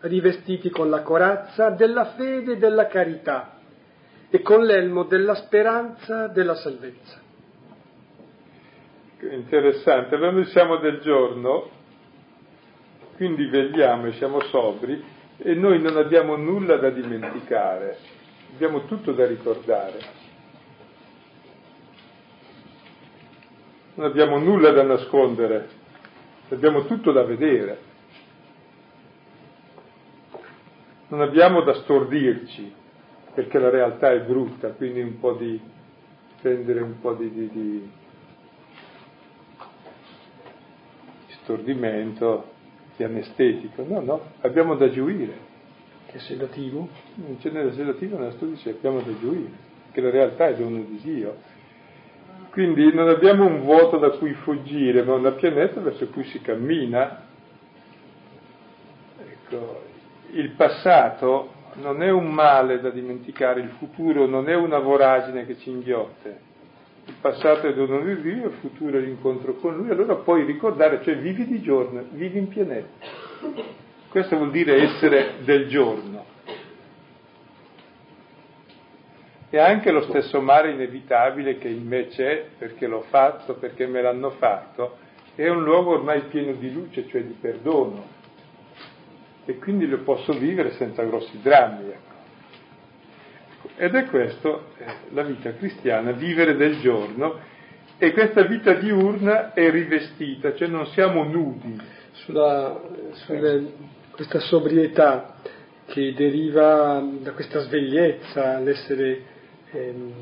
rivestiti 0.00 0.70
con 0.70 0.88
la 0.88 1.02
corazza 1.02 1.70
della 1.70 2.14
fede 2.16 2.52
e 2.52 2.56
della 2.56 2.86
carità 2.86 3.58
e 4.30 4.40
con 4.40 4.64
l'elmo 4.64 5.04
della 5.04 5.34
speranza 5.34 6.28
della 6.28 6.54
salvezza. 6.54 7.20
Interessante, 9.22 10.14
allora 10.14 10.30
noi 10.30 10.46
siamo 10.46 10.78
del 10.78 11.00
giorno, 11.00 11.68
quindi 13.16 13.44
vegliamo 13.46 14.06
e 14.06 14.12
siamo 14.12 14.40
sobri 14.44 15.02
e 15.36 15.54
noi 15.54 15.80
non 15.82 15.98
abbiamo 15.98 16.36
nulla 16.36 16.76
da 16.76 16.88
dimenticare, 16.88 17.98
abbiamo 18.54 18.86
tutto 18.86 19.12
da 19.12 19.26
ricordare. 19.26 19.98
Non 23.94 24.06
abbiamo 24.06 24.38
nulla 24.38 24.70
da 24.70 24.84
nascondere, 24.84 25.68
abbiamo 26.48 26.86
tutto 26.86 27.12
da 27.12 27.24
vedere. 27.24 27.88
Non 31.10 31.20
abbiamo 31.20 31.62
da 31.62 31.74
stordirci, 31.74 32.72
perché 33.34 33.58
la 33.58 33.70
realtà 33.70 34.10
è 34.12 34.20
brutta, 34.20 34.70
quindi 34.70 35.00
un 35.00 35.18
po' 35.18 35.34
di 35.34 35.60
prendere 36.40 36.80
un 36.80 37.00
po' 37.00 37.14
di, 37.14 37.30
di, 37.30 37.50
di 37.50 37.90
stordimento, 41.42 42.52
di 42.96 43.04
anestetico. 43.04 43.84
No, 43.86 44.00
no, 44.00 44.20
abbiamo 44.40 44.76
da 44.76 44.88
gioire. 44.90 45.48
Che 46.06 46.18
sedativo? 46.20 46.88
Non 47.14 47.38
c'è 47.38 47.50
nella 47.50 47.72
sedativo 47.72 48.16
nella 48.18 48.32
studio 48.32 48.54
dice 48.54 48.70
abbiamo 48.70 49.00
da 49.00 49.12
gioire, 49.20 49.50
che 49.92 50.00
la 50.00 50.10
realtà 50.10 50.48
è 50.48 50.56
dono 50.56 50.78
di 50.78 51.00
Dio. 51.02 51.36
Quindi 52.50 52.92
non 52.92 53.08
abbiamo 53.08 53.46
un 53.46 53.60
vuoto 53.60 53.96
da 53.98 54.10
cui 54.10 54.32
fuggire, 54.32 55.02
ma 55.02 55.14
una 55.14 55.32
pianeta 55.32 55.80
verso 55.80 56.08
cui 56.08 56.24
si 56.24 56.40
cammina. 56.40 57.26
Ecco, 59.18 59.79
il 60.32 60.50
passato 60.50 61.58
non 61.74 62.02
è 62.02 62.10
un 62.10 62.32
male 62.32 62.80
da 62.80 62.90
dimenticare, 62.90 63.60
il 63.60 63.70
futuro 63.78 64.26
non 64.26 64.48
è 64.48 64.54
una 64.54 64.78
voragine 64.78 65.46
che 65.46 65.56
ci 65.58 65.70
inghiotte. 65.70 66.48
Il 67.06 67.14
passato 67.20 67.66
è 67.66 67.74
dono 67.74 68.00
di 68.00 68.20
Dio, 68.20 68.46
il 68.46 68.56
futuro 68.60 68.98
è 68.98 69.00
l'incontro 69.00 69.54
con 69.54 69.76
Lui, 69.76 69.90
allora 69.90 70.16
puoi 70.16 70.44
ricordare, 70.44 71.02
cioè 71.02 71.16
vivi 71.16 71.46
di 71.46 71.60
giorno, 71.60 72.04
vivi 72.10 72.38
in 72.38 72.48
pianeta. 72.48 72.88
Questo 74.08 74.36
vuol 74.36 74.50
dire 74.50 74.82
essere 74.82 75.34
del 75.44 75.68
giorno. 75.68 76.24
E 79.52 79.58
anche 79.58 79.90
lo 79.90 80.02
stesso 80.02 80.40
mare 80.40 80.70
inevitabile 80.70 81.58
che 81.58 81.68
in 81.68 81.86
me 81.86 82.06
c'è, 82.08 82.46
perché 82.56 82.86
l'ho 82.86 83.04
fatto, 83.08 83.54
perché 83.54 83.86
me 83.86 84.00
l'hanno 84.00 84.30
fatto, 84.30 84.98
è 85.34 85.48
un 85.48 85.64
luogo 85.64 85.92
ormai 85.92 86.22
pieno 86.22 86.52
di 86.52 86.72
luce, 86.72 87.08
cioè 87.08 87.24
di 87.24 87.36
perdono 87.40 88.18
e 89.50 89.58
quindi 89.58 89.86
lo 89.86 89.98
posso 89.98 90.32
vivere 90.32 90.72
senza 90.72 91.02
grossi 91.04 91.40
drammi. 91.40 91.88
Ecco. 91.88 92.08
Ed 93.76 93.94
è 93.94 94.04
questo 94.06 94.72
eh, 94.78 94.84
la 95.10 95.22
vita 95.22 95.52
cristiana, 95.54 96.12
vivere 96.12 96.56
del 96.56 96.80
giorno 96.80 97.38
e 97.98 98.12
questa 98.12 98.42
vita 98.42 98.74
diurna 98.74 99.52
è 99.52 99.70
rivestita, 99.70 100.54
cioè 100.54 100.68
non 100.68 100.86
siamo 100.86 101.24
nudi. 101.24 101.78
Sulla, 102.12 102.80
sulle, 103.12 103.72
questa 104.10 104.40
sobrietà 104.40 105.34
che 105.86 106.14
deriva 106.14 107.02
da 107.20 107.32
questa 107.32 107.60
svegliezza, 107.60 108.58
l'essere 108.58 109.22
ehm, 109.72 110.12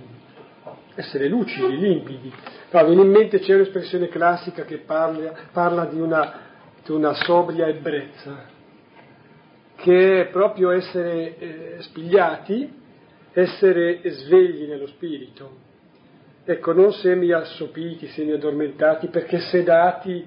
essere 0.94 1.28
lucidi, 1.28 1.78
limpidi. 1.78 2.32
No, 2.70 2.84
viene 2.84 3.02
in 3.02 3.10
mente 3.10 3.38
c'è 3.38 3.54
un'espressione 3.54 4.08
classica 4.08 4.64
che 4.64 4.78
parla, 4.78 5.32
parla 5.52 5.84
di, 5.86 6.00
una, 6.00 6.40
di 6.84 6.92
una 6.92 7.14
sobria 7.14 7.68
ebbrezza, 7.68 8.56
che 9.80 10.22
è 10.22 10.26
proprio 10.26 10.70
essere 10.70 11.38
eh, 11.38 11.76
spigliati, 11.82 12.68
essere 13.32 14.00
svegli 14.10 14.68
nello 14.68 14.88
spirito. 14.88 15.66
Ecco, 16.44 16.72
non 16.72 16.92
semi 16.92 17.30
assopiti, 17.30 18.08
semi 18.08 18.32
addormentati, 18.32 19.06
perché 19.06 19.38
sedati 19.38 20.26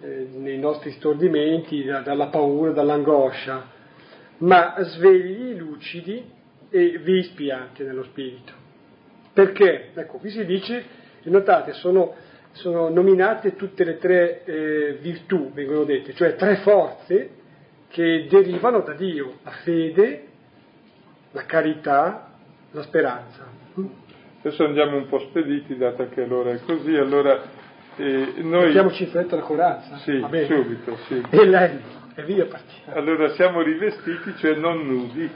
eh, 0.00 0.28
nei 0.34 0.58
nostri 0.58 0.90
stordimenti 0.92 1.82
da, 1.82 2.00
dalla 2.00 2.26
paura, 2.26 2.72
dall'angoscia, 2.72 3.70
ma 4.38 4.74
svegli, 4.80 5.56
lucidi 5.56 6.22
e 6.68 6.98
vispi 6.98 7.50
anche 7.50 7.84
nello 7.84 8.02
spirito. 8.04 8.52
Perché? 9.32 9.92
Ecco, 9.94 10.18
qui 10.18 10.28
si 10.28 10.44
dice, 10.44 10.84
notate, 11.22 11.72
sono, 11.72 12.14
sono 12.52 12.90
nominate 12.90 13.56
tutte 13.56 13.82
le 13.82 13.96
tre 13.96 14.44
eh, 14.44 14.98
virtù, 15.00 15.52
vengono 15.54 15.84
dette, 15.84 16.12
cioè 16.12 16.36
tre 16.36 16.56
forze 16.56 17.42
che 17.94 18.26
derivano 18.28 18.80
da 18.80 18.94
Dio, 18.94 19.34
la 19.44 19.52
fede, 19.62 20.26
la 21.30 21.44
carità, 21.44 22.32
la 22.72 22.82
speranza. 22.82 23.46
Adesso 24.40 24.64
andiamo 24.64 24.96
un 24.96 25.06
po' 25.06 25.20
spediti, 25.20 25.76
data 25.76 26.08
che 26.08 26.26
l'ora 26.26 26.50
è 26.50 26.60
così, 26.66 26.96
allora 26.96 27.40
eh, 27.94 28.32
noi... 28.38 28.64
Mettiamoci 28.66 29.04
in 29.04 29.10
fretta 29.10 29.36
la 29.36 29.42
corazza. 29.42 29.98
Sì, 29.98 30.18
subito, 30.18 30.96
sì. 31.06 31.22
E 31.30 31.46
lei, 31.46 31.80
e 32.16 32.24
via 32.24 32.46
partiamo. 32.46 32.98
Allora 32.98 33.28
siamo 33.34 33.62
rivestiti, 33.62 34.34
cioè 34.38 34.56
non 34.56 34.84
nudi, 34.84 35.30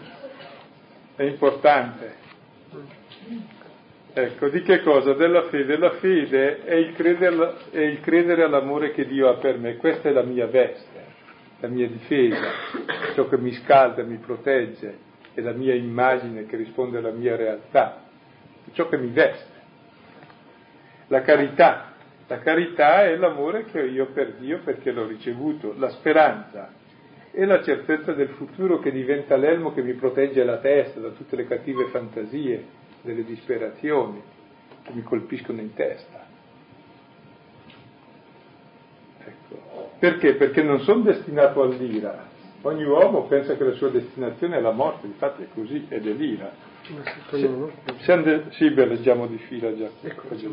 è 1.14 1.22
importante. 1.22 2.16
Ecco, 4.14 4.48
di 4.48 4.62
che 4.62 4.82
cosa? 4.82 5.12
Della 5.12 5.44
fede. 5.44 5.78
La 5.78 5.90
fede 5.90 6.64
è 6.64 6.74
il, 6.74 6.92
credere, 6.94 7.54
è 7.70 7.82
il 7.82 8.00
credere 8.00 8.42
all'amore 8.42 8.90
che 8.90 9.06
Dio 9.06 9.28
ha 9.28 9.34
per 9.34 9.58
me, 9.58 9.76
questa 9.76 10.08
è 10.08 10.12
la 10.12 10.24
mia 10.24 10.48
veste 10.48 10.87
la 11.60 11.68
mia 11.68 11.88
difesa, 11.88 12.50
ciò 13.14 13.28
che 13.28 13.38
mi 13.38 13.52
scalda, 13.52 14.02
mi 14.02 14.16
protegge, 14.16 15.06
è 15.34 15.40
la 15.40 15.52
mia 15.52 15.74
immagine 15.74 16.46
che 16.46 16.56
risponde 16.56 16.98
alla 16.98 17.10
mia 17.10 17.36
realtà, 17.36 18.04
ciò 18.72 18.88
che 18.88 18.96
mi 18.96 19.08
veste. 19.08 19.56
La 21.08 21.22
carità, 21.22 21.92
la 22.26 22.38
carità 22.38 23.04
è 23.04 23.16
l'amore 23.16 23.64
che 23.64 23.80
ho 23.80 23.84
io 23.84 24.06
per 24.06 24.34
Dio 24.34 24.60
perché 24.62 24.90
l'ho 24.90 25.06
ricevuto, 25.06 25.74
la 25.78 25.88
speranza 25.90 26.70
è 27.30 27.44
la 27.44 27.62
certezza 27.62 28.12
del 28.12 28.28
futuro 28.30 28.78
che 28.78 28.90
diventa 28.90 29.36
l'elmo 29.36 29.72
che 29.72 29.82
mi 29.82 29.92
protegge 29.94 30.42
la 30.44 30.58
testa 30.58 31.00
da 31.00 31.10
tutte 31.10 31.36
le 31.36 31.46
cattive 31.46 31.86
fantasie, 31.86 32.64
delle 33.02 33.24
disperazioni 33.24 34.20
che 34.82 34.92
mi 34.92 35.02
colpiscono 35.02 35.60
in 35.60 35.72
testa. 35.74 36.27
Perché? 39.98 40.34
Perché 40.34 40.62
non 40.62 40.80
sono 40.80 41.02
destinato 41.02 41.62
all'ira. 41.62 42.26
Ogni 42.62 42.84
uomo 42.84 43.26
pensa 43.26 43.56
che 43.56 43.64
la 43.64 43.72
sua 43.72 43.88
destinazione 43.88 44.56
è 44.56 44.60
la 44.60 44.72
morte, 44.72 45.06
infatti 45.06 45.42
è 45.44 45.46
così, 45.54 45.86
ed 45.88 46.06
è 46.06 46.10
l'ira. 46.10 46.50
Se, 48.00 48.22
de- 48.22 48.44
sì, 48.50 48.70
beh, 48.70 48.86
leggiamo 48.86 49.26
di 49.26 49.36
fila 49.38 49.76
già. 49.76 49.88
Ecco, 50.00 50.36
sì. 50.36 50.48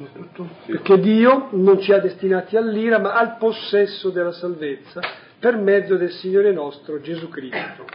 Perché 0.66 1.00
Dio 1.00 1.48
non 1.52 1.80
ci 1.80 1.94
ha 1.94 2.00
destinati 2.00 2.58
all'ira, 2.58 3.00
ma 3.00 3.14
al 3.14 3.38
possesso 3.38 4.10
della 4.10 4.34
salvezza 4.34 5.02
per 5.40 5.58
mezzo 5.58 5.96
del 5.96 6.12
Signore 6.12 6.52
nostro 6.52 7.00
Gesù 7.00 7.30
Cristo, 7.30 7.86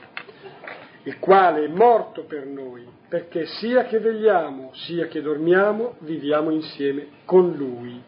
il 1.05 1.18
quale 1.18 1.64
è 1.64 1.68
morto 1.68 2.24
per 2.24 2.46
noi, 2.46 2.86
perché 3.09 3.46
sia 3.46 3.84
che 3.84 3.98
vegliamo, 3.98 4.70
sia 4.74 5.07
che 5.07 5.20
dormiamo, 5.20 5.96
viviamo 6.01 6.51
insieme 6.51 7.07
con 7.24 7.53
Lui. 7.53 8.01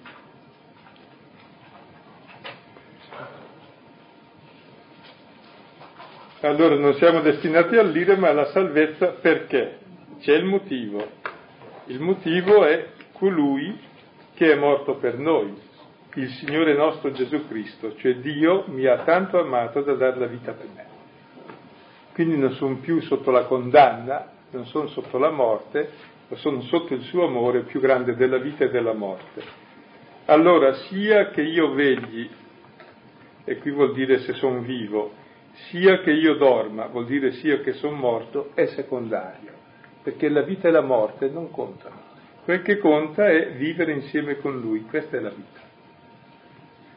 Allora 6.44 6.74
non 6.74 6.94
siamo 6.94 7.20
destinati 7.20 7.76
all'ira 7.76 8.16
ma 8.16 8.30
alla 8.30 8.46
salvezza 8.46 9.12
perché? 9.20 9.78
C'è 10.18 10.34
il 10.34 10.44
motivo. 10.44 11.06
Il 11.86 12.00
motivo 12.00 12.64
è 12.64 12.88
colui 13.12 13.78
che 14.34 14.52
è 14.52 14.56
morto 14.56 14.96
per 14.96 15.18
noi, 15.18 15.56
il 16.14 16.28
Signore 16.30 16.74
nostro 16.74 17.12
Gesù 17.12 17.46
Cristo, 17.46 17.94
cioè 17.94 18.16
Dio 18.16 18.64
mi 18.66 18.86
ha 18.86 19.04
tanto 19.04 19.38
amato 19.38 19.82
da 19.82 19.94
dare 19.94 20.18
la 20.18 20.26
vita 20.26 20.50
per 20.50 20.66
me. 20.74 20.86
Quindi 22.12 22.36
non 22.36 22.50
sono 22.54 22.78
più 22.78 23.00
sotto 23.02 23.30
la 23.30 23.44
condanna, 23.44 24.32
non 24.50 24.66
sono 24.66 24.88
sotto 24.88 25.18
la 25.18 25.30
morte, 25.30 25.90
ma 26.26 26.36
sono 26.38 26.60
sotto 26.62 26.92
il 26.92 27.02
suo 27.02 27.24
amore 27.24 27.62
più 27.62 27.78
grande 27.78 28.16
della 28.16 28.38
vita 28.38 28.64
e 28.64 28.70
della 28.70 28.94
morte. 28.94 29.42
Allora, 30.24 30.72
sia 30.72 31.30
che 31.30 31.42
io 31.42 31.72
vegli, 31.72 32.28
e 33.44 33.58
qui 33.58 33.70
vuol 33.70 33.92
dire 33.92 34.18
se 34.18 34.32
sono 34.32 34.58
vivo, 34.58 35.20
sia 35.52 36.00
che 36.00 36.10
io 36.10 36.34
dorma, 36.34 36.86
vuol 36.86 37.06
dire 37.06 37.32
sia 37.32 37.60
che 37.60 37.72
sono 37.72 37.96
morto, 37.96 38.50
è 38.54 38.66
secondario, 38.66 39.52
perché 40.02 40.28
la 40.28 40.42
vita 40.42 40.68
e 40.68 40.70
la 40.70 40.80
morte 40.80 41.28
non 41.28 41.50
contano. 41.50 42.10
Quel 42.44 42.62
che 42.62 42.78
conta 42.78 43.28
è 43.28 43.52
vivere 43.52 43.92
insieme 43.92 44.38
con 44.38 44.58
Lui, 44.60 44.82
questa 44.82 45.16
è 45.16 45.20
la 45.20 45.30
vita. 45.30 45.60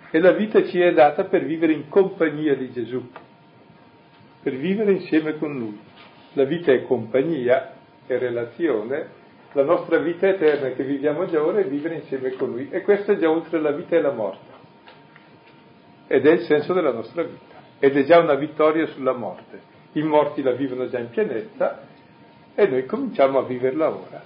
E 0.10 0.20
la 0.20 0.32
vita 0.32 0.64
ci 0.64 0.80
è 0.80 0.94
data 0.94 1.26
per 1.26 1.44
vivere 1.44 1.74
in 1.74 1.90
compagnia 1.90 2.56
di 2.56 2.72
Gesù, 2.72 3.08
per 4.42 4.56
vivere 4.56 4.94
insieme 4.94 5.38
con 5.38 5.58
Lui. 5.58 5.78
La 6.34 6.46
vita 6.46 6.72
è 6.72 6.84
compagnia, 6.84 7.74
è 8.06 8.18
relazione, 8.18 9.24
la 9.52 9.64
nostra 9.64 9.98
vita 10.00 10.28
eterna 10.28 10.70
che 10.70 10.84
viviamo 10.84 11.26
già 11.28 11.44
ora 11.44 11.60
è 11.60 11.68
vivere 11.68 11.96
insieme 11.96 12.32
con 12.32 12.52
Lui. 12.52 12.70
E 12.72 12.82
questo 12.82 13.12
è 13.12 13.18
già 13.18 13.30
oltre 13.30 13.60
la 13.60 13.72
vita 13.72 13.96
e 13.96 14.02
la 14.02 14.12
morte. 14.12 14.54
Ed 16.08 16.26
è 16.26 16.32
il 16.32 16.42
senso 16.42 16.74
della 16.74 16.92
nostra 16.92 17.24
vita 17.24 17.55
ed 17.80 17.98
è 17.98 18.04
già 18.04 18.20
una 18.20 18.36
vittoria 18.36 18.88
sulla 18.88 19.14
morte. 19.14 19.74
I 19.94 20.04
morti 20.04 20.42
la 20.42 20.52
vivono 20.52 20.90
già 20.90 21.00
in 21.00 21.10
pienezza 21.10 21.82
e 22.54 22.68
noi 22.68 22.86
cominciamo 22.86 23.40
a 23.40 23.44
viverla 23.44 23.90
ora. 23.90 24.24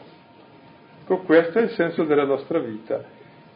Ecco, 1.01 1.23
questo 1.23 1.57
è 1.57 1.63
il 1.63 1.71
senso 1.71 2.03
della 2.03 2.25
nostra 2.25 2.59
vita 2.59 3.03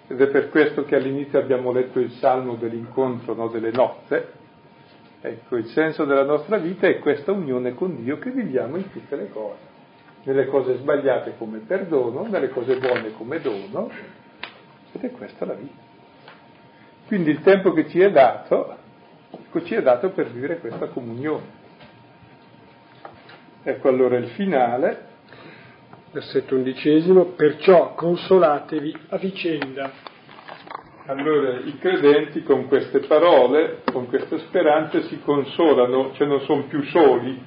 ed 0.07 0.19
è 0.19 0.27
per 0.27 0.49
questo 0.49 0.85
che 0.85 0.95
all'inizio 0.95 1.37
abbiamo 1.39 1.71
letto 1.71 1.99
il 1.99 2.11
salmo 2.13 2.55
dell'incontro, 2.55 3.35
no, 3.35 3.47
delle 3.47 3.71
nozze. 3.71 4.41
Ecco, 5.21 5.55
il 5.57 5.67
senso 5.67 6.03
della 6.05 6.23
nostra 6.23 6.57
vita 6.57 6.87
è 6.87 6.99
questa 6.99 7.31
unione 7.31 7.75
con 7.75 7.95
Dio 8.03 8.17
che 8.17 8.31
viviamo 8.31 8.75
in 8.77 8.91
tutte 8.91 9.15
le 9.15 9.29
cose, 9.29 9.59
nelle 10.23 10.47
cose 10.47 10.77
sbagliate 10.77 11.35
come 11.37 11.59
perdono, 11.59 12.27
nelle 12.27 12.49
cose 12.49 12.77
buone 12.77 13.13
come 13.13 13.39
dono, 13.39 13.89
ed 14.91 15.03
è 15.03 15.11
questa 15.11 15.45
la 15.45 15.53
vita. 15.53 15.81
Quindi 17.07 17.29
il 17.29 17.41
tempo 17.41 17.71
che 17.71 17.87
ci 17.87 18.01
è 18.01 18.11
dato 18.11 18.77
Ecco, 19.55 19.65
ci 19.67 19.75
è 19.75 19.83
dato 19.83 20.09
per 20.09 20.31
vivere 20.31 20.57
questa 20.57 20.87
comunione. 20.87 21.61
Ecco 23.61 23.87
allora 23.87 24.17
il 24.17 24.29
finale. 24.29 25.11
Versetto 26.11 26.55
undicesimo, 26.55 27.25
perciò 27.35 27.93
consolatevi 27.93 28.97
a 29.09 29.17
vicenda. 29.17 29.91
Allora 31.05 31.59
i 31.59 31.77
credenti 31.77 32.41
con 32.41 32.67
queste 32.67 33.01
parole, 33.01 33.83
con 33.91 34.07
queste 34.07 34.39
speranze 34.39 35.03
si 35.03 35.21
consolano, 35.21 36.13
cioè 36.13 36.25
non 36.25 36.41
sono 36.41 36.63
più 36.63 36.81
soli, 36.85 37.39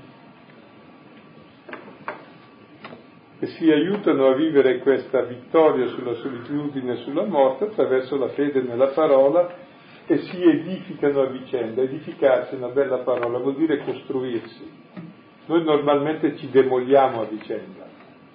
e 3.40 3.46
si 3.46 3.68
aiutano 3.68 4.28
a 4.28 4.34
vivere 4.34 4.78
questa 4.78 5.22
vittoria 5.22 5.88
sulla 5.88 6.14
solitudine 6.14 6.92
e 6.92 6.96
sulla 6.98 7.24
morte 7.24 7.64
attraverso 7.64 8.16
la 8.16 8.28
fede 8.28 8.62
nella 8.62 8.88
parola 8.88 9.64
e 10.06 10.18
si 10.18 10.42
edificano 10.42 11.22
a 11.22 11.26
vicenda. 11.26 11.82
Edificarsi 11.82 12.54
è 12.54 12.58
una 12.58 12.68
bella 12.68 12.98
parola, 12.98 13.38
vuol 13.38 13.56
dire 13.56 13.84
costruirsi. 13.84 14.84
Noi 15.46 15.62
normalmente 15.62 16.36
ci 16.36 16.48
demoliamo 16.50 17.22
a 17.22 17.24
vicenda, 17.24 17.84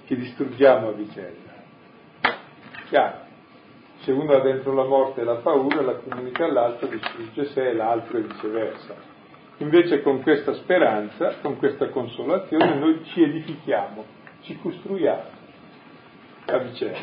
ci 0.05 0.15
distruggiamo 0.15 0.89
a 0.89 0.91
vicenda. 0.91 1.49
Chiaro, 2.87 3.29
se 3.99 4.11
uno 4.11 4.33
ha 4.33 4.41
dentro 4.41 4.73
la 4.73 4.85
morte 4.85 5.21
e 5.21 5.23
la 5.23 5.35
paura, 5.35 5.81
la 5.81 5.95
comunica 5.95 6.45
all'altro, 6.45 6.87
distrugge 6.87 7.45
sé 7.45 7.69
e 7.69 7.73
l'altro 7.73 8.17
e 8.17 8.21
viceversa. 8.21 8.95
Invece 9.57 10.01
con 10.01 10.21
questa 10.21 10.53
speranza, 10.53 11.35
con 11.41 11.57
questa 11.57 11.89
consolazione, 11.89 12.75
noi 12.75 13.03
ci 13.05 13.21
edifichiamo, 13.21 14.05
ci 14.41 14.57
costruiamo 14.57 15.39
a 16.47 16.57
vicenda. 16.57 16.99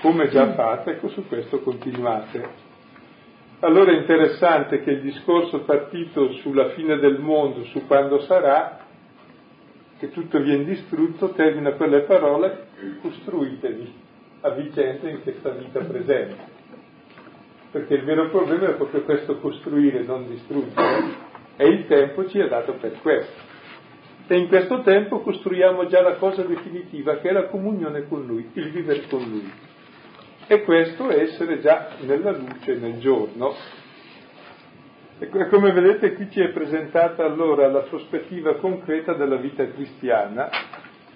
Come 0.00 0.28
già 0.28 0.52
fate, 0.52 0.90
ecco 0.90 1.08
su 1.08 1.26
questo 1.26 1.60
continuate 1.60 2.65
allora 3.60 3.92
è 3.92 3.96
interessante 3.96 4.82
che 4.82 4.90
il 4.90 5.00
discorso 5.00 5.60
partito 5.60 6.32
sulla 6.34 6.70
fine 6.70 6.98
del 6.98 7.18
mondo, 7.18 7.64
su 7.64 7.86
quando 7.86 8.20
sarà, 8.20 8.84
che 9.98 10.10
tutto 10.10 10.40
viene 10.40 10.64
distrutto, 10.64 11.30
termina 11.30 11.72
con 11.72 11.88
le 11.88 12.02
parole 12.02 12.66
costruitevi 13.00 13.94
a 14.42 14.50
vicenda 14.50 15.08
in 15.08 15.22
questa 15.22 15.50
vita 15.50 15.80
presente. 15.80 16.54
Perché 17.70 17.94
il 17.94 18.04
vero 18.04 18.28
problema 18.28 18.68
è 18.68 18.74
proprio 18.74 19.02
questo 19.02 19.38
costruire, 19.38 20.02
non 20.02 20.28
distruggere, 20.28 21.04
e 21.56 21.66
il 21.66 21.86
tempo 21.86 22.28
ci 22.28 22.38
è 22.38 22.48
dato 22.48 22.74
per 22.74 23.00
questo. 23.00 23.54
E 24.28 24.36
in 24.36 24.48
questo 24.48 24.82
tempo 24.82 25.20
costruiamo 25.20 25.86
già 25.86 26.02
la 26.02 26.16
cosa 26.16 26.42
definitiva, 26.42 27.16
che 27.18 27.28
è 27.28 27.32
la 27.32 27.46
comunione 27.46 28.06
con 28.06 28.26
Lui, 28.26 28.50
il 28.52 28.70
vivere 28.70 29.06
con 29.08 29.22
Lui. 29.22 29.50
E 30.48 30.62
questo 30.62 31.08
è 31.08 31.22
essere 31.22 31.60
già 31.60 31.88
nella 32.02 32.30
luce 32.30 32.76
nel 32.76 32.98
giorno. 33.00 33.54
E 35.18 35.28
come 35.48 35.72
vedete 35.72 36.12
qui 36.12 36.30
ci 36.30 36.40
è 36.40 36.50
presentata 36.50 37.24
allora 37.24 37.66
la 37.66 37.80
prospettiva 37.80 38.54
concreta 38.56 39.14
della 39.14 39.36
vita 39.36 39.66
cristiana. 39.66 40.48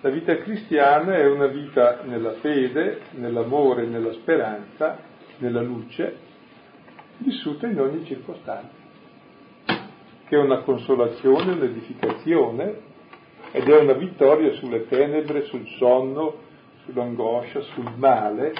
La 0.00 0.10
vita 0.10 0.36
cristiana 0.38 1.14
è 1.14 1.26
una 1.26 1.46
vita 1.46 2.00
nella 2.04 2.32
fede, 2.40 3.02
nell'amore, 3.12 3.86
nella 3.86 4.12
speranza, 4.14 4.98
nella 5.36 5.60
luce, 5.60 6.16
vissuta 7.18 7.68
in 7.68 7.78
ogni 7.78 8.04
circostanza, 8.06 8.74
che 9.64 10.36
è 10.36 10.38
una 10.38 10.62
consolazione, 10.62 11.52
un'edificazione 11.52 12.78
ed 13.52 13.68
è 13.68 13.78
una 13.78 13.92
vittoria 13.92 14.52
sulle 14.54 14.88
tenebre, 14.88 15.42
sul 15.42 15.68
sonno, 15.76 16.36
sull'angoscia, 16.84 17.60
sul 17.60 17.92
male, 17.96 18.54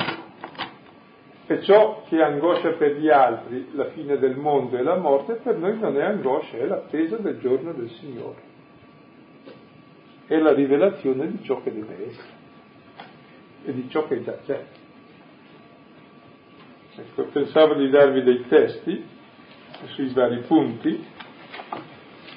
e 1.51 1.63
ciò 1.63 2.05
che 2.07 2.17
è 2.17 2.23
angoscia 2.23 2.75
per 2.75 2.97
gli 2.97 3.09
altri, 3.09 3.71
la 3.73 3.87
fine 3.87 4.19
del 4.19 4.37
mondo 4.37 4.77
e 4.77 4.85
la 4.85 4.97
morte, 4.97 5.41
per 5.43 5.57
noi 5.57 5.77
non 5.81 5.97
è 5.97 6.05
angoscia, 6.05 6.57
è 6.59 6.65
l'attesa 6.65 7.17
del 7.17 7.41
giorno 7.41 7.73
del 7.73 7.91
Signore. 7.91 8.41
È 10.29 10.39
la 10.39 10.53
rivelazione 10.53 11.29
di 11.29 11.43
ciò 11.43 11.61
che 11.61 11.73
deve 11.73 12.07
essere 12.07 12.29
e 13.65 13.75
di 13.75 13.89
ciò 13.91 14.07
che 14.07 14.23
già 14.23 14.39
c'è. 14.47 14.65
Ecco, 16.95 17.25
pensavo 17.33 17.75
di 17.75 17.91
darvi 17.91 18.23
dei 18.23 18.47
testi 18.47 19.05
sui 19.87 20.13
vari 20.13 20.43
punti. 20.47 21.05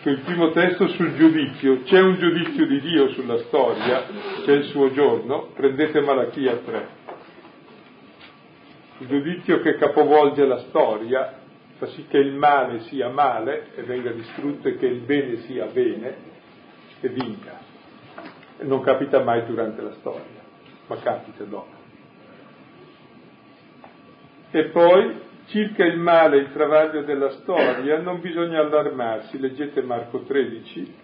Il 0.05 0.21
primo 0.25 0.49
testo 0.49 0.87
sul 0.87 1.13
giudizio. 1.13 1.83
C'è 1.83 2.01
un 2.01 2.15
giudizio 2.15 2.65
di 2.65 2.81
Dio 2.81 3.09
sulla 3.09 3.37
storia, 3.43 4.05
c'è 4.43 4.53
il 4.53 4.63
suo 4.65 4.91
giorno, 4.91 5.49
prendete 5.53 6.01
Malachia 6.01 6.55
3 6.57 7.02
il 7.02 7.02
giudizio 9.07 9.61
che 9.61 9.75
capovolge 9.75 10.45
la 10.45 10.59
storia, 10.69 11.39
fa 11.77 11.87
sì 11.87 12.05
che 12.07 12.17
il 12.17 12.33
male 12.33 12.81
sia 12.81 13.09
male 13.09 13.73
e 13.75 13.83
venga 13.83 14.11
distrutto 14.11 14.67
e 14.67 14.77
che 14.77 14.85
il 14.85 15.01
bene 15.01 15.37
sia 15.41 15.65
bene 15.65 16.15
e 16.99 17.09
vinca. 17.09 17.59
Non 18.61 18.81
capita 18.81 19.21
mai 19.21 19.45
durante 19.45 19.81
la 19.81 19.93
storia, 19.93 20.41
ma 20.87 20.97
capita 20.97 21.43
dopo. 21.43 21.81
E 24.51 24.65
poi, 24.65 25.19
circa 25.47 25.83
il 25.83 25.97
male 25.97 26.37
e 26.37 26.39
il 26.41 26.53
travaglio 26.53 27.01
della 27.01 27.31
storia, 27.31 27.99
non 27.99 28.21
bisogna 28.21 28.59
allarmarsi, 28.59 29.39
leggete 29.39 29.81
Marco 29.81 30.19
13, 30.19 30.95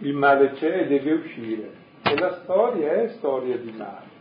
il 0.00 0.14
male 0.14 0.52
c'è 0.54 0.80
e 0.80 0.86
deve 0.86 1.12
uscire, 1.12 1.70
e 2.02 2.18
la 2.18 2.40
storia 2.42 3.02
è 3.02 3.08
storia 3.16 3.56
di 3.56 3.70
male. 3.70 4.13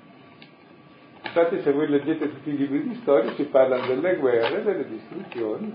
Infatti 1.36 1.62
se 1.62 1.72
voi 1.72 1.88
leggete 1.88 2.30
tutti 2.30 2.52
i 2.52 2.58
libri 2.58 2.88
di 2.88 2.94
storia 3.02 3.34
si 3.34 3.46
parlano 3.46 3.88
delle 3.88 4.18
guerre, 4.18 4.62
delle 4.62 4.88
distruzioni. 4.88 5.74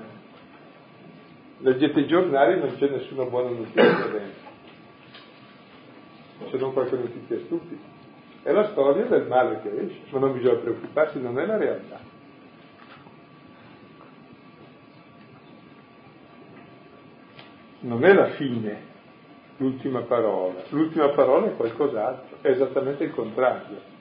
Leggete 1.59 1.99
i 1.99 2.07
giornali 2.07 2.61
non 2.61 2.77
c'è 2.77 2.89
nessuna 2.89 3.25
buona 3.25 3.51
notizia 3.51 3.83
dentro, 3.83 4.51
se 6.49 6.57
non 6.59 6.73
qualche 6.73 6.95
notizia 6.95 7.41
stupida. 7.41 7.83
È 8.45 8.53
la 8.53 8.69
storia 8.69 9.07
del 9.07 9.27
male 9.27 9.61
che 9.63 9.81
esce, 9.81 9.99
ma 10.11 10.21
non 10.21 10.33
bisogna 10.35 10.61
preoccuparsi, 10.61 11.21
non 11.21 11.41
è 11.41 11.45
la 11.45 11.57
realtà. 11.57 11.99
Non 17.81 18.05
è 18.05 18.13
la 18.13 18.27
fine, 18.27 18.81
l'ultima 19.57 20.03
parola. 20.03 20.63
L'ultima 20.69 21.09
parola 21.09 21.49
è 21.49 21.57
qualcos'altro, 21.57 22.37
è 22.43 22.49
esattamente 22.51 23.03
il 23.03 23.11
contrario. 23.11 23.97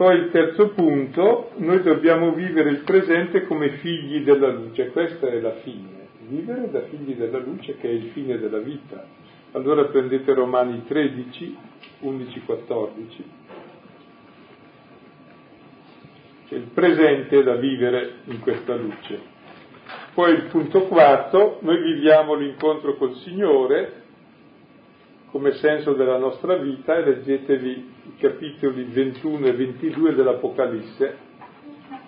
Poi 0.00 0.16
il 0.16 0.30
terzo 0.30 0.70
punto, 0.70 1.50
noi 1.56 1.82
dobbiamo 1.82 2.32
vivere 2.32 2.70
il 2.70 2.84
presente 2.84 3.44
come 3.44 3.72
figli 3.80 4.22
della 4.22 4.48
luce, 4.48 4.88
questa 4.92 5.26
è 5.26 5.38
la 5.40 5.56
fine, 5.56 6.08
vivere 6.20 6.70
da 6.70 6.80
figli 6.84 7.16
della 7.16 7.36
luce 7.36 7.76
che 7.76 7.90
è 7.90 7.92
il 7.92 8.04
fine 8.14 8.38
della 8.38 8.60
vita. 8.60 9.04
Allora 9.52 9.84
prendete 9.84 10.32
Romani 10.32 10.84
13, 10.86 11.56
11, 11.98 12.40
14. 12.46 13.24
C'è 16.48 16.54
il 16.54 16.70
presente 16.72 17.42
da 17.42 17.56
vivere 17.56 18.20
in 18.24 18.40
questa 18.40 18.74
luce. 18.76 19.20
Poi 20.14 20.32
il 20.32 20.44
punto 20.44 20.84
quarto, 20.86 21.58
noi 21.60 21.78
viviamo 21.78 22.32
l'incontro 22.36 22.96
col 22.96 23.16
Signore 23.16 23.99
come 25.30 25.52
senso 25.54 25.94
della 25.94 26.18
nostra 26.18 26.56
vita 26.56 26.96
e 26.96 27.04
leggetevi 27.04 27.70
i 27.70 28.16
capitoli 28.18 28.84
21 28.84 29.46
e 29.46 29.52
22 29.52 30.14
dell'Apocalisse 30.14 31.28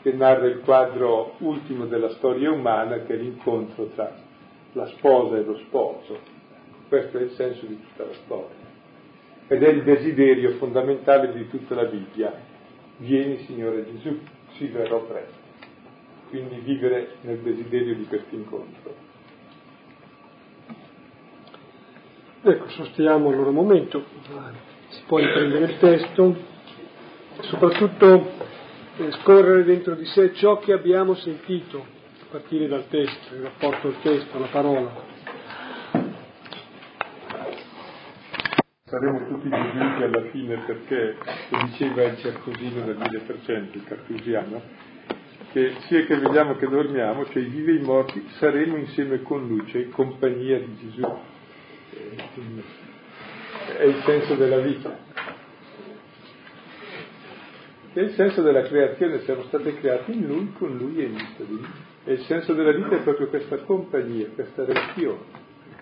che 0.03 0.13
narra 0.13 0.47
il 0.47 0.61
quadro 0.61 1.37
ultimo 1.39 1.87
della 1.87 2.11
storia 2.11 2.51
umana 2.51 3.03
che 3.03 3.15
è 3.15 3.17
l'incontro 3.17 3.87
tra 3.95 4.13
la 4.73 4.87
sposa 4.87 5.37
e 5.37 5.45
lo 5.45 5.57
sposo. 5.59 6.19
Questo 6.89 7.19
è 7.19 7.23
il 7.23 7.31
senso 7.31 7.65
di 7.67 7.81
tutta 7.81 8.05
la 8.05 8.15
storia. 8.25 8.71
Ed 9.47 9.63
è 9.63 9.69
il 9.69 9.83
desiderio 9.85 10.53
fondamentale 10.53 11.33
di 11.33 11.49
tutta 11.49 11.75
la 11.75 11.85
Bibbia. 11.85 12.33
Vieni 12.97 13.39
Signore 13.45 13.85
Gesù, 13.85 14.19
si 14.57 14.67
verrò 14.67 15.05
presto. 15.05 15.41
Quindi 16.29 16.59
vivere 16.61 17.17
nel 17.21 17.39
desiderio 17.39 17.95
di 17.95 18.05
questo 18.07 18.35
incontro. 18.35 19.12
Ecco, 22.45 22.69
sostiamo 22.71 23.29
allora 23.29 23.51
un 23.51 23.55
momento, 23.55 24.05
si 24.89 25.03
può 25.07 25.19
riprendere 25.19 25.65
il 25.65 25.79
testo, 25.79 26.37
soprattutto 27.43 28.33
scorrere 29.21 29.63
dentro 29.63 29.95
di 29.95 30.05
sé 30.07 30.35
ciò 30.35 30.59
che 30.59 30.73
abbiamo 30.73 31.15
sentito, 31.15 31.79
a 31.79 32.25
partire 32.33 32.67
dal 32.67 32.89
testo, 32.89 33.35
il 33.37 33.43
rapporto 33.43 33.87
al 33.87 34.01
testo, 34.03 34.37
alla 34.37 34.49
parola. 34.49 34.93
Saremo 38.87 39.29
tutti 39.29 39.49
giudici 39.49 40.03
alla 40.03 40.31
fine 40.33 40.65
perché, 40.67 41.17
lo 41.49 41.63
diceva 41.67 42.03
il 42.03 42.19
cercosino 42.19 42.85
del 42.85 42.97
1000%, 42.97 43.69
il 43.71 43.85
cartusiano, 43.85 44.63
che 45.53 45.77
sia 45.87 46.05
che 46.07 46.17
vediamo 46.17 46.57
che 46.57 46.67
dormiamo, 46.67 47.25
cioè 47.27 47.41
i 47.41 47.47
vivi 47.47 47.71
e 47.71 47.81
i 47.81 47.85
morti, 47.85 48.27
saremo 48.39 48.77
insieme 48.79 49.23
con 49.23 49.47
lui, 49.47 49.65
cioè 49.69 49.83
in 49.83 49.93
compagnia 49.93 50.59
di 50.59 50.77
Gesù. 50.81 51.31
È 53.77 53.83
il 53.83 54.03
senso 54.05 54.35
della 54.35 54.59
vita 54.59 55.11
è 57.95 58.01
il 58.01 58.13
senso 58.13 58.41
della 58.41 58.63
creazione, 58.63 59.21
siamo 59.21 59.43
stati 59.45 59.75
creati 59.75 60.13
in 60.13 60.27
Lui, 60.27 60.51
con 60.57 60.79
Lui 60.79 60.99
e 60.99 61.05
in 61.05 61.27
lui. 61.47 61.67
E 62.05 62.15
il 62.15 62.21
senso 62.23 62.55
della 62.55 62.73
vita 62.73 62.97
è 62.97 63.03
proprio 63.03 63.29
questa 63.29 63.59
compagnia, 63.59 64.29
questa 64.35 64.65
relazione. 64.65 65.21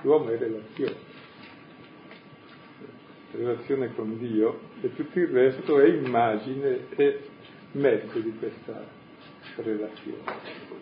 L'uomo 0.03 0.31
è 0.31 0.37
relazione. 0.37 0.97
Relazione 3.31 3.95
con 3.95 4.19
Dio 4.19 4.59
e 4.81 4.93
tutto 4.97 5.21
il 5.21 5.29
resto 5.29 5.79
è 5.79 5.87
immagine 5.87 6.87
e 6.97 7.21
mezzo 7.73 8.19
di 8.19 8.35
questa 8.37 8.85
relazione. 9.55 10.80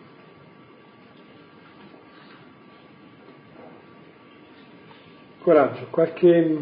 Coraggio, 5.41 5.87
qualche 5.89 6.57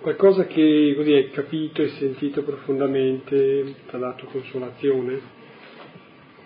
qualcosa 0.00 0.46
che 0.46 0.94
così 0.96 1.12
hai 1.12 1.30
capito 1.30 1.80
e 1.80 1.90
sentito 1.90 2.42
profondamente, 2.42 3.74
ti 3.88 3.94
ha 3.94 3.98
dato 3.98 4.26
consolazione? 4.26 5.20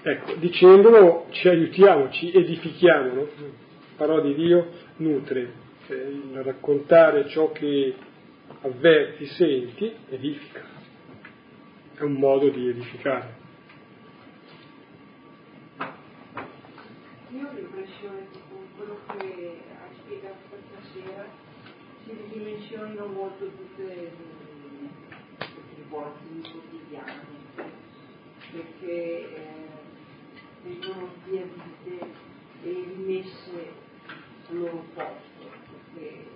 Ecco, 0.02 0.34
dicendolo 0.34 1.26
ci 1.30 1.48
aiutiamo, 1.48 2.10
ci 2.10 2.30
edifichiamo, 2.32 3.14
no? 3.14 3.20
La 3.22 3.46
parola 3.96 4.20
di 4.20 4.34
Dio 4.34 4.66
nutre, 4.96 5.52
cioè, 5.86 5.96
il 5.96 6.42
raccontare 6.42 7.26
ciò 7.28 7.50
che 7.50 7.94
avverti, 8.60 9.24
senti, 9.24 9.90
edifica. 10.10 10.62
È 11.94 12.02
un 12.02 12.12
modo 12.12 12.48
di 12.50 12.68
edificare. 12.68 13.36
Io 17.30 17.48
ho 17.48 17.52
l'impressione 17.54 18.26
che 18.30 18.38
con 18.48 18.66
quello 18.76 18.98
che 19.18 19.47
sera 20.98 21.24
si 22.04 22.12
ridimensionino 22.12 23.06
molto 23.06 23.46
tutte 23.46 23.84
le, 23.84 24.12
ipotesi 25.76 26.50
quotidiane, 26.50 27.26
perché 28.50 29.34
eh, 29.34 29.68
vengono 30.64 31.08
sbiadite 31.16 32.26
e 32.62 32.84
rimesse 32.94 33.72
al 34.48 34.58
loro 34.58 34.84
posto, 34.94 35.50
perché 35.94 36.26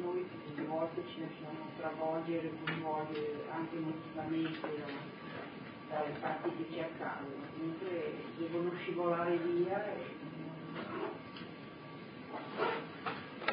noi 0.00 0.26
a 0.56 0.62
volte 0.64 1.02
ci 1.12 1.20
lasciamo 1.20 1.70
travolgere, 1.78 2.50
coinvolgere 2.64 3.44
anche 3.50 3.76
emotivamente 3.76 4.84
dalle 5.88 6.12
fatti 6.18 6.50
che 6.56 6.72
ci 6.72 6.80
accadono, 6.80 7.34
mentre 7.58 8.12
devono 8.38 8.72
scivolare 8.78 9.36
via 9.36 9.84
e 9.94 10.16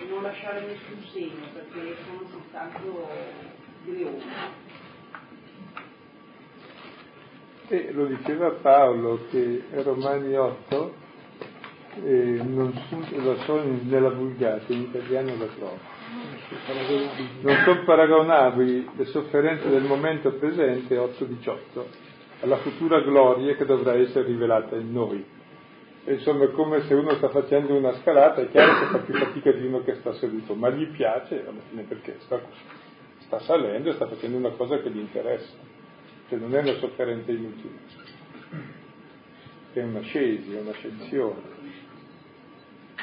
non 0.10 0.24
lasciare 0.24 0.62
nessun 0.62 1.04
segno 1.12 1.48
perché 1.54 1.96
sono 2.06 2.28
soltanto 2.30 3.08
greoni. 3.86 4.24
E 7.68 7.92
lo 7.92 8.06
diceva 8.06 8.52
Paolo 8.52 9.28
che 9.30 9.64
Romani 9.72 10.36
8 10.36 10.94
eh, 12.04 12.42
non 12.44 12.74
lo 13.18 13.36
so 13.46 13.64
nella 13.64 14.10
vulgata, 14.10 14.74
in 14.74 14.82
italiano 14.82 15.38
la 15.38 15.46
trovo. 15.46 15.92
Non 17.42 17.56
sono 17.64 17.84
paragonabili 17.84 18.90
le 18.96 19.06
sofferenze 19.06 19.70
del 19.70 19.84
momento 19.84 20.34
presente 20.34 20.96
8-18 20.96 21.58
alla 22.42 22.58
futura 22.58 23.00
gloria 23.02 23.56
che 23.56 23.66
dovrà 23.66 23.94
essere 23.94 24.26
rivelata 24.26 24.76
in 24.76 24.92
noi 24.92 25.33
insomma 26.12 26.46
è 26.46 26.52
come 26.52 26.82
se 26.82 26.94
uno 26.94 27.16
sta 27.16 27.30
facendo 27.30 27.76
una 27.76 27.94
scalata, 28.02 28.42
è 28.42 28.50
chiaro 28.50 28.80
che 28.80 28.86
fa 28.92 28.98
più 29.00 29.14
fatica 29.14 29.52
di 29.52 29.66
uno 29.66 29.84
che 29.84 29.96
sta 29.96 30.14
seduto, 30.14 30.54
ma 30.54 30.70
gli 30.70 30.88
piace 30.88 31.46
alla 31.48 31.62
fine 31.70 31.84
perché 31.84 32.18
sta, 32.20 32.42
sta 33.20 33.40
salendo 33.40 33.90
e 33.90 33.94
sta 33.94 34.08
facendo 34.08 34.38
una 34.38 34.52
cosa 34.52 34.82
che 34.82 34.90
gli 34.90 35.00
interessa, 35.00 35.54
cioè 36.28 36.40
non 36.40 36.54
è 36.54 36.60
una 36.60 36.74
sofferenza 36.74 37.32
inutile, 37.32 37.78
è 39.72 39.82
un'ascesi, 39.82 40.54
è 40.54 40.60
un'ascensione. 40.60 41.52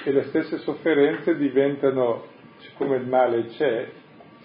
E 0.03 0.13
le 0.13 0.25
stesse 0.25 0.59
sofferenze 0.59 1.37
diventano, 1.37 2.25
siccome 2.59 2.97
il 2.97 3.07
male 3.07 3.47
c'è, 3.47 3.91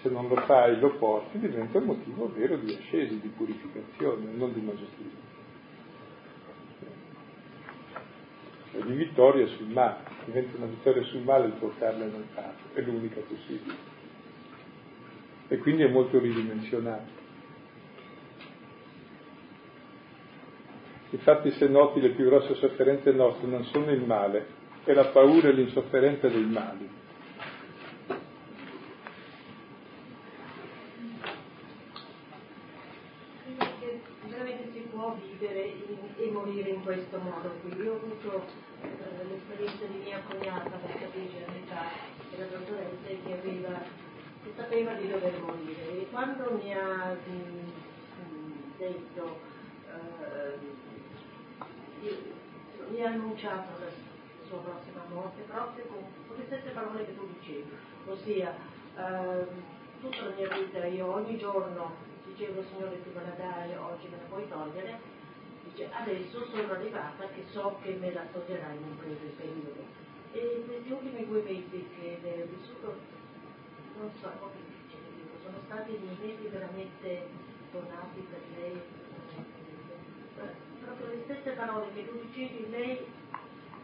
se 0.00 0.08
non 0.08 0.28
lo 0.28 0.36
fai, 0.36 0.78
lo 0.78 0.96
porti, 0.96 1.38
diventa 1.38 1.78
un 1.78 1.84
motivo 1.84 2.32
vero 2.34 2.56
di 2.56 2.72
ascesi, 2.74 3.20
di 3.20 3.28
purificazione, 3.28 4.30
non 4.32 4.52
di 4.52 4.60
masochismo. 4.60 5.25
Di 8.84 8.92
vittoria 8.92 9.46
sul 9.46 9.68
male, 9.68 10.04
diventa 10.24 10.56
una 10.56 10.66
vittoria 10.66 11.02
sul 11.04 11.22
male 11.22 11.46
il 11.46 11.52
portarla 11.52 12.04
nel 12.04 12.26
caso, 12.34 12.58
è 12.74 12.80
l'unica 12.80 13.20
possibile. 13.20 13.94
E 15.48 15.58
quindi 15.58 15.82
è 15.82 15.88
molto 15.88 16.18
ridimensionato. 16.18 17.24
Infatti 21.10 21.50
se 21.52 21.68
noti 21.68 22.00
le 22.00 22.10
più 22.10 22.24
grosse 22.24 22.54
sofferenze 22.56 23.12
nostre 23.12 23.46
non 23.46 23.64
sono 23.64 23.90
il 23.90 24.02
male, 24.02 24.46
è 24.84 24.92
la 24.92 25.06
paura 25.06 25.48
e 25.48 25.52
l'insofferenza 25.52 26.28
dei 26.28 26.44
mali. 26.44 26.88
Questo 36.86 37.18
modo 37.18 37.50
qui. 37.62 37.74
Io 37.82 37.94
ho 37.94 37.96
avuto 37.96 38.46
l'esperienza 39.28 39.86
di 39.86 39.98
mia 40.04 40.22
cognata 40.22 40.70
questa 40.70 41.06
dieci 41.12 41.42
anni 41.44 41.66
fa, 41.66 41.82
che 42.30 42.38
la 42.38 42.46
dottoressa 42.46 43.08
che 43.08 43.32
aveva, 43.32 43.82
che 44.44 44.52
sapeva 44.54 44.92
di 44.92 45.08
dover 45.08 45.40
morire 45.40 46.00
e 46.00 46.06
quando 46.12 46.60
mi 46.62 46.72
ha 46.72 47.12
mh, 47.12 48.78
detto, 48.78 49.40
uh, 49.90 50.58
mi 52.90 53.02
ha 53.02 53.08
annunciato 53.08 53.80
la 53.80 53.90
sua 54.46 54.58
prossima 54.58 55.02
morte 55.08 55.42
proprio 55.42 55.84
con, 55.86 56.04
con 56.28 56.36
le 56.36 56.44
stesse 56.46 56.70
parole 56.70 57.04
che 57.04 57.16
tu 57.16 57.26
dicevi, 57.40 57.76
ossia 58.06 58.54
uh, 58.94 59.44
tutta 60.00 60.26
la 60.26 60.34
mia 60.36 60.48
vita 60.56 60.86
io 60.86 61.12
ogni 61.12 61.36
giorno 61.36 61.96
dicevo 62.26 62.62
Signore 62.62 63.02
tu 63.02 63.10
me 63.12 63.22
la 63.24 63.34
dai, 63.34 63.74
oggi 63.74 64.06
me 64.06 64.18
la 64.18 64.28
puoi 64.28 64.48
togliere 64.48 65.15
dice 65.76 65.90
adesso 65.92 66.46
sono 66.46 66.72
arrivata 66.72 67.28
che 67.28 67.44
so 67.52 67.78
che 67.82 67.92
me 68.00 68.10
la 68.10 68.24
toglierai 68.32 68.76
in 68.76 68.82
un 68.82 68.96
breve 68.96 69.28
periodo. 69.36 69.84
E 70.32 70.64
questi 70.66 70.90
ultimi 70.90 71.26
due 71.26 71.42
mesi 71.42 71.86
che 71.94 72.18
lei 72.22 72.40
ha 72.40 72.46
vissuto 72.46 72.96
non 73.98 74.10
so 74.20 74.30
come 74.40 74.54
difficili, 74.64 75.28
sono 75.42 75.58
stati 75.66 75.90
dei 75.90 76.16
mesi 76.18 76.48
veramente 76.48 77.28
donati 77.72 78.26
per 78.30 78.40
lei. 78.56 78.80
Proprio 80.82 81.06
le 81.08 81.22
stesse 81.24 81.50
parole 81.50 81.92
che 81.94 82.08
tu 82.08 82.20
dicevi, 82.20 82.70
lei 82.70 83.04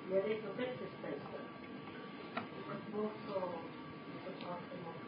le 0.08 0.18
ha 0.18 0.26
detto 0.26 0.48
per 0.56 0.68
se 0.78 0.86
stessa. 0.98 1.40
Molto 2.90 3.70
morte, 4.44 4.76
morte. 4.82 5.02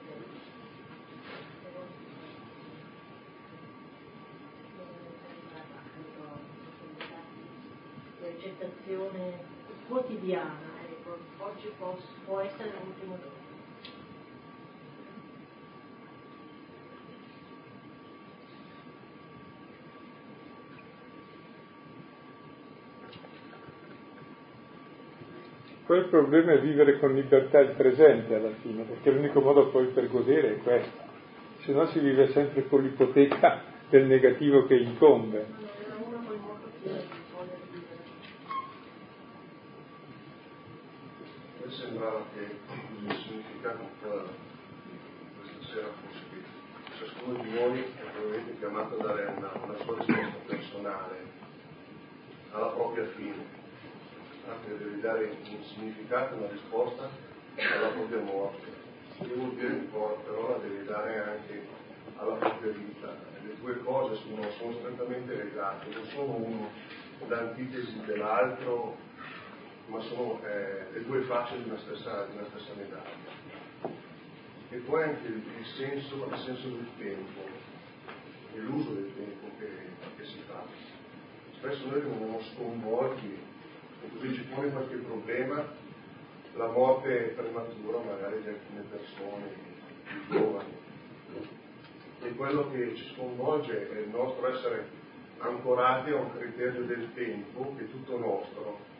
L'accettazione 8.56 9.32
quotidiana, 9.88 10.58
ecco, 10.88 11.16
oggi 11.38 11.72
può, 11.76 11.96
può 12.24 12.40
essere 12.40 12.70
l'ultimo 12.84 13.16
giorno. 13.18 13.42
Poi 25.86 25.98
il 25.98 26.04
problema 26.06 26.52
è 26.52 26.60
vivere 26.60 26.98
con 26.98 27.12
libertà 27.12 27.58
il 27.58 27.74
presente 27.76 28.36
alla 28.36 28.54
fine, 28.62 28.84
perché 28.84 29.10
l'unico 29.10 29.40
modo 29.40 29.68
poi 29.68 29.86
per 29.88 30.08
godere 30.08 30.54
è 30.54 30.58
questo, 30.58 31.02
se 31.58 31.72
no 31.72 31.86
si 31.86 31.98
vive 31.98 32.28
sempre 32.28 32.68
con 32.68 32.82
l'ipoteca 32.82 33.62
del 33.90 34.06
negativo 34.06 34.64
che 34.64 34.76
incombe. 34.76 35.64
Sembrava 41.94 42.24
che 42.34 42.40
il 42.40 43.16
significato 43.22 43.82
un 43.82 43.88
po' 44.02 44.26
questa 45.38 45.72
sera 45.72 45.86
fosse 46.02 46.24
che 46.30 46.42
ciascuno 46.98 47.40
di 47.40 47.50
noi 47.52 47.78
è 47.82 48.10
probabilmente 48.10 48.58
chiamato 48.58 48.98
a 48.98 49.02
dare 49.02 49.24
una, 49.36 49.50
una 49.62 49.76
sua 49.78 49.96
risposta 49.98 50.38
personale 50.46 51.16
alla 52.50 52.66
propria 52.66 53.06
fine 53.14 53.62
anche 54.48 54.76
devi 54.76 55.00
dare 55.00 55.36
un 55.48 55.62
significato, 55.62 56.34
una 56.34 56.48
risposta 56.50 57.08
alla 57.56 57.88
propria 57.88 58.20
morte. 58.20 58.82
Che 59.16 59.32
vuol 59.32 59.54
dire 59.54 59.68
che 59.68 59.86
però 59.86 60.50
la 60.50 60.56
devi 60.58 60.84
dare 60.84 61.22
anche 61.22 61.66
alla 62.16 62.34
propria 62.34 62.72
vita. 62.72 63.16
Le 63.42 63.54
due 63.60 63.78
cose 63.84 64.16
sono, 64.16 64.50
sono 64.58 64.72
strettamente 64.72 65.34
legate, 65.34 65.86
non 65.94 66.04
sono 66.08 66.34
uno 66.34 66.70
l'antitesi 67.28 68.04
dell'altro, 68.04 68.96
ma 69.86 70.00
sono 70.00 70.40
eh, 70.44 70.86
le 70.92 71.04
due 71.04 71.22
facce 71.22 71.62
di 71.62 71.68
una 71.68 71.78
stessa, 71.78 72.26
di 72.26 72.36
una 72.36 72.46
stessa 72.48 72.72
medaglia. 72.76 73.92
E 74.70 74.76
poi 74.78 75.02
anche 75.02 75.26
il, 75.26 75.42
il, 75.58 75.66
senso, 75.76 76.28
il 76.30 76.38
senso 76.38 76.68
del 76.68 76.88
tempo 76.98 77.40
e 78.54 78.58
l'uso 78.58 78.92
del 78.92 79.12
tempo 79.14 79.46
che, 79.58 79.68
che 80.16 80.24
si 80.24 80.40
fa. 80.46 80.62
Spesso 81.58 81.86
noi 81.86 82.00
rimaniamo 82.00 82.40
sconvolti 82.54 83.52
così 84.12 84.34
ci 84.34 84.42
pone 84.54 84.70
qualche 84.70 84.96
problema, 84.96 85.64
la 86.54 86.68
morte 86.68 87.34
prematura 87.36 87.98
magari 87.98 88.42
di 88.42 88.48
alcune 88.48 88.82
persone, 88.90 89.52
giovani. 90.30 90.82
E 92.22 92.34
quello 92.34 92.70
che 92.70 92.94
ci 92.94 93.12
sconvolge 93.14 93.90
è 93.90 94.00
il 94.00 94.08
nostro 94.08 94.48
essere 94.48 95.02
ancorati 95.38 96.10
a 96.10 96.16
un 96.16 96.32
criterio 96.32 96.84
del 96.84 97.12
tempo 97.14 97.74
che 97.76 97.84
è 97.84 97.90
tutto 97.90 98.18
nostro. 98.18 98.92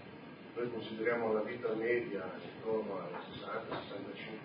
Noi 0.56 0.70
consideriamo 0.70 1.32
la 1.32 1.40
vita 1.40 1.74
media 1.74 2.30
intorno 2.40 3.00
ai 3.00 3.08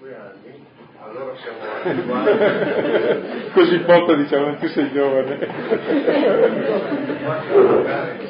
60-65 0.02 0.16
anni, 0.16 0.66
allora 1.00 1.36
siamo 1.38 1.60
abituati. 1.84 3.52
Così 3.54 3.78
poco 3.82 4.16
diciamo, 4.16 4.56
tu 4.58 4.68
sei 4.70 4.92
giovane. 4.92 5.38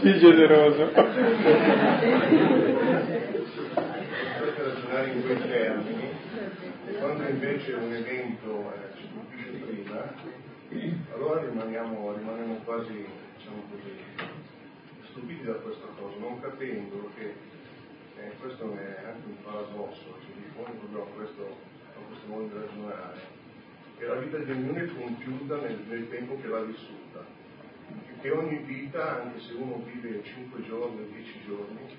Sii 0.02 0.20
generoso. 0.20 0.88
Potete 0.88 1.14
ragionare 4.62 5.12
in 5.12 5.24
quei 5.24 5.48
termini, 5.48 6.10
e 6.86 6.92
quando 7.00 7.30
invece 7.30 7.74
un 7.76 7.94
evento 7.94 8.74
eh, 8.74 8.98
ci 8.98 9.08
colpisce 9.14 9.52
prima, 9.52 10.14
allora 11.14 11.40
rimaniamo, 11.46 12.14
rimaniamo 12.18 12.60
quasi, 12.66 13.06
diciamo 13.38 13.64
così, 13.72 13.96
stupiti 15.12 15.46
da 15.46 15.54
questa 15.54 15.88
cosa, 15.98 16.18
non 16.20 16.42
capendo 16.42 17.10
che 17.16 17.58
eh, 18.20 18.36
questo 18.40 18.76
è 18.76 19.06
anche 19.06 19.28
un 19.28 19.42
paradosso, 19.44 20.18
ci 20.22 20.34
risponde 20.36 20.78
proprio 20.78 21.04
a 21.04 21.08
questo, 21.16 21.58
a 21.96 22.00
questo 22.08 22.28
modo 22.28 22.48
di 22.48 22.66
ragionare, 22.66 23.20
che 23.98 24.06
la 24.06 24.16
vita 24.16 24.38
di 24.38 24.52
ognuno 24.52 24.80
è 24.80 24.88
compiuta 24.88 25.58
nel, 25.58 25.80
nel 25.88 26.10
tempo 26.10 26.40
che 26.42 26.48
l'ha 26.48 26.62
vissuta, 26.62 27.26
e 27.90 28.22
che 28.22 28.32
ogni 28.32 28.58
vita, 28.58 29.22
anche 29.22 29.40
se 29.40 29.54
uno 29.54 29.84
vive 29.86 30.24
5 30.24 30.64
giorni 30.64 31.02
o 31.02 31.06
10 31.12 31.40
giorni, 31.46 31.98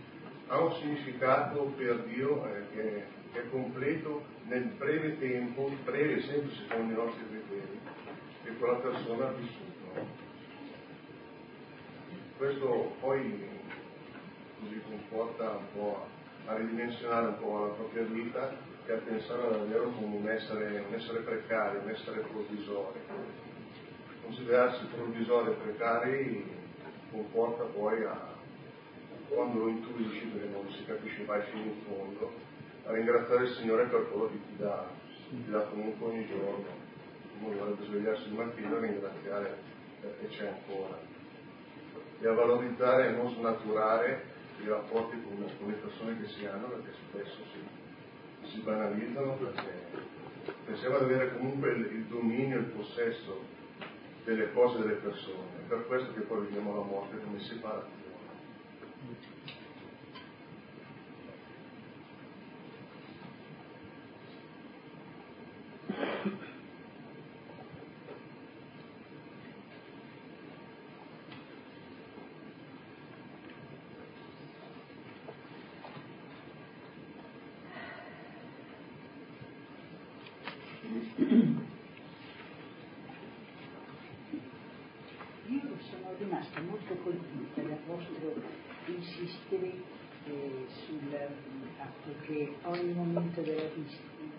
ha 0.48 0.60
un 0.60 0.72
significato 0.74 1.72
per 1.76 2.02
Dio 2.04 2.44
eh, 2.46 2.64
che, 2.72 3.18
è 3.32 3.48
completo 3.50 4.24
nel 4.46 4.64
breve 4.76 5.16
tempo, 5.18 5.70
breve 5.84 6.20
sempre 6.22 6.50
secondo 6.56 6.92
i 6.92 6.96
nostri 6.96 7.24
criteri, 7.28 7.78
che 8.42 8.56
quella 8.56 8.78
persona 8.78 9.28
ha 9.28 9.32
vissuto. 9.32 10.18
Questo 12.36 12.96
poi 12.98 13.58
così 14.61 14.80
comporta 14.86 15.50
un 15.50 15.72
po' 15.72 16.06
a 16.46 16.56
ridimensionare 16.56 17.28
un 17.28 17.38
po' 17.38 17.66
la 17.66 17.72
propria 17.72 18.02
vita 18.02 18.50
e 18.86 18.92
a 18.92 18.96
pensare 18.96 19.50
davvero 19.50 19.90
come 19.90 20.16
un 20.16 20.28
essere, 20.28 20.84
un 20.86 20.94
essere 20.94 21.20
precario, 21.20 21.80
un 21.80 21.90
essere 21.90 22.20
provvisorio. 22.20 23.00
Considerarsi 24.22 24.84
provvisori 24.86 25.50
e 25.50 25.54
precari 25.54 26.58
comporta 27.11 27.64
poi 27.64 28.04
a, 28.04 28.28
quando 29.28 29.58
lo 29.58 29.68
intuisci, 29.68 30.26
perché 30.26 30.48
non 30.48 30.70
si 30.70 30.84
capisce 30.84 31.22
mai 31.24 31.42
fino 31.50 31.64
in 31.64 31.82
fondo, 31.86 32.32
a 32.84 32.92
ringraziare 32.92 33.44
il 33.44 33.54
Signore 33.54 33.84
per 33.86 34.08
quello 34.08 34.28
che 34.28 34.38
ti 34.46 34.56
dà, 34.56 34.86
ti 35.28 35.44
dà 35.50 35.61
comunque 35.64 36.06
ogni 36.06 36.26
giorno. 36.26 36.88
Uno 37.40 37.56
dovrebbe 37.56 37.84
svegliarsi 37.84 38.28
il 38.28 38.34
mattino 38.34 38.76
e 38.76 38.80
ringraziare 38.80 39.56
perché 40.00 40.26
c'è 40.28 40.46
ancora. 40.48 40.98
E 42.20 42.28
a 42.28 42.32
valorizzare 42.32 43.08
e 43.08 43.11
non 43.12 43.30
snaturare 43.30 44.30
i 44.62 44.68
rapporti 44.68 45.20
con, 45.22 45.36
con, 45.58 45.68
le 45.68 45.74
persone 45.74 46.20
che 46.20 46.28
si 46.28 46.46
hanno 46.46 46.66
perché 46.68 46.92
spesso 47.08 47.38
si, 47.52 48.48
si 48.50 48.61
banalizzano 48.61 49.34
perché 49.34 49.72
pensiamo 50.64 50.96
ad 50.96 51.02
avere 51.02 51.36
comunque 51.36 51.70
il, 51.72 51.80
il, 51.92 52.04
dominio, 52.04 52.58
il 52.58 52.66
possesso 52.66 53.58
delle 54.24 54.52
cose 54.52 54.78
delle 54.78 54.94
persone. 54.94 55.64
È 55.64 55.68
per 55.68 55.86
questo 55.86 56.12
che 56.12 56.20
poi 56.20 56.44
vediamo 56.44 56.74
la 56.74 56.84
morte 56.84 57.18
come 57.22 57.40
separazione. 57.40 57.99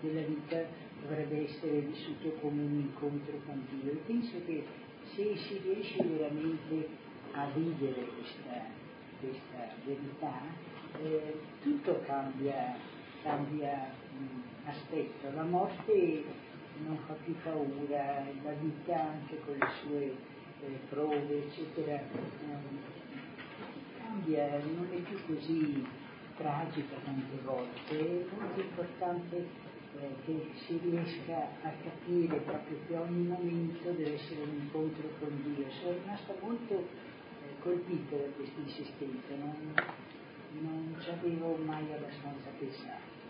Della, 0.02 0.26
vita 0.26 0.64
dovrebbe 1.00 1.48
essere 1.48 1.80
vissuto 1.80 2.30
come 2.40 2.62
un 2.62 2.74
incontro 2.74 3.40
con 3.46 3.66
Dio 3.70 3.92
e 3.92 3.96
penso 4.06 4.36
che 4.44 4.64
se 5.14 5.36
si 5.36 5.60
riesce 5.62 6.02
veramente 6.02 6.88
a 7.32 7.46
vivere 7.54 8.06
questa, 8.16 8.66
questa 9.20 9.74
verità, 9.84 10.40
eh, 11.02 11.40
tutto 11.62 12.02
cambia, 12.04 12.76
cambia 13.22 13.92
mh, 14.18 14.68
aspetto. 14.68 15.30
La 15.34 15.44
morte 15.44 16.24
non 16.84 16.98
fa 17.06 17.14
più 17.24 17.34
paura, 17.42 18.24
la 18.42 18.52
vita 18.52 19.00
anche 19.00 19.40
con 19.44 19.56
le 19.58 19.68
sue 19.82 20.14
eh, 20.64 20.78
prove, 20.88 21.46
eccetera, 21.46 21.94
eh, 21.96 22.90
cambia, 23.98 24.58
non 24.58 24.88
è 24.90 24.96
più 24.96 25.18
così 25.26 25.86
tragica 26.36 26.96
tante 27.04 27.36
volte, 27.44 27.98
è 27.98 28.24
molto 28.38 28.60
importante 28.60 29.70
che 30.24 30.50
si 30.66 30.78
riesca 30.82 31.48
a 31.62 31.70
capire 31.82 32.38
proprio 32.38 32.78
che 32.86 32.96
ogni 32.96 33.26
momento 33.26 33.90
deve 33.90 34.14
essere 34.14 34.42
un 34.42 34.54
incontro 34.54 35.08
con 35.18 35.30
Dio. 35.42 35.70
Sono 35.70 35.92
rimasta 35.92 36.34
molto 36.40 36.74
eh, 36.74 37.58
colpita 37.60 38.16
da 38.16 38.28
questa 38.36 38.60
insistenza, 38.60 39.34
non, 39.36 39.74
non 40.60 40.96
ci 41.00 41.10
avevo 41.10 41.56
mai 41.56 41.92
abbastanza 41.92 42.50
pensato. 42.58 43.21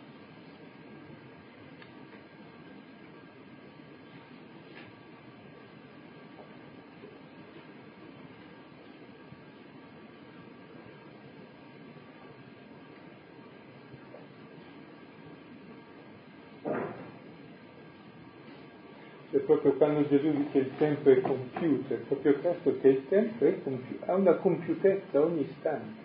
Proprio 19.45 19.72
quando 19.74 20.09
Gesù 20.09 20.30
dice 20.30 20.59
il 20.59 20.70
tempo 20.76 21.11
è 21.11 21.20
compiuto, 21.20 21.95
è 21.95 21.97
proprio 21.99 22.34
questo 22.36 22.78
che 22.80 22.88
il 22.88 23.09
tempo 23.09 23.45
è 23.45 23.62
compiuto, 23.62 24.05
ha 24.11 24.14
una 24.14 24.34
compiutezza 24.34 25.20
ogni 25.20 25.43
istante. 25.43 26.01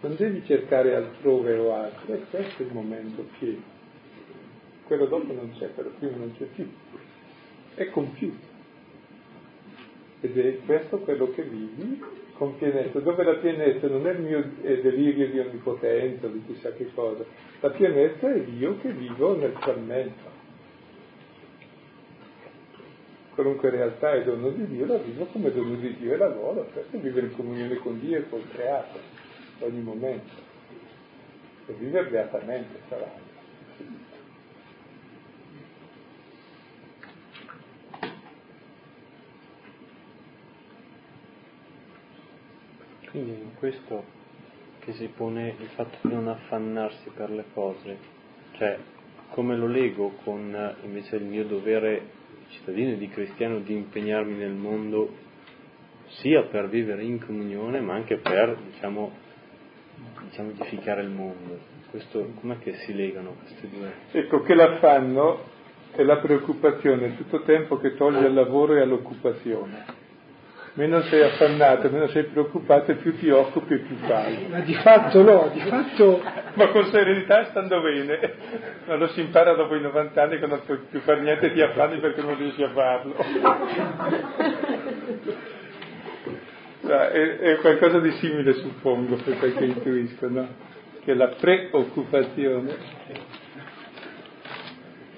Non 0.00 0.14
devi 0.16 0.44
cercare 0.44 0.94
altrove 0.94 1.56
o 1.56 1.74
altro, 1.74 2.14
è 2.14 2.20
questo 2.30 2.62
il 2.62 2.72
momento 2.72 3.26
pieno. 3.38 3.62
Quello 4.84 5.06
dopo 5.06 5.32
non 5.32 5.52
c'è, 5.58 5.72
quello 5.74 5.90
prima 5.98 6.16
non 6.16 6.34
c'è 6.36 6.44
più. 6.44 6.70
È 7.74 7.88
compiuto. 7.90 8.46
Ed 10.20 10.38
è 10.38 10.58
questo 10.64 10.98
quello 10.98 11.30
che 11.32 11.42
vivi 11.42 12.00
con 12.34 12.56
pienezza, 12.56 13.00
dove 13.00 13.24
la 13.24 13.34
pienezza 13.34 13.88
non 13.88 14.06
è 14.06 14.12
il 14.12 14.20
mio 14.20 14.50
delirio 14.62 15.28
di 15.28 15.38
onnipotenza, 15.40 16.28
di 16.28 16.42
chissà 16.46 16.72
che 16.72 16.90
cosa, 16.94 17.24
la 17.60 17.70
pienezza 17.70 18.32
è 18.32 18.44
io 18.56 18.78
che 18.78 18.92
vivo 18.92 19.36
nel 19.36 19.54
frammento. 19.58 20.37
Qualunque 23.38 23.70
realtà 23.70 24.14
è 24.14 24.24
dono 24.24 24.50
di 24.50 24.66
Dio, 24.66 24.84
la 24.84 24.96
vivo 24.96 25.26
come 25.26 25.52
dono 25.52 25.76
di 25.76 25.94
Dio 25.94 26.12
e 26.12 26.16
lavoro, 26.16 26.64
questo 26.72 26.96
è 26.96 26.98
vivere 26.98 27.28
in 27.28 27.36
comunione 27.36 27.76
con 27.76 28.00
Dio 28.00 28.18
e 28.18 28.28
col 28.28 28.42
creato, 28.50 28.98
ogni 29.60 29.80
momento. 29.80 30.34
E 31.66 31.72
vivere 31.74 32.10
beatamente 32.10 32.80
sarà. 32.88 33.08
Quindi 43.12 43.30
in 43.30 43.54
questo 43.54 44.04
che 44.80 44.94
si 44.94 45.06
pone 45.16 45.54
il 45.60 45.68
fatto 45.76 46.08
di 46.08 46.12
non 46.12 46.26
affannarsi 46.26 47.08
per 47.10 47.30
le 47.30 47.44
cose, 47.54 47.98
cioè 48.54 48.78
come 49.28 49.56
lo 49.56 49.68
leggo 49.68 50.14
con 50.24 50.74
invece 50.82 51.14
il 51.14 51.24
mio 51.24 51.44
dovere 51.44 52.17
cittadino 52.48 52.92
e 52.92 52.98
di 52.98 53.08
cristiano 53.08 53.60
di 53.60 53.74
impegnarmi 53.74 54.34
nel 54.34 54.52
mondo 54.52 55.26
sia 56.20 56.44
per 56.44 56.68
vivere 56.68 57.02
in 57.02 57.24
comunione 57.24 57.80
ma 57.80 57.94
anche 57.94 58.16
per 58.16 58.56
diciamo, 58.72 59.12
diciamo 60.28 60.50
edificare 60.50 61.02
il 61.02 61.10
mondo. 61.10 61.76
Questo, 61.90 62.32
com'è 62.40 62.58
che 62.58 62.74
si 62.84 62.94
legano 62.94 63.36
questi 63.40 63.68
due? 63.68 63.92
Ecco 64.12 64.42
che 64.42 64.54
l'affanno 64.54 65.56
è 65.92 66.02
la 66.02 66.18
preoccupazione 66.18 67.16
tutto 67.16 67.42
tempo 67.42 67.78
che 67.78 67.94
toglie 67.94 68.26
al 68.26 68.34
lavoro 68.34 68.74
e 68.74 68.80
all'occupazione 68.80 70.06
meno 70.78 71.02
sei 71.02 71.22
affannato, 71.22 71.90
meno 71.90 72.06
sei 72.06 72.22
preoccupato, 72.26 72.94
più 72.94 73.18
ti 73.18 73.28
occupi 73.30 73.74
e 73.74 73.78
più 73.78 73.96
fai. 73.96 74.46
Ma 74.48 74.60
di 74.60 74.74
fatto 74.74 75.22
no, 75.22 75.50
di 75.52 75.58
fatto... 75.58 76.22
Ma 76.54 76.68
con 76.68 76.84
serenità 76.84 77.40
e 77.40 77.46
stando 77.46 77.80
bene. 77.80 78.34
Ma 78.86 78.94
lo 78.94 79.08
si 79.08 79.20
impara 79.20 79.54
dopo 79.54 79.74
i 79.74 79.80
90 79.80 80.22
anni 80.22 80.38
quando 80.38 80.54
non 80.54 80.64
puoi 80.64 80.78
più 80.88 81.00
fare 81.00 81.20
niente 81.20 81.52
ti 81.52 81.60
affanni 81.60 81.98
perché 81.98 82.22
non 82.22 82.38
riesci 82.38 82.62
a 82.62 82.70
farlo. 82.70 83.16
Cioè, 86.80 87.08
è, 87.08 87.38
è, 87.38 87.56
qualcosa 87.56 87.98
di 87.98 88.12
simile 88.12 88.52
suppongo, 88.52 89.16
per 89.16 89.36
quel 89.36 89.54
che 89.54 89.64
intuisco, 89.64 90.28
no? 90.28 90.48
Che 91.04 91.12
la 91.12 91.26
preoccupazione 91.38 92.76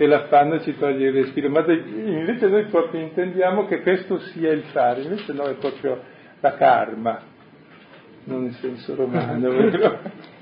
e 0.02 0.06
l'affanno 0.06 0.58
ci 0.60 0.74
toglie 0.78 1.08
il 1.08 1.12
respiro, 1.12 1.50
ma 1.50 1.62
invece 1.68 2.46
noi 2.46 2.64
proprio 2.64 3.02
intendiamo 3.02 3.66
che 3.66 3.82
questo 3.82 4.18
sia 4.18 4.50
il 4.50 4.62
fare, 4.72 5.02
invece 5.02 5.34
no, 5.34 5.44
è 5.44 5.52
proprio 5.56 6.00
la 6.40 6.54
karma, 6.54 7.20
non 8.24 8.44
in 8.44 8.52
senso 8.52 8.94
romano? 8.94 9.98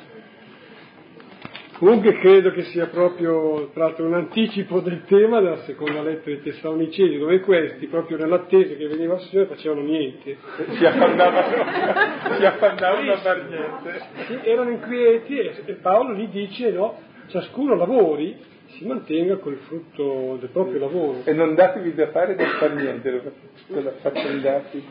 Comunque 1.77 2.19
credo 2.19 2.53
che 2.53 2.63
sia 2.65 2.87
proprio 2.87 3.71
tratto 3.73 4.05
un 4.05 4.15
anticipo 4.15 4.79
del 4.79 5.03
tema 5.07 5.41
della 5.41 5.63
seconda 5.63 6.03
lettera 6.03 6.37
dei 6.37 6.43
Tessalonicesi, 6.43 7.19
dove 7.19 7.41
questi, 7.41 7.87
proprio 7.87 8.17
nell'attesa 8.17 8.75
che 8.75 8.87
veniva 8.87 9.15
il 9.15 9.21
Signore, 9.23 9.49
facevano 9.49 9.81
niente. 9.83 10.37
Si 10.71 10.85
affannavano, 10.85 12.37
si 12.37 12.45
affannavano 12.45 13.13
a 13.13 13.17
far 13.17 13.45
niente. 13.49 14.03
Sì, 14.27 14.39
erano 14.49 14.71
inquieti 14.71 15.37
e 15.37 15.73
Paolo 15.83 16.15
gli 16.15 16.29
dice 16.29 16.71
no, 16.71 17.01
ciascuno 17.27 17.75
lavori 17.75 18.57
si 18.77 18.85
mantenga 18.85 19.37
col 19.37 19.57
frutto 19.67 20.37
del 20.41 20.51
proprio 20.51 20.79
lavoro. 20.81 21.23
E 21.25 21.33
non 21.33 21.55
datevi 21.55 21.95
da 21.95 22.11
fare 22.11 22.35
da 22.35 22.47
far 22.59 22.75
niente, 22.75 23.11
lo 23.11 23.89
affaccendati. 23.89 24.85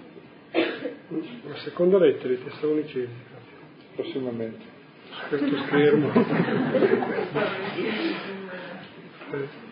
La 0.51 1.55
seconda 1.57 1.97
lettera 1.97 2.29
di 2.29 2.43
Tessalonicesi. 2.43 3.35
Prossimamente. 3.95 4.65
Questo 5.29 5.57
schermo. 5.65 6.11
eh. 9.31 9.65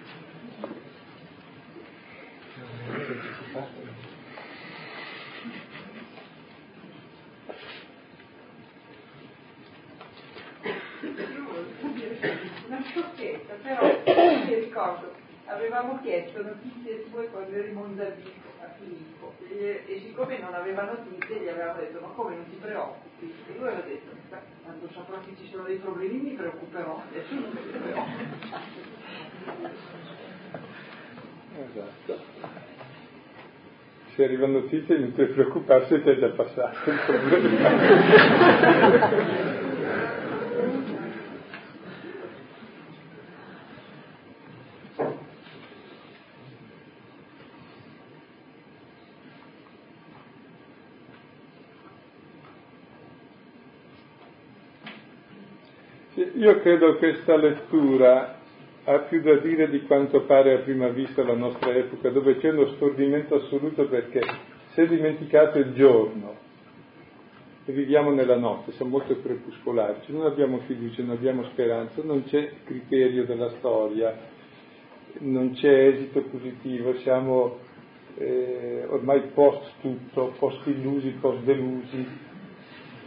Ricordo, 14.76 15.14
avevamo 15.46 16.00
chiesto 16.02 16.42
notizie 16.42 17.10
tue 17.10 17.28
quando 17.28 17.56
eri 17.56 17.72
Mondadino 17.72 18.44
a 18.62 18.68
Filippo 18.78 19.34
e, 19.50 19.84
e, 19.88 20.02
siccome 20.06 20.40
non 20.40 20.54
aveva 20.54 20.84
notizie 20.84 21.40
gli 21.40 21.48
avevamo 21.48 21.80
detto 21.80 22.00
ma 22.02 22.08
come 22.10 22.36
non 22.36 22.50
ti 22.50 22.58
preoccupi? 22.60 23.34
E 23.48 23.58
lui 23.58 23.68
aveva 23.68 23.82
detto 23.82 24.12
quando 24.64 24.90
saprò 24.94 25.20
che 25.20 25.36
ci 25.40 25.50
sono 25.50 25.64
dei 25.64 25.78
problemi 25.78 26.18
mi 26.20 26.32
preoccuperò, 26.32 27.02
adesso 27.10 27.34
non 27.34 27.52
mi 27.52 27.60
preoccupo. 27.80 28.14
Esatto. 31.72 32.20
Se 34.16 34.24
arriva 34.24 34.48
notizia 34.48 34.96
inutile 34.96 35.28
preoccuparsi 35.28 36.02
che 36.02 36.12
è 36.14 36.20
già 36.20 36.30
passato 36.30 36.90
il 36.90 37.00
problema. 37.06 37.70
Io 56.38 56.60
credo 56.60 56.98
che 56.98 57.12
questa 57.14 57.38
lettura 57.38 58.40
ha 58.84 59.00
più 59.00 59.22
da 59.22 59.36
dire 59.36 59.70
di 59.70 59.84
quanto 59.84 60.24
pare 60.24 60.54
a 60.54 60.58
prima 60.60 60.90
vista 60.90 61.24
la 61.24 61.34
nostra 61.34 61.74
epoca, 61.74 62.10
dove 62.10 62.38
c'è 62.40 62.52
uno 62.52 62.68
stordimento 62.76 63.36
assoluto 63.36 63.88
perché 63.88 64.20
si 64.74 64.82
è 64.82 64.86
dimenticato 64.86 65.60
il 65.60 65.74
giorno 65.74 66.36
e 67.64 67.72
viviamo 67.72 68.12
nella 68.12 68.36
notte, 68.36 68.74
siamo 68.74 68.98
molto 68.98 69.18
crepuscolari, 69.22 70.00
non 70.08 70.26
abbiamo 70.26 70.60
fiducia, 70.66 71.04
non 71.04 71.16
abbiamo 71.16 71.46
speranza, 71.46 72.02
non 72.04 72.26
c'è 72.26 72.52
criterio 72.66 73.24
della 73.24 73.52
storia, 73.52 74.14
non 75.20 75.54
c'è 75.54 75.88
esito 75.88 76.22
positivo, 76.24 76.96
siamo 76.98 77.60
eh, 78.18 78.86
ormai 78.90 79.22
post 79.34 79.72
tutto, 79.80 80.34
post 80.38 80.68
illusi, 80.68 81.12
post 81.12 81.44
delusi, 81.44 82.06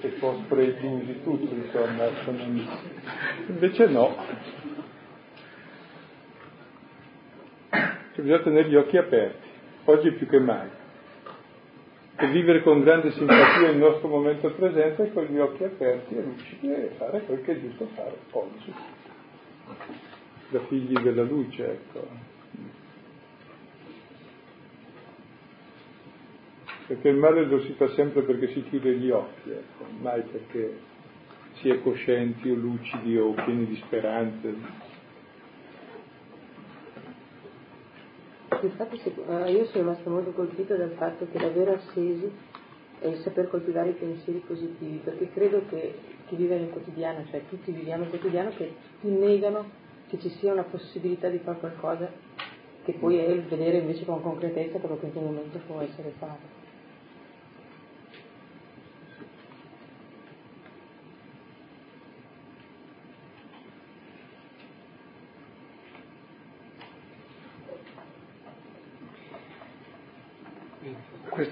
e 0.00 0.08
post 0.20 0.42
preillusi, 0.48 1.22
tutto 1.22 1.54
insomma, 1.54 2.06
sono... 2.24 2.38
invece 3.46 3.86
no. 3.86 4.16
Cioè, 7.70 8.24
bisogna 8.24 8.42
tenere 8.42 8.68
gli 8.68 8.76
occhi 8.76 8.96
aperti, 8.96 9.48
oggi 9.84 10.12
più 10.12 10.28
che 10.28 10.38
mai, 10.38 10.68
e 12.16 12.26
vivere 12.28 12.62
con 12.62 12.80
grande 12.82 13.12
simpatia 13.12 13.70
il 13.70 13.78
nostro 13.78 14.08
momento 14.08 14.52
presente 14.52 15.12
con 15.12 15.24
gli 15.24 15.38
occhi 15.38 15.64
aperti 15.64 16.16
e 16.16 16.22
lucidi 16.22 16.72
e 16.72 16.92
fare 16.96 17.20
quel 17.22 17.42
che 17.42 17.52
è 17.52 17.60
giusto 17.60 17.86
fare 17.94 18.16
oggi, 18.32 18.74
da 20.50 20.60
figli 20.66 20.98
della 20.98 21.22
luce, 21.22 21.64
ecco. 21.64 22.36
Perché 26.88 27.08
il 27.10 27.16
male 27.16 27.44
lo 27.44 27.60
si 27.60 27.74
fa 27.74 27.86
sempre 27.90 28.22
perché 28.22 28.48
si 28.48 28.64
chiude 28.64 28.96
gli 28.96 29.10
occhi, 29.10 29.50
ecco, 29.50 29.84
mai 30.00 30.22
perché 30.22 30.78
si 31.60 31.68
è 31.68 31.82
coscienti 31.82 32.48
o 32.48 32.54
lucidi 32.54 33.18
o 33.18 33.32
pieni 33.32 33.66
di 33.66 33.76
speranze. 33.76 34.54
Infatti 38.62 39.00
eh, 39.04 39.52
io 39.52 39.66
sono 39.66 39.84
rimasta 39.84 40.08
molto 40.08 40.32
colpita 40.32 40.76
dal 40.76 40.92
fatto 40.92 41.28
che 41.30 41.38
l'avere 41.38 41.74
assesi 41.74 42.32
è 43.00 43.06
il 43.06 43.18
saper 43.18 43.48
coltivare 43.50 43.90
i 43.90 43.92
pensieri 43.92 44.42
positivi, 44.44 45.00
perché 45.04 45.30
credo 45.30 45.62
che 45.68 45.94
chi 46.26 46.36
vive 46.36 46.58
nel 46.58 46.70
quotidiano, 46.70 47.24
cioè 47.30 47.42
tutti 47.50 47.70
viviamo 47.70 48.04
nel 48.04 48.10
quotidiano, 48.10 48.50
che 48.56 48.74
ti 49.02 49.08
negano 49.08 49.86
che 50.08 50.18
ci 50.18 50.30
sia 50.30 50.54
una 50.54 50.64
possibilità 50.64 51.28
di 51.28 51.38
fare 51.38 51.58
qualcosa 51.58 52.10
che 52.82 52.92
poi 52.94 53.18
è 53.18 53.28
il 53.28 53.42
vedere 53.42 53.76
invece 53.76 54.06
con 54.06 54.22
concretezza 54.22 54.78
quello 54.78 54.98
che 54.98 55.06
in 55.06 55.12
quel 55.12 55.24
momento 55.24 55.60
può 55.66 55.80
essere 55.82 56.14
fatto. 56.16 56.67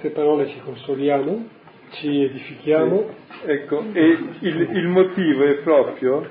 Queste 0.06 0.10
parole 0.10 0.48
ci 0.48 0.60
consoliamo, 0.60 1.48
ci 1.90 2.22
edifichiamo. 2.22 3.08
Ecco, 3.44 3.84
e 3.92 4.18
il, 4.40 4.60
il 4.72 4.88
motivo 4.88 5.44
è 5.44 5.54
proprio, 5.62 6.28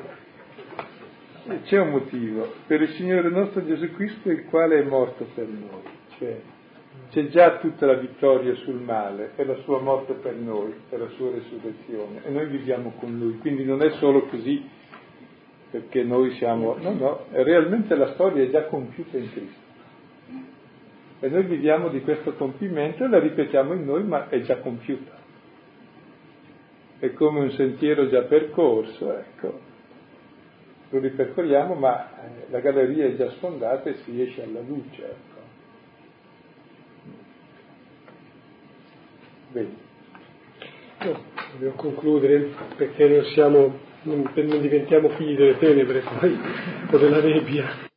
c'è 1.63 1.79
un 1.79 1.89
motivo, 1.89 2.53
per 2.67 2.81
il 2.81 2.89
Signore 2.89 3.29
nostro 3.29 3.65
Gesù 3.65 3.91
Cristo 3.93 4.29
il 4.29 4.45
quale 4.45 4.79
è 4.79 4.83
morto 4.83 5.27
per 5.33 5.47
noi. 5.47 5.81
Cioè, 6.17 6.41
c'è 7.11 7.27
già 7.27 7.57
tutta 7.57 7.85
la 7.85 7.95
vittoria 7.95 8.55
sul 8.55 8.79
male, 8.79 9.31
è 9.35 9.43
la 9.43 9.55
sua 9.63 9.79
morte 9.79 10.13
per 10.13 10.35
noi, 10.35 10.73
è 10.89 10.97
la 10.97 11.09
sua 11.09 11.31
resurrezione 11.31 12.21
e 12.23 12.29
noi 12.29 12.47
viviamo 12.47 12.93
con 12.97 13.17
lui, 13.17 13.37
quindi 13.39 13.65
non 13.65 13.81
è 13.81 13.89
solo 13.91 14.25
così 14.27 14.63
perché 15.69 16.03
noi 16.03 16.31
siamo, 16.35 16.77
no, 16.79 16.93
no, 16.93 17.25
realmente 17.31 17.95
la 17.95 18.13
storia 18.13 18.43
è 18.43 18.49
già 18.49 18.63
compiuta 18.65 19.17
in 19.17 19.31
Cristo. 19.31 19.63
E 21.19 21.29
noi 21.29 21.43
viviamo 21.43 21.89
di 21.89 22.01
questo 22.01 22.33
compimento 22.33 23.03
e 23.03 23.07
la 23.07 23.19
ripetiamo 23.19 23.73
in 23.73 23.85
noi, 23.85 24.03
ma 24.03 24.29
è 24.29 24.41
già 24.41 24.57
compiuta. 24.57 25.23
È 26.99 27.13
come 27.13 27.39
un 27.39 27.51
sentiero 27.51 28.09
già 28.09 28.23
percorso, 28.23 29.17
ecco. 29.17 29.59
Lo 30.89 30.99
ripercorriamo, 30.99 31.73
ma 31.73 32.09
eh, 32.23 32.51
la 32.51 32.59
galleria 32.59 33.05
è 33.05 33.15
già 33.15 33.29
sfondata 33.31 33.89
e 33.89 33.95
si 34.03 34.21
esce 34.21 34.43
alla 34.43 34.61
luce, 34.61 35.03
ecco. 35.03 35.35
Bene. 39.51 39.83
No, 40.99 41.23
devo 41.59 41.75
concludere 41.75 42.51
perché 42.75 43.07
non 43.07 43.23
siamo, 43.33 43.79
non, 44.03 44.29
non 44.33 44.61
diventiamo 44.61 45.09
figli 45.09 45.35
delle 45.35 45.57
tenebre 45.57 45.99
poi 46.01 46.39
o 46.91 46.97
della 46.97 47.21
nebbia. 47.21 47.93